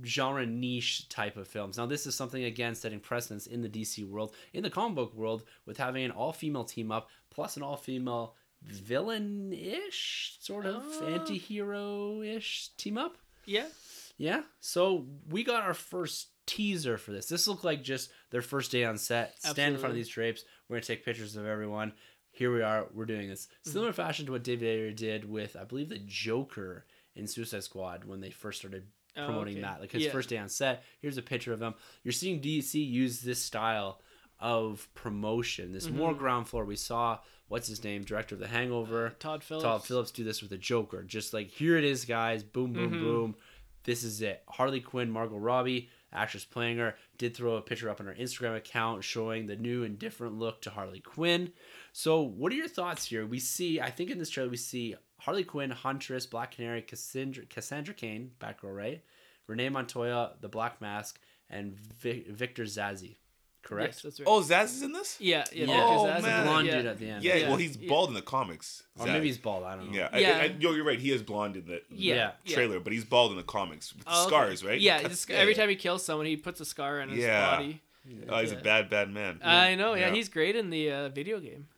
[0.05, 1.79] genre niche type of films.
[1.79, 5.15] Now this is something again setting precedence in the dc world in the comic book
[5.15, 11.07] world with having an all-female team up plus an all-female villain-ish sort of Uh.
[11.07, 13.17] anti-hero-ish team up.
[13.47, 13.67] Yeah.
[14.19, 14.43] yeah.
[14.61, 17.27] So we got our first teaser for this.
[17.27, 20.45] This looked like just their first day on set stand in front of these drapes.
[20.69, 21.93] We're gonna take pictures of everyone
[22.41, 23.71] here we are we're doing this Mm-hmm.
[23.73, 28.05] similar fashion to what david ayer did with i believe the joker in suicide squad
[28.05, 28.85] when they first started
[29.17, 29.63] Oh, promoting okay.
[29.63, 30.13] that like his Yeah.
[30.13, 34.01] first day on set here's a picture of him you're seeing dc use this style
[34.39, 36.19] of promotion this more Mhm.
[36.19, 37.19] ground floor we saw
[37.49, 39.65] what's his name director of the hangover Todd Phillips.
[39.65, 41.03] Todd Phillips do this with the Joker.
[41.03, 42.45] Just like here it is, guys.
[42.45, 43.01] Boom, boom, Mhm.
[43.01, 43.37] boom.
[43.83, 44.45] This is it.
[44.47, 45.91] Harley Quinn, Margot Robbie.
[46.13, 49.85] actress playing her, did throw a picture up on her Instagram account showing the new
[49.85, 51.53] and different look to Harley Quinn.
[51.93, 53.27] So, what are your thoughts here?
[53.27, 57.45] We see, I think in this trailer, we see Harley Quinn, Huntress, Black Canary, Cassandra,
[57.47, 59.03] Cassandra Cain, back row right,
[59.47, 63.17] Renee Montoya, the Black Mask, and Vic, Victor Zazzy.
[63.63, 63.95] Correct?
[63.97, 64.27] Yes, that's right.
[64.27, 65.19] Oh, Zsasz is in this.
[65.21, 65.67] yeah, yeah.
[65.67, 65.85] Yeah.
[65.87, 66.47] Oh, Victor man.
[66.47, 66.77] blonde yeah.
[66.79, 67.23] dude at the end.
[67.25, 67.49] Yeah, Yeah.
[67.49, 67.89] well, he's Yeah.
[67.91, 68.85] bald in the comics.
[68.99, 69.65] Or maybe he's bald.
[69.65, 69.99] I don't know.
[69.99, 70.39] Yeah, Yeah.
[70.39, 70.99] I, I, yo, you're right.
[70.99, 72.55] He is blonde in the, the Yeah, yeah.
[72.55, 74.29] trailer, but he's bald in the comics with the Oh, okay.
[74.31, 74.81] scars, right?
[74.81, 77.19] Yeah, He it's- cuts- every time he kills someone, he puts a scar on his
[77.19, 77.51] Yeah.
[77.57, 77.81] body.
[78.31, 78.59] Oh, he's Yeah.
[78.59, 79.41] a bad, bad man.
[79.45, 79.93] I know.
[79.93, 80.15] Yeah, Yeah.
[80.15, 81.69] he's great in the uh, video game.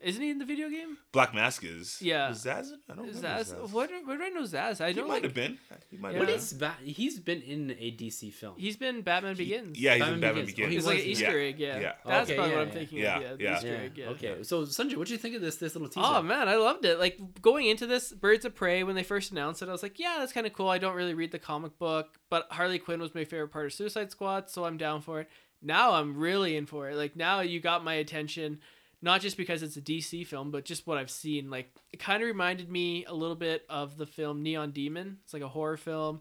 [0.00, 0.96] Isn't he in the video game?
[1.10, 2.00] Black Mask is.
[2.00, 2.28] Yeah.
[2.28, 2.72] Was Zsasz?
[2.72, 3.52] in- I don't remember Zsasz.
[3.52, 3.70] Zsasz.
[3.72, 3.90] What?
[4.04, 4.80] Where do I know Zsasz?
[4.80, 5.22] I He don't might like.
[5.24, 5.58] have been.
[5.90, 6.18] He might Yeah.
[6.18, 6.36] have been.
[6.36, 6.76] is Bat?
[6.84, 8.54] He's been in a DC film.
[8.58, 9.76] He's been Batman Begins.
[9.76, 10.66] Yeah, he's Batman in Batman Begins.
[10.66, 10.72] Oh, Begins.
[10.72, 11.46] he It's like an Easter Yeah.
[11.48, 11.58] egg.
[11.58, 11.80] Yeah.
[11.80, 11.92] Yeah.
[12.06, 12.98] That's Okay, probably yeah, what I'm thinking.
[12.98, 13.34] Yeah, of, Yeah.
[13.36, 13.56] the yeah.
[13.56, 13.74] Easter yeah.
[13.78, 13.92] egg.
[13.98, 14.06] Yeah.
[14.10, 14.42] Okay.
[14.44, 16.06] So Sunjay, what do you think of this this little teaser?
[16.06, 17.00] Oh man, I loved it.
[17.00, 19.98] Like going into this, Birds of Prey, when they first announced it, I was like,
[19.98, 20.68] yeah, that's kind of cool.
[20.68, 23.72] I don't really read the comic book, but Harley Quinn was my favorite part of
[23.72, 25.28] Suicide Squad, so I'm down for it.
[25.60, 26.94] Now I'm really in for it.
[26.94, 28.60] Like now you got my attention,
[29.00, 31.50] not just because it's a DC film, but just what I've seen.
[31.50, 35.18] Like it kind of reminded me a little bit of the film Neon Demon.
[35.24, 36.20] It's like a horror film,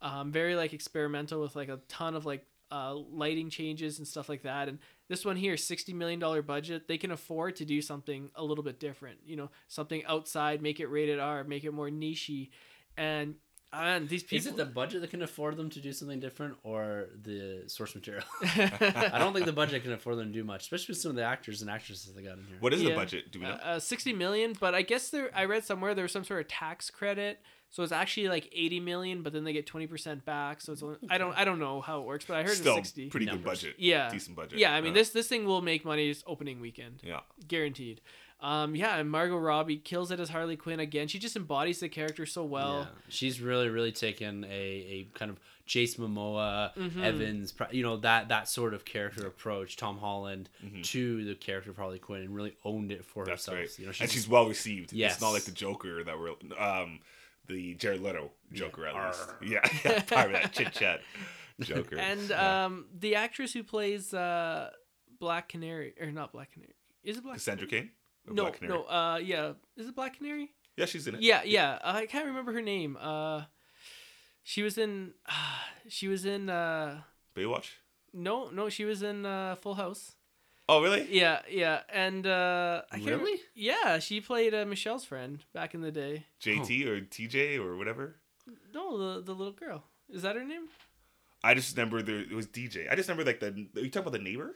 [0.00, 4.28] um, very like experimental with like a ton of like uh, lighting changes and stuff
[4.28, 4.68] like that.
[4.68, 8.44] And this one here, sixty million dollar budget, they can afford to do something a
[8.44, 9.18] little bit different.
[9.26, 12.50] You know, something outside, make it rated R, make it more nichey,
[12.96, 13.34] and
[13.74, 14.38] and these people.
[14.38, 17.94] Is it the budget that can afford them to do something different, or the source
[17.94, 18.24] material?
[18.42, 21.16] I don't think the budget can afford them to do much, especially with some of
[21.16, 22.56] the actors and actresses they got in here.
[22.60, 23.30] What is the budget?
[23.32, 23.52] Do we know?
[23.52, 26.40] Uh, uh, 60 million, but I guess there I read somewhere there was some sort
[26.40, 27.40] of tax credit.
[27.70, 30.60] So it's actually like 80 million, but then they get 20% back.
[30.60, 32.76] So it's only, I don't I don't know how it works, but I heard Still,
[32.76, 33.08] it's 60.
[33.10, 33.74] pretty good budget.
[33.78, 34.10] Yeah.
[34.10, 34.60] Decent budget.
[34.60, 37.00] Yeah, I mean Uh, this this thing will make money this opening weekend.
[37.02, 37.20] Yeah.
[37.48, 38.00] Guaranteed.
[38.44, 41.08] Um yeah, and Margot Robbie kills it as Harley Quinn again.
[41.08, 42.80] She just embodies the character so well.
[42.80, 42.86] yeah.
[43.08, 47.02] she's really, really taken a, a kind of Jason Momoa, Mhm.
[47.02, 50.84] Evans, you know that that sort of character approach, Tom Holland Mhm.
[50.92, 53.56] to the character of Harley Quinn, and really owned it for That's herself.
[53.58, 53.78] right.
[53.78, 54.92] You know, and she's well received.
[54.92, 55.14] Yes.
[55.14, 56.32] It's not like the Joker that we're
[56.62, 57.00] um
[57.46, 59.20] the Jared Leto Joker at least.
[59.28, 59.36] Arr.
[59.42, 61.00] Yeah, yeah, part of that chit chat
[61.60, 61.96] Joker.
[62.10, 62.64] And Yeah.
[62.66, 64.70] um the actress who plays uh
[65.18, 66.74] Black Canary or not Black Canary.
[67.02, 67.84] Is it Black Cassandra Cain.
[67.84, 67.90] Or
[68.26, 68.78] No, Black Canary?
[68.78, 69.52] no, uh yeah.
[69.76, 70.50] Is it Black Canary?
[70.76, 71.20] Yeah, she's in it.
[71.22, 71.78] Yeah, yeah.
[71.82, 72.96] Uh, I can't remember her name.
[73.00, 73.42] Uh
[74.42, 75.32] she was in uh,
[75.88, 77.02] she was in uh
[77.36, 77.70] Baywatch.
[78.12, 80.12] no, no, she was in uh Full House.
[80.66, 81.06] Oh, really?
[81.10, 81.80] Yeah, yeah.
[81.92, 83.22] And uh I can't Really?
[83.22, 86.26] remember- Yeah, she played uh, Michelle's friend back in the day.
[86.42, 88.16] JT or TJ or whatever.
[88.72, 89.84] No, the the little girl.
[90.08, 90.68] Is that her name?
[91.42, 92.90] I just remember there it was DJ.
[92.90, 93.50] I just remember like the
[93.82, 94.54] you talk about the neighbor.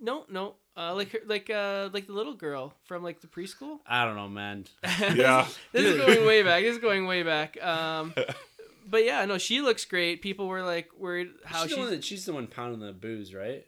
[0.00, 0.54] No, no.
[0.76, 3.80] Uh like her like uh like the little girl from like the preschool.
[3.86, 4.64] I don't know, man.
[5.14, 5.46] Yeah.
[5.72, 6.62] this is going way back.
[6.62, 7.62] This is going way back.
[7.62, 8.14] Um,
[8.88, 10.22] but yeah, no, she looks great.
[10.22, 13.34] People were like worried how she's, the one that, she's the one pounding the booze,
[13.34, 13.64] right?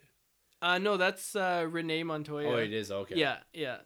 [0.63, 2.49] Uh, no, that's uh, Renee Montoya.
[2.49, 3.17] Oh, it is okay.
[3.17, 3.79] Yeah, yeah.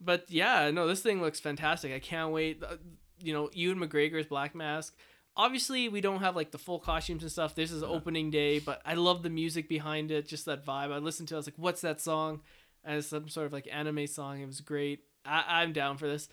[0.00, 1.92] But yeah, no, this thing looks fantastic.
[1.92, 2.62] I can't wait.
[2.62, 2.76] Uh,
[3.22, 4.94] You know, Ewan McGregor's Black Mask.
[5.36, 7.54] Obviously, we don't have like the full costumes and stuff.
[7.54, 10.92] This is opening day, but I love the music behind it, just that vibe.
[10.92, 11.34] I listened to.
[11.34, 12.40] it, I was like, "What's that song?"
[12.84, 14.40] And it's some sort of like anime song.
[14.40, 15.00] It was great.
[15.24, 16.28] I- I'm down for this.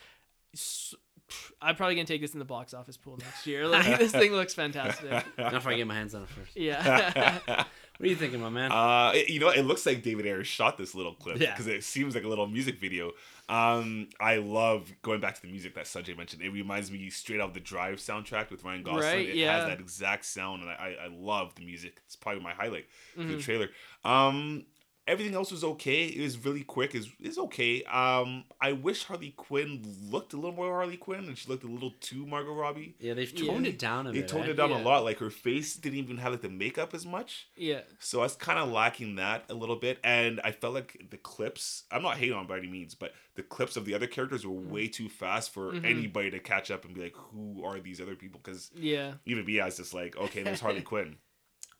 [1.61, 3.65] I'm probably gonna take this in the box office pool next year.
[3.67, 5.09] Like this thing looks fantastic.
[5.37, 6.55] Not if I get my hands on it first.
[6.55, 7.39] Yeah.
[7.97, 8.71] What are you thinking, my man?
[8.71, 11.51] Uh, it- you know, it looks like David Ayers shot this little clip Yeah.
[11.51, 13.11] because it seems like a little music video.
[13.51, 16.41] Um, I love going back to the music that Sunjay mentioned.
[16.41, 19.03] It reminds me straight out of the Drive soundtrack with Ryan Gosling.
[19.03, 19.57] Right, it yeah.
[19.57, 22.01] has that exact sound, and I, I, love the music.
[22.05, 23.67] It's probably my highlight for the trailer.
[24.05, 24.63] Um,
[25.11, 26.05] everything else was okay.
[26.05, 26.95] It was really quick.
[26.95, 27.83] Is is okay.
[27.83, 31.67] Um, I wish Harley Quinn looked a little more Harley Quinn, and she looked a
[31.67, 32.95] little too Margot Robbie.
[32.99, 33.51] yeah, they've yeah.
[33.51, 34.27] toned it down a They bit.
[34.29, 34.51] toned eh?
[34.51, 34.81] it down Yeah.
[34.81, 35.03] a lot.
[35.03, 37.47] Like her face didn't even have like the makeup as much.
[37.55, 37.81] yeah.
[37.99, 41.17] So I was kind of lacking that a little bit, and I felt like the
[41.17, 41.83] clips.
[41.91, 44.51] I'm not hating on by any means, but the clips of the other characters were
[44.53, 45.85] way too fast for Mhm.
[45.85, 49.13] anybody to catch up and be like, "Who are these other people?" Because Yeah.
[49.25, 51.17] even me, I was just like, "Okay, there's Harley Quinn."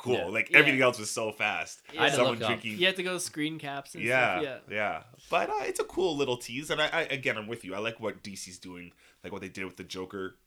[0.01, 0.13] Cool.
[0.15, 0.25] Yeah.
[0.25, 0.57] Like Yeah.
[0.57, 1.81] everything else was so fast.
[1.91, 2.47] I had to Someone look up.
[2.59, 2.79] drinking.
[2.79, 4.61] You have to go screen caps and Yeah, stuff.
[4.69, 5.03] yeah, Yeah.
[5.29, 7.75] But uh, it's a cool little tease, and I, I again, I'm with you.
[7.75, 8.93] I like what DC's doing,
[9.23, 10.37] like what they did with the Joker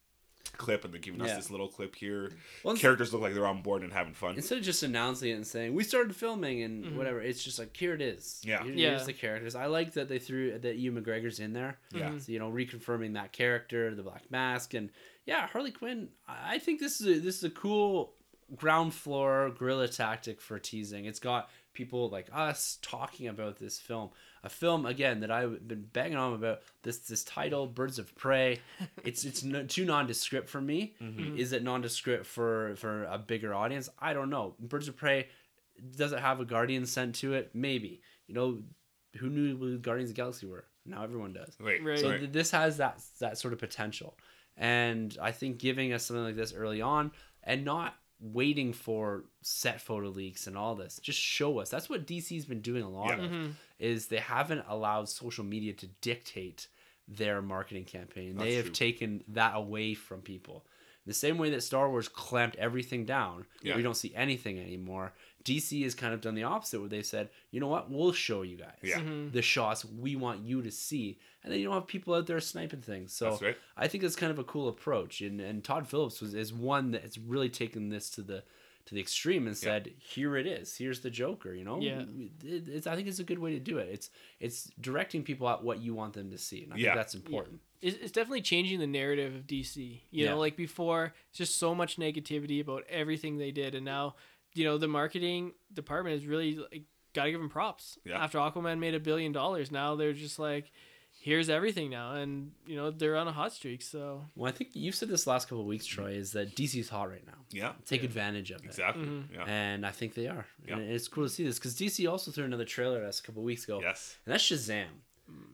[0.57, 2.31] clip, and they're giving us this little clip here.
[2.63, 4.35] Well, Characters look like they're on board and having fun.
[4.37, 6.97] instead of just announcing it and saying we started filming and Mhm.
[6.97, 8.41] whatever, it's just like here it is.
[8.45, 8.63] Yeah.
[8.63, 8.89] Here- Yeah.
[8.91, 9.55] here's the characters.
[9.55, 11.79] I like that they threw that Ewan McGregor's in there.
[11.93, 12.11] Yeah.
[12.11, 12.21] Mhm.
[12.21, 14.91] So you know, reconfirming that character, the Black Mask, and
[15.27, 16.11] yeah, Harley Quinn.
[16.29, 18.15] I I think this is a, this is a cool
[18.57, 21.05] ground floor guerrilla tactic for teasing.
[21.05, 24.11] It's got people like us talking about this film.
[24.43, 26.63] a film again that I've been banging on about.
[26.83, 28.61] This this title, Birds of Prey.
[29.05, 30.95] It's it's no, too nondescript for me.
[31.03, 31.37] Mm-hmm.
[31.37, 33.89] Is it nondescript for for a bigger audience?
[33.99, 34.55] I don't know.
[34.59, 35.29] Birds of Prey
[35.97, 37.51] does it have a Guardian scent to it?
[37.53, 38.01] Maybe.
[38.27, 38.59] You know,
[39.17, 40.65] who knew what Guardians of the Galaxy were?
[40.87, 41.57] Now everyone does.
[41.61, 41.83] Right.
[41.83, 41.99] Right.
[41.99, 42.21] So right.
[42.21, 44.17] th- this has that that sort of potential,
[44.57, 47.95] and I think giving us something like this early on, and not
[48.33, 51.69] waiting for set photo leaks and all this, just show us.
[51.69, 53.25] That's what DC's been doing a lot Yeah.
[53.25, 53.31] of.
[53.31, 53.51] Mm-hmm.
[53.79, 56.69] Is they haven't allowed social media to dictate
[57.07, 58.37] their marketing campaign.
[58.37, 58.75] they have true.
[58.75, 60.65] taken that away from people.
[61.07, 63.77] The same way that Star Wars clamped everything down, Yeah.
[63.77, 65.13] we don't see anything anymore.
[65.45, 67.91] DC has kind of done the opposite, where they said, "You know what?
[67.91, 69.01] We'll show you guys Yeah.
[69.01, 69.31] Mm-hmm.
[69.31, 72.41] the shots we want you to see," and then you don't have people out there
[72.41, 73.13] sniping things.
[73.13, 73.57] So That's right.
[73.77, 76.91] I think it's kind of a cool approach, and and Todd Phillips was is one
[76.93, 78.43] that's really taken this to the
[78.87, 80.77] to the extreme and said, "Here it is.
[80.77, 82.05] Here's the Joker." You know, Yeah.
[82.43, 83.89] It's, I think it's a good way to do it.
[83.91, 86.85] It's it's directing people at what you want them to see, and I Yeah.
[86.89, 87.61] think that's important.
[87.83, 89.77] it's, it's definitely changing the narrative of DC.
[90.11, 90.31] You Yeah.
[90.31, 94.17] know, like before, it's just so much negativity about everything they did, and now,
[94.55, 96.83] you know, the marketing department is really like,
[97.15, 97.99] got to give them props.
[98.05, 98.19] Yeah.
[98.23, 100.71] After Aquaman made a billion dollars, now they're just like,
[101.21, 103.81] here's everything now, and you know they're on a hot streak.
[103.83, 106.89] So Well, I think you've said this last couple of weeks, Troy, is that DC's
[106.89, 107.39] hot right now.
[107.51, 107.73] Yeah.
[107.87, 108.67] Take advantage of it.
[108.67, 109.05] Exactly.
[109.07, 109.25] Mhm.
[109.33, 109.45] Yeah.
[109.47, 110.47] And I think they are.
[110.67, 110.77] Yeah.
[110.77, 113.23] And it's cool to see this because DC also threw another trailer at us a
[113.23, 113.81] couple of weeks ago.
[113.81, 114.17] Yes.
[114.27, 114.87] And that's Shazam.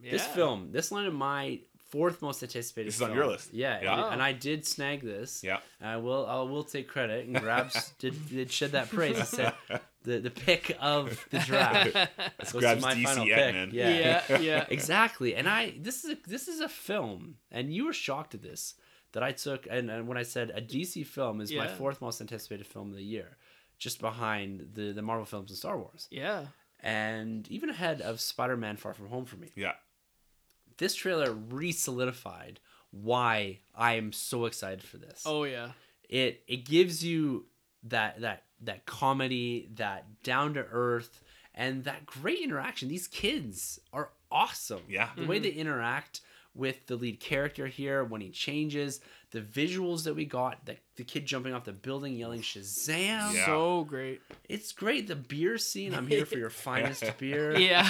[0.03, 0.11] yeah.
[0.13, 1.61] This film, this line of my
[1.91, 2.89] fourth most anticipated.
[2.89, 3.53] This is on your list.
[3.53, 4.05] Yeah, Yeah.
[4.05, 5.43] and- and I did snag this.
[5.45, 5.59] Yeah.
[5.81, 6.27] I will.
[6.27, 7.27] I will take credit.
[7.27, 9.17] And Grabs did, did shed that praise.
[9.19, 9.53] He said
[10.03, 11.93] the the pick of the draft.
[11.95, 13.55] Goes to Grabs my DC final yet, pick.
[13.55, 13.71] man.
[13.73, 14.67] Yeah, yeah, yeah.
[14.71, 15.35] exactly.
[15.35, 18.75] And I this is a, this is a film, and you were shocked at this
[19.13, 19.67] that I took.
[19.71, 22.97] And, and when I said a DC film is my fourth most anticipated film of
[22.97, 23.37] the year,
[23.79, 26.47] just behind the the Marvel films and Star Wars, yeah.
[26.81, 29.73] and even ahead of Spider Man Far From Home for me Yeah.
[30.81, 32.59] This trailer re-solidified
[32.91, 35.23] why I am so excited for this.
[35.25, 35.69] Oh yeah.
[36.09, 37.47] It it gives you
[37.85, 41.23] that that that comedy, that down to earth,
[41.55, 42.89] and that great interaction.
[42.89, 44.83] These kids are awesome.
[44.89, 45.11] Yeah.
[45.17, 45.45] The way mm-hmm.
[45.45, 46.23] they interact
[46.55, 49.01] with the lead character here when he changes,
[49.33, 53.33] the visuals that we got, the, the kid jumping off the building yelling Shazam.
[53.33, 53.47] Yeah.
[53.47, 54.21] So great.
[54.49, 55.07] It's great.
[55.07, 57.57] The beer scene, I'm here for your finest beer.
[57.59, 57.89] Yeah.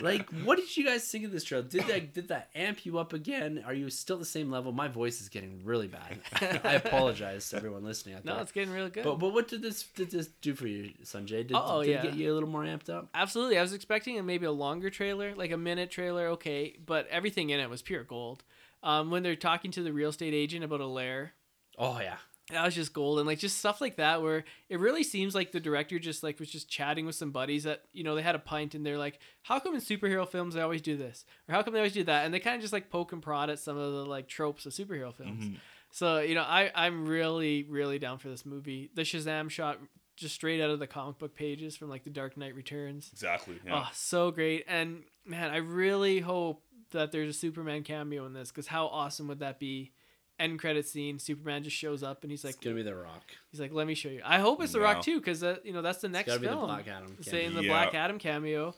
[0.00, 1.64] Like, what did you guys think of this trailer?
[1.64, 3.62] Did that did that amp you up again?
[3.64, 4.72] Are you still the same level?
[4.72, 6.18] My voice is getting really bad.
[6.64, 8.34] I apologize to everyone listening out there.
[8.34, 9.04] no, it's getting real good.
[9.04, 11.46] but but what did this did this do for you, Sunjay?
[11.46, 11.98] Did, Oh, did yeah.
[12.00, 13.08] it get you a little more amped up?
[13.14, 13.58] Absolutely.
[13.58, 17.50] I was expecting a, maybe a longer trailer, like a minute trailer, okay, but everything
[17.50, 18.42] in it was pure gold.
[18.84, 21.32] Um, when they're talking to the real estate agent about a lair,
[21.78, 22.18] Oh yeah,
[22.52, 25.50] that was just gold, and like just stuff like that, where it really seems like
[25.52, 28.34] the director just like was just chatting with some buddies that you know they had
[28.34, 31.54] a pint and they're like, how come in superhero films they always do this, or
[31.54, 33.48] how come they always do that, and they kind of just like poke and prod
[33.50, 35.44] at some of the like tropes of superhero films.
[35.46, 35.56] Mhm.
[35.90, 38.90] So you know, I I'm really really down for this movie.
[38.94, 39.78] The Shazam shot
[40.16, 43.08] just straight out of the comic book pages from like the Dark Knight Returns.
[43.12, 43.58] Exactly.
[43.66, 43.84] Yeah.
[43.86, 44.64] Oh, so great.
[44.68, 46.62] And man, I really hope
[46.98, 49.92] that there's a Superman cameo in this because how awesome would that be?
[50.36, 53.22] End credit scene, Superman just shows up and he's like, it's gonna be the Rock.
[53.52, 54.20] he's like, let me show you.
[54.24, 56.48] I hope it's The Rock too because that you know that's the next gotta be
[56.48, 56.62] film.
[56.62, 57.16] the Black Adam.
[57.20, 57.60] Saying cameo.
[57.60, 57.72] the Yeah.
[57.72, 58.74] Black Adam cameo,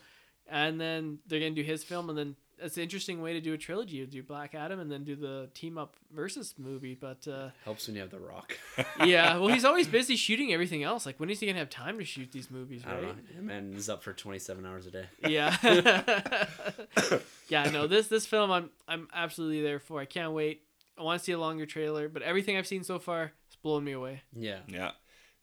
[0.47, 3.53] and then they're gonna do his film, and then it's an interesting way to do
[3.53, 3.97] a trilogy.
[3.97, 6.95] You do Black Adam and then do the team up versus movie.
[6.99, 8.57] But uh, helps when you have the Rock.
[9.05, 11.05] yeah, well, he's always busy shooting everything else.
[11.05, 12.83] Like when is he gonna have time to shoot these movies?
[12.85, 13.35] I don't Right?
[13.35, 13.41] know.
[13.41, 15.05] Man is up for 27 hours a day.
[15.27, 15.55] Yeah.
[17.49, 19.99] yeah, no, this this film I'm I'm absolutely there for.
[19.99, 20.63] I can't wait.
[20.97, 23.83] I want to see a longer trailer, but everything I've seen so far is blowing
[23.83, 24.21] me away.
[24.33, 24.59] Yeah.
[24.67, 24.91] Yeah.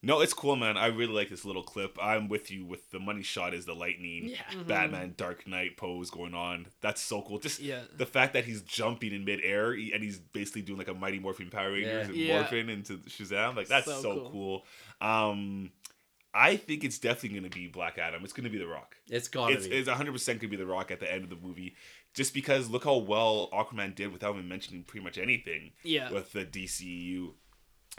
[0.04, 0.76] No, it's cool, man.
[0.76, 1.96] I really like this little clip.
[2.00, 4.36] I'm with you with the money shot is the lightning, Yeah.
[4.52, 4.68] Mm-hmm.
[4.68, 6.66] Batman, Dark Knight pose going on.
[6.80, 7.38] That's so cool.
[7.38, 7.80] Just Yeah.
[7.96, 11.18] the fact that he's jumping in midair he- and he's basically doing like a Mighty
[11.18, 12.12] Morphin Power Rangers Yeah.
[12.12, 12.44] and Yeah.
[12.46, 13.56] morphing into Shazam.
[13.56, 14.66] Like that's So so, cool.
[15.00, 15.72] Um,
[16.36, 18.24] I think it's definitely going to be Black Adam.
[18.24, 18.96] It's going to be The Rock.
[19.08, 19.76] It's gotta It's, be.
[19.76, 21.76] it's 100% going to be The Rock at the end of the movie.
[22.12, 26.10] Just because look how well Aquaman did without even mentioning pretty much anything Yeah.
[26.12, 27.34] with the DCEU.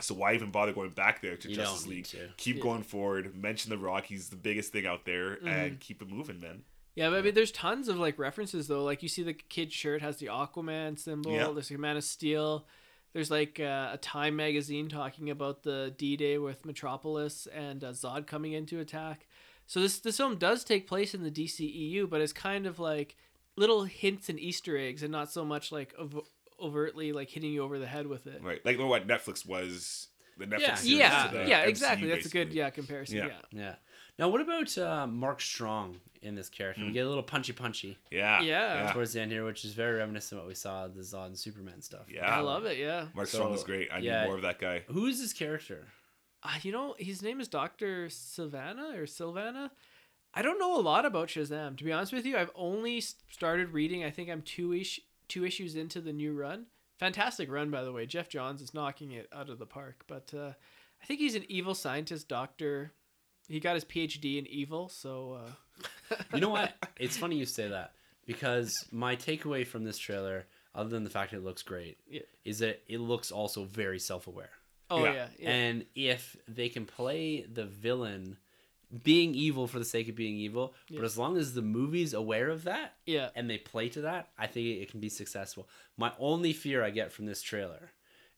[0.00, 2.04] So why even bother going back there to You Justice don't need League?
[2.06, 2.28] to.
[2.36, 2.62] Keep Yeah.
[2.62, 3.34] going forward.
[3.34, 4.04] Mention the Rock.
[4.06, 5.48] He's the biggest thing out there, Mm-hmm.
[5.48, 6.64] and keep it moving, man.
[6.94, 8.84] Yeah, but I mean, there's tons of like references though.
[8.84, 11.32] Like you see the kid's shirt has the Aquaman symbol.
[11.32, 11.50] Yeah.
[11.52, 12.66] There's like Man of Steel.
[13.12, 18.26] There's like uh, a Time magazine talking about the D-Day with Metropolis and uh, Zod
[18.26, 19.26] coming in to attack.
[19.66, 23.16] So this this film does take place in the DCEU, but it's kind of like
[23.56, 26.26] little hints and Easter eggs, and not so much like ov-
[26.60, 28.42] overtly like hitting you over the head with it.
[28.42, 30.08] Right, like what Netflix was.
[30.38, 30.74] The Netflix Yeah.
[30.74, 32.08] series Yeah, to the yeah, MCU, exactly.
[32.08, 33.16] That's a good yeah comparison.
[33.16, 33.26] Yeah.
[33.26, 33.34] Yeah.
[33.52, 33.74] Yeah.
[34.18, 36.82] Now, what about uh, Mark Strong in this character?
[36.82, 36.92] We Mm.
[36.94, 38.40] get a little punchy punchy Yeah.
[38.42, 38.90] Yeah.
[38.92, 41.38] towards the end here, which is very reminiscent of what we saw the Zod and
[41.38, 42.06] Superman stuff.
[42.10, 42.26] Yeah.
[42.30, 42.76] I love it.
[42.78, 43.06] Yeah.
[43.14, 43.88] Mark So, Strong is great.
[43.90, 44.20] I yeah.
[44.22, 44.84] need more of that guy.
[44.88, 45.86] Who is this character?
[46.42, 49.70] Uh, you know, his name is Doctor Savannah or Sylvana.
[50.34, 51.78] I don't know a lot about Shazam.
[51.78, 54.04] To be honest with you, I've only started reading.
[54.04, 56.66] I think I'm two ish two issues into the new run.
[56.98, 58.06] Fantastic run, by the way.
[58.06, 60.04] Geoff Johns is knocking it out of the park.
[60.06, 60.52] But uh,
[61.02, 62.92] I think he's an evil scientist doctor.
[63.48, 65.38] He got his PhD in evil, so
[66.10, 66.72] uh, You know what?
[66.98, 67.92] It's funny you say that
[68.26, 72.22] because my takeaway from this trailer, other than the fact it looks great, Yeah.
[72.44, 74.50] is that it looks also very self aware.
[74.90, 75.12] oh Yeah.
[75.12, 78.38] yeah, yeah, And if they can play the villain
[79.02, 81.00] being evil for the sake of being evil, Yeah.
[81.00, 84.30] but as long as the movie's aware of that yeah, and they play to that,
[84.38, 85.68] I think it can be successful.
[85.96, 87.90] My only fear I get from this trailer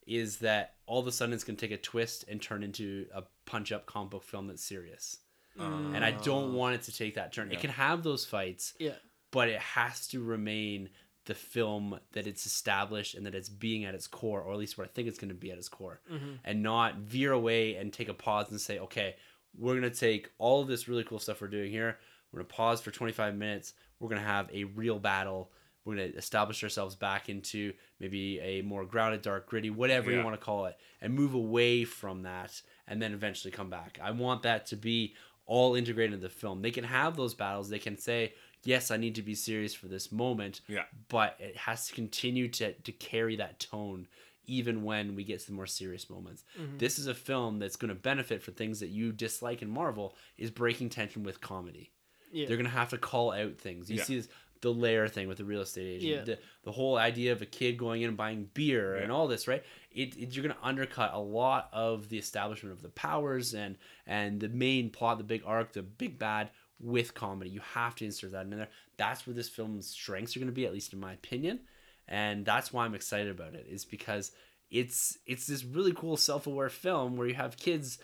[0.06, 3.06] is that all of a sudden it's going to take a twist and turn into
[3.14, 5.18] a punch up comic book film that's serious.
[5.58, 5.94] Mm.
[5.94, 7.50] And I don't want it to take that turn.
[7.52, 8.92] It can have those fights, yeah,
[9.32, 10.88] but it has to remain
[11.26, 14.78] the film that it's established and that it's being at its core, or at least
[14.78, 17.74] what I think it's going to be at its core, hmm and not veer away
[17.74, 19.16] and take a pause and say, okay,
[19.56, 21.98] we're going to take all of this really cool stuff we're doing here.
[22.32, 23.74] We're going to pause for 25 minutes.
[24.00, 25.50] We're going to have a real battle.
[25.84, 30.22] We're going to establish ourselves back into maybe a more grounded, dark, gritty, whatever you
[30.22, 33.98] want to call it, and move away from that and then eventually come back.
[34.02, 35.14] I want that to be
[35.46, 36.60] all integrated into the film.
[36.60, 37.70] They can have those battles.
[37.70, 38.34] They can say,
[38.64, 40.82] yes, I need to be serious for this moment, Yeah.
[41.08, 44.06] but it has to continue to, to carry that tone
[44.48, 46.42] even when we get to the more serious moments.
[46.58, 46.78] Mhm.
[46.78, 50.16] This is a film that's going to benefit for things that you dislike in Marvel
[50.36, 51.92] is breaking tension with comedy.
[52.32, 52.46] yeah.
[52.46, 53.88] They're going to have to call out things.
[53.90, 54.02] You Yeah.
[54.04, 54.28] see this
[54.60, 56.24] the layer thing with the real estate agent, Yeah.
[56.24, 59.46] the, the whole idea of a kid going in and buying beer and all this,
[59.46, 59.62] right?
[59.92, 63.78] It, it you're going to undercut a lot of the establishment of the powers and
[64.04, 66.50] and the main plot, the big arc, the big bad
[66.80, 67.50] with comedy.
[67.50, 68.68] You have to insert that in there.
[68.96, 71.60] That's where this film's strengths are going to be, at least in my opinion,
[72.08, 73.66] and that's why I'm excited about it.
[73.68, 74.32] Is because
[74.70, 77.98] it's it's this really cool self-aware film where you have kids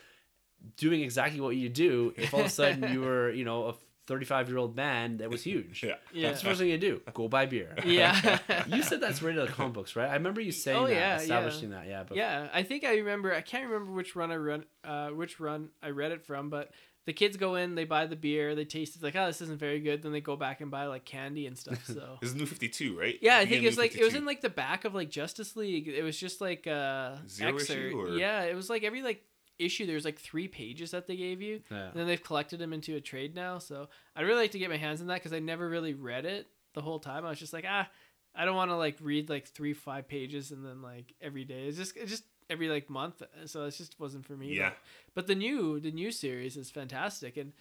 [0.76, 2.12] doing exactly what you do.
[2.16, 3.74] If all of a sudden you were, you know, a
[4.06, 5.82] 35 year old man that was huge.
[5.82, 5.94] Yeah.
[6.12, 6.28] Yeah.
[6.28, 7.00] That's the first thing you do.
[7.12, 7.74] Go buy beer.
[7.84, 8.38] yeah.
[8.66, 10.08] You said that's right out of the comic books, right?
[10.08, 11.20] I remember you saying Oh, that, yeah, yeah.
[11.20, 11.86] establishing that.
[11.86, 13.34] Yeah, but yeah, I think I remember.
[13.34, 16.70] I can't remember which run I run, uh, which run I read it from, but
[17.06, 19.58] the kids go in, they buy the beer, they taste it, like, oh, this isn't
[19.58, 20.02] very good.
[20.02, 21.84] Then they go back and buy like candy and stuff.
[21.86, 23.18] So This is New Fifty Two, right?
[23.20, 25.54] yeah, I think it was like it was in like the back of like Justice
[25.56, 25.88] League.
[25.88, 29.22] It was just like uh, Zero issue, or- Yeah, it was like every like
[29.58, 29.86] issue.
[29.86, 31.88] There's like three pages that they gave you, yeah.
[31.88, 33.58] and then they've collected them into a trade now.
[33.58, 36.24] So I'd really like to get my hands on that because I never really read
[36.24, 37.24] it the whole time.
[37.24, 37.88] I was just like, ah,
[38.34, 41.66] I don't want to like read like three five pages and then like every day.
[41.68, 43.22] It's just it's just every like month.
[43.46, 44.54] So it just wasn't for me.
[44.54, 44.70] Yeah.
[44.70, 47.52] But, but the new the new series is fantastic and.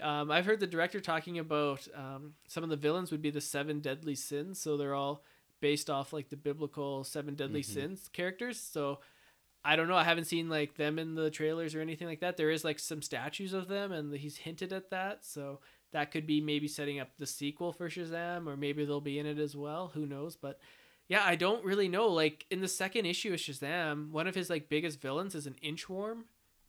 [0.00, 3.40] Um, I've heard the director talking about um, some of the villains would be the
[3.42, 5.22] seven deadly sins, so they're all
[5.60, 7.66] based off like the biblical seven deadly Mhm.
[7.74, 8.58] sins characters.
[8.58, 9.00] So
[9.62, 9.96] I don't know.
[9.96, 12.38] I haven't seen like them in the trailers or anything like that.
[12.38, 15.26] There is like some statues of them, and he's hinted at that.
[15.26, 15.60] So
[15.92, 19.26] that could be maybe setting up the sequel for Shazam, or maybe they'll be in
[19.26, 19.88] it as well.
[19.88, 20.34] Who knows?
[20.34, 20.58] But
[21.10, 22.06] yeah, I don't really know.
[22.08, 25.56] Like in the second issue of Shazam, one of his like biggest villains is an
[25.62, 26.22] inchworm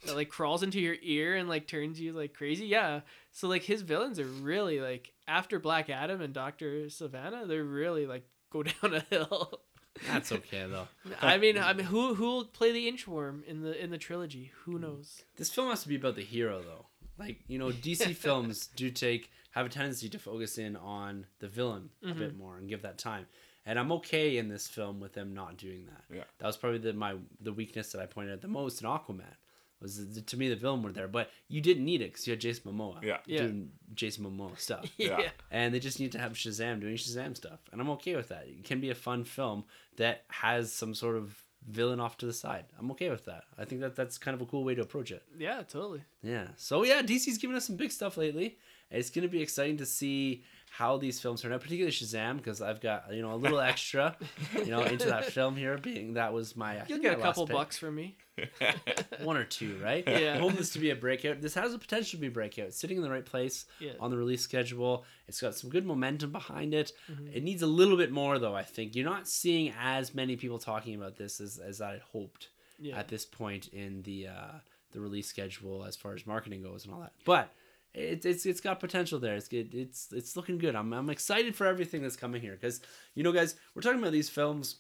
[0.06, 2.66] that like crawls into your ear and like turns you like crazy.
[2.66, 3.02] Yeah.
[3.32, 8.08] So like his villains are really like after Black Adam and Doctor Sivana, they're really
[8.08, 9.60] like go down a hill.
[10.08, 10.88] That's okay though.
[11.22, 14.52] I mean, I mean, who who will play the inchworm in the in the trilogy?
[14.66, 15.22] Who knows?
[15.38, 16.88] This film has to be about the hero though.
[17.20, 21.48] Like, you know, DC films do take have a tendency to focus in on the
[21.48, 22.18] villain a Mhm.
[22.18, 23.28] bit more and give that time.
[23.66, 26.16] And I'm okay in this film with them not doing that.
[26.16, 26.24] Yeah.
[26.40, 29.36] That was probably the my the weakness that I pointed at the most in Aquaman.
[29.82, 32.32] Was the, to me the villain were there, but you didn't need it because you
[32.34, 33.18] had Jason Momoa Yeah.
[33.26, 33.48] Yeah.
[33.96, 34.86] Jason Momoa stuff.
[34.98, 35.30] Yeah.
[35.50, 38.46] and they just need to have Shazam doing Shazam stuff, and I'm okay with that.
[38.48, 39.64] It can be a fun film
[39.98, 41.36] that has some sort of
[41.68, 42.66] villain off to the side.
[42.80, 43.44] I'm okay with that.
[43.58, 45.24] I think that that's kind of a cool way to approach it.
[45.38, 46.02] yeah, totally.
[46.24, 46.48] Yeah.
[46.58, 48.58] So yeah, DC's giving us some big stuff lately.
[48.92, 50.44] It's going to be exciting to see
[50.74, 54.16] how these films turn out, particularly Shazam, because I've got you know a little extra,
[54.56, 55.78] you know, into that film here.
[55.78, 57.56] Being that was my You'll get a couple pick.
[57.56, 58.16] bucks from me.
[59.24, 60.04] one or two, right?
[60.08, 60.36] Yeah.
[60.36, 61.42] I hope this to be a breakout.
[61.42, 62.68] This has the potential to be a breakout.
[62.68, 63.92] It's sitting in the right place Yeah.
[64.00, 65.04] on the release schedule.
[65.28, 66.94] It's got some good momentum behind it.
[67.12, 67.36] Mhm.
[67.36, 68.56] It needs a little bit more, though.
[68.56, 72.02] I think you're not seeing as many people talking about this as as I had
[72.02, 72.50] hoped
[72.80, 72.98] Yeah.
[72.98, 74.52] at this point in the uh,
[74.92, 77.14] the release schedule as far as marketing goes and all that.
[77.26, 77.54] But
[77.94, 79.36] it's it's it's got potential there.
[79.36, 79.74] It's good.
[79.74, 80.76] It's it's looking good.
[80.76, 82.82] I'm I'm excited for everything that's coming here because
[83.16, 84.78] you know, guys, we're talking about these films.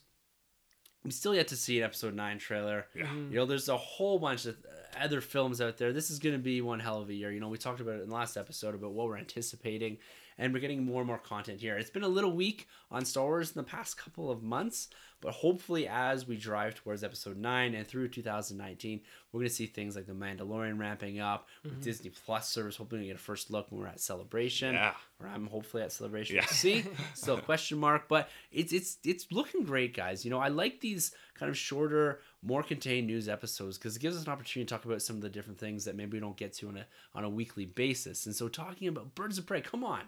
[1.03, 2.85] We still yet to see an episode nine trailer.
[2.95, 3.05] Yeah.
[3.07, 3.29] Mhm.
[3.31, 4.55] You know, there's a whole bunch of
[4.99, 5.93] other films out there.
[5.93, 7.31] This is going to be one hell of a year.
[7.31, 9.97] You know, we talked about it in the last episode about what we're anticipating,
[10.41, 11.77] and we're getting more and more content here.
[11.77, 14.87] It's been a little weak on Star Wars in the past couple of months,
[15.21, 19.01] but hopefully, as we drive towards Episode Nine and through 2019,
[19.31, 21.83] we're going to see things like The Mandalorian ramping up with Mhm.
[21.83, 22.75] Disney Plus service.
[22.77, 24.95] Hoping to get a first look when we're at Celebration Yeah.
[25.19, 26.37] or I'm hopefully at Celebration.
[26.37, 26.41] Yeah.
[26.41, 30.25] We'll see, still a question mark, but it's it's it's looking great, guys.
[30.25, 34.17] You know, I like these kind of shorter, more contained news episodes because it gives
[34.17, 36.37] us an opportunity to talk about some of the different things that maybe we don't
[36.37, 38.25] get to on a on a weekly basis.
[38.25, 40.01] And so, talking about Birds of Prey, come on,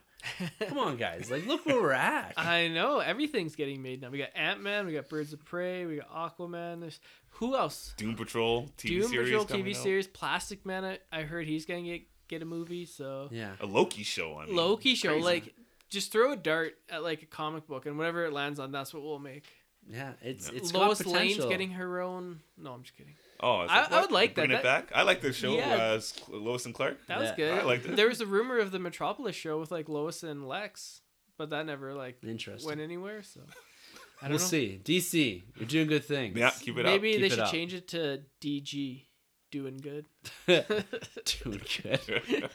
[0.60, 2.34] come on, guys, like look where we're at.
[2.38, 4.10] I know everything's getting made now.
[4.10, 6.82] We got Ant Man, we got Birds of Prey, we got Aquaman.
[6.82, 7.00] There's
[7.30, 7.94] who else?
[7.98, 9.30] Doom Patrol TV Doom series.
[9.30, 9.84] Doom Patrol TV out.
[9.84, 10.86] series, Plastic Man.
[10.86, 12.86] I, I heard he's gonna get get a movie.
[12.86, 14.40] So yeah, A Loki show.
[14.40, 15.24] I mean, Loki show, crazy.
[15.24, 15.54] like
[15.90, 18.94] just throw a dart at like a comic book, and whatever it lands on, that's
[18.94, 19.46] what we'll make.
[19.90, 20.58] Yeah, it's Yeah.
[20.58, 22.40] it's Lois got Lane's getting her own.
[22.58, 23.14] No, I'm just kidding.
[23.40, 24.02] Oh, I- like, I what?
[24.04, 24.62] would like Bring that.
[24.64, 24.92] Bring it back.
[24.96, 25.54] I like the show.
[25.56, 25.76] Yeah.
[25.76, 26.98] Uh, Lois and Clark.
[27.08, 27.36] That was Yeah.
[27.36, 27.54] good.
[27.60, 27.96] I liked it.
[27.96, 31.02] There was a rumor of the Metropolis show with like Lois and Lex,
[31.38, 32.68] but that never like Interesting.
[32.68, 33.22] went anywhere.
[33.24, 33.42] So
[34.22, 34.46] I don't we'll know.
[34.46, 34.80] see.
[34.84, 36.38] DC, you're doing good things.
[36.38, 36.92] Yeah, keep it up.
[36.92, 37.52] Maybe they should up.
[37.52, 39.08] change it to DG,
[39.52, 40.06] doing good.
[40.48, 42.50] doing good.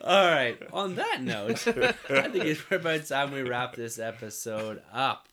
[0.00, 0.58] All right.
[0.72, 5.28] On that note, I think it's about time we wrap this episode up.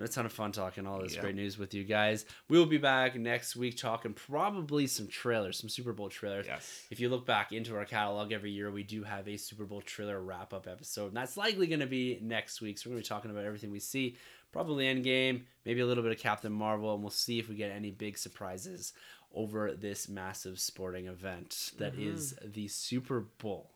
[0.00, 1.22] A ton of fun talking all this Yeah.
[1.22, 2.24] great news with you guys.
[2.48, 6.46] We will be back next week talking probably some trailers, some Super Bowl trailers.
[6.46, 6.86] yes.
[6.90, 9.82] If you look back into our catalog every year, we do have a Super Bowl
[9.82, 12.78] trailer wrap up episode, and that's likely going to be next week.
[12.78, 14.16] So we're going to be talking about everything we see,
[14.52, 17.72] probably Endgame, maybe a little bit of Captain Marvel, and we'll see if we get
[17.72, 18.92] any big surprises
[19.34, 22.14] over this massive sporting event that mm-hmm.
[22.14, 23.72] is the Super Bowl.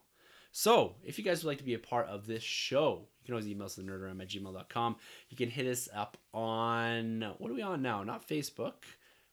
[0.53, 3.35] So, if you guys would like to be a part of this show, you can
[3.35, 4.97] always email us at nerdroom at gmail.com.
[5.29, 8.03] You can hit us up on, what are we on now?
[8.03, 8.73] Not Facebook.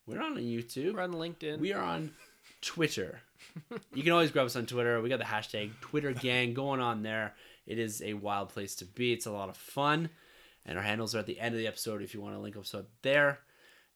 [0.05, 0.93] We're on YouTube.
[0.93, 1.59] We're on LinkedIn.
[1.59, 2.11] We are on
[2.61, 3.21] Twitter.
[3.93, 5.01] you can always grab us on Twitter.
[5.01, 7.33] We got the hashtag Twitter Gang going on there.
[7.65, 9.11] It is a wild place to be.
[9.11, 10.09] It's a lot of fun.
[10.65, 12.57] And our handles are at the end of the episode if you want to link
[12.57, 13.39] us up there.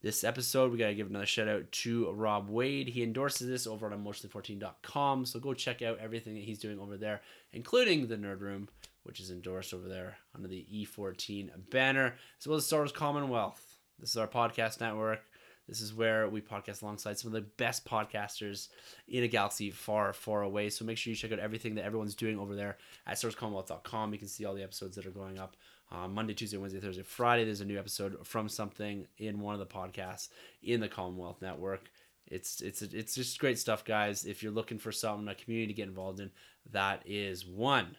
[0.02, 2.90] This episode, we got to give another shout out to Rob Wade.
[2.90, 5.26] He endorses this over on emotionally14.com.
[5.26, 7.22] So go check out everything that he's doing over there,
[7.54, 8.68] including the Nerd Room,
[9.04, 13.80] which is endorsed over there under the E14 banner, as well as Star Wars Commonwealth.
[14.00, 15.22] This is our podcast network.
[15.68, 18.68] This is where we podcast alongside some of the best podcasters
[19.08, 20.70] in a galaxy far, far away.
[20.70, 22.78] So make sure you check out everything that everyone's doing over there
[23.08, 24.12] at StarWarsCommonwealth.com.
[24.12, 25.56] You can see all the episodes that are going up
[25.92, 27.46] uh, Monday, Tuesday, Wednesday, Thursday, Friday.
[27.46, 30.30] There's a new episode from something in one of the podcasts
[30.62, 31.90] in the Commonwealth Network.
[32.28, 34.26] It's it's it's just great stuff, guys.
[34.26, 36.32] If you're looking for something a community to get involved in,
[36.72, 37.96] that is one.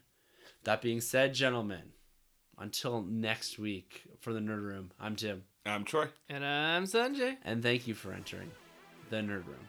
[0.64, 1.92] That being said, gentlemen,
[2.58, 5.42] until next week for the Nerd Room, I'm Tim.
[5.66, 6.06] I'm Troy.
[6.28, 7.36] and I'm Sunjay.
[7.44, 8.50] and thank you for entering
[9.10, 9.68] the Nerd Room.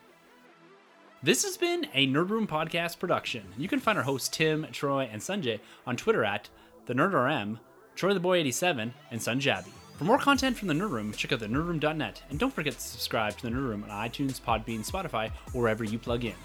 [1.24, 3.44] This has been a Nerd Room podcast production.
[3.58, 6.50] You can find our hosts Tim, Troy, and Sunjay on Twitter at
[6.86, 7.60] the NerdRM,
[7.96, 9.70] Troy the Boy 87, and Sunjabby.
[9.98, 12.80] For more content from the Nerd Room, check out the nerdroom.net, and don't forget to
[12.82, 16.36] subscribe to the Nerd Room on iTunes, Podbean, Spotify, or wherever you plug in.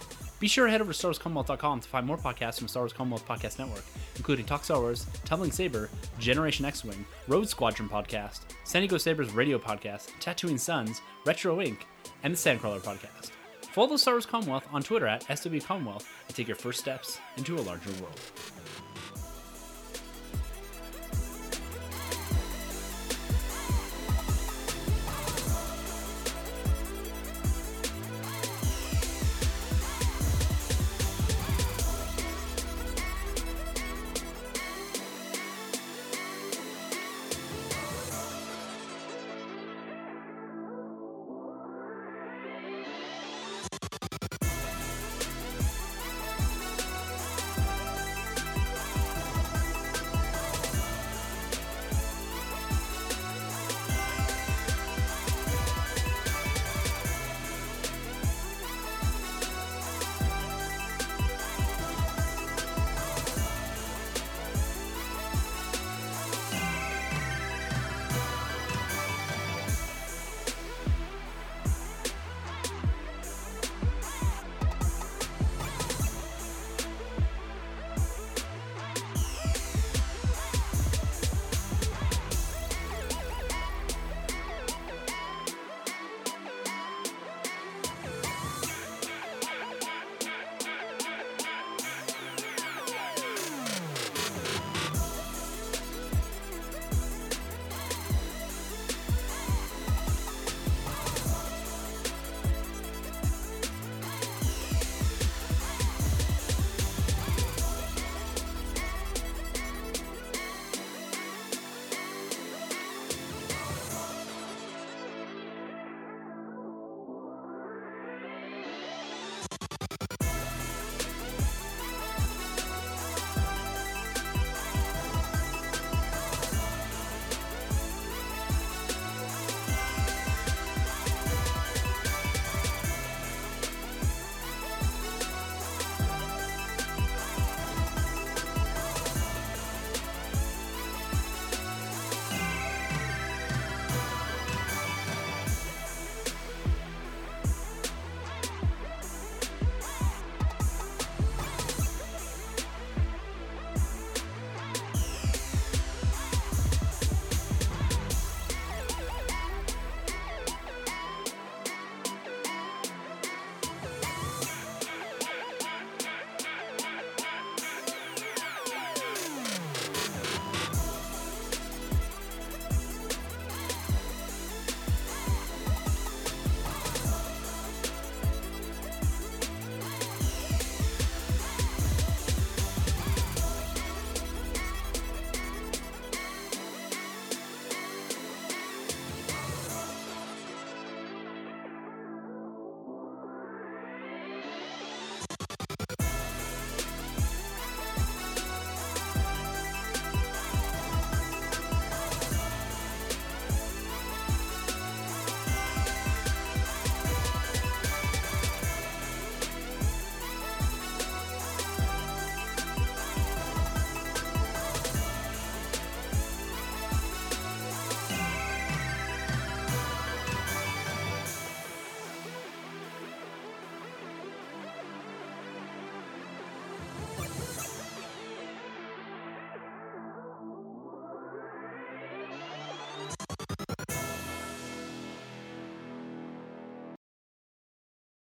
[0.41, 3.29] Be sure to head over to StarWarsCommonwealth.com to find more podcasts from Star Wars Commonwealth
[3.29, 3.85] Podcast Network,
[4.17, 9.59] including Talk Star Wars, Tumbling Saber, Generation X-Wing, Rogue Squadron Podcast, San Diego Sabers Radio
[9.59, 11.81] Podcast, Tatooine Sons, Retro Inc.,
[12.23, 13.33] and the Sandcrawler Podcast.
[13.73, 17.57] Follow Star Wars Commonwealth on Twitter at SW Commonwealth and take your first steps into
[17.57, 18.19] a larger world.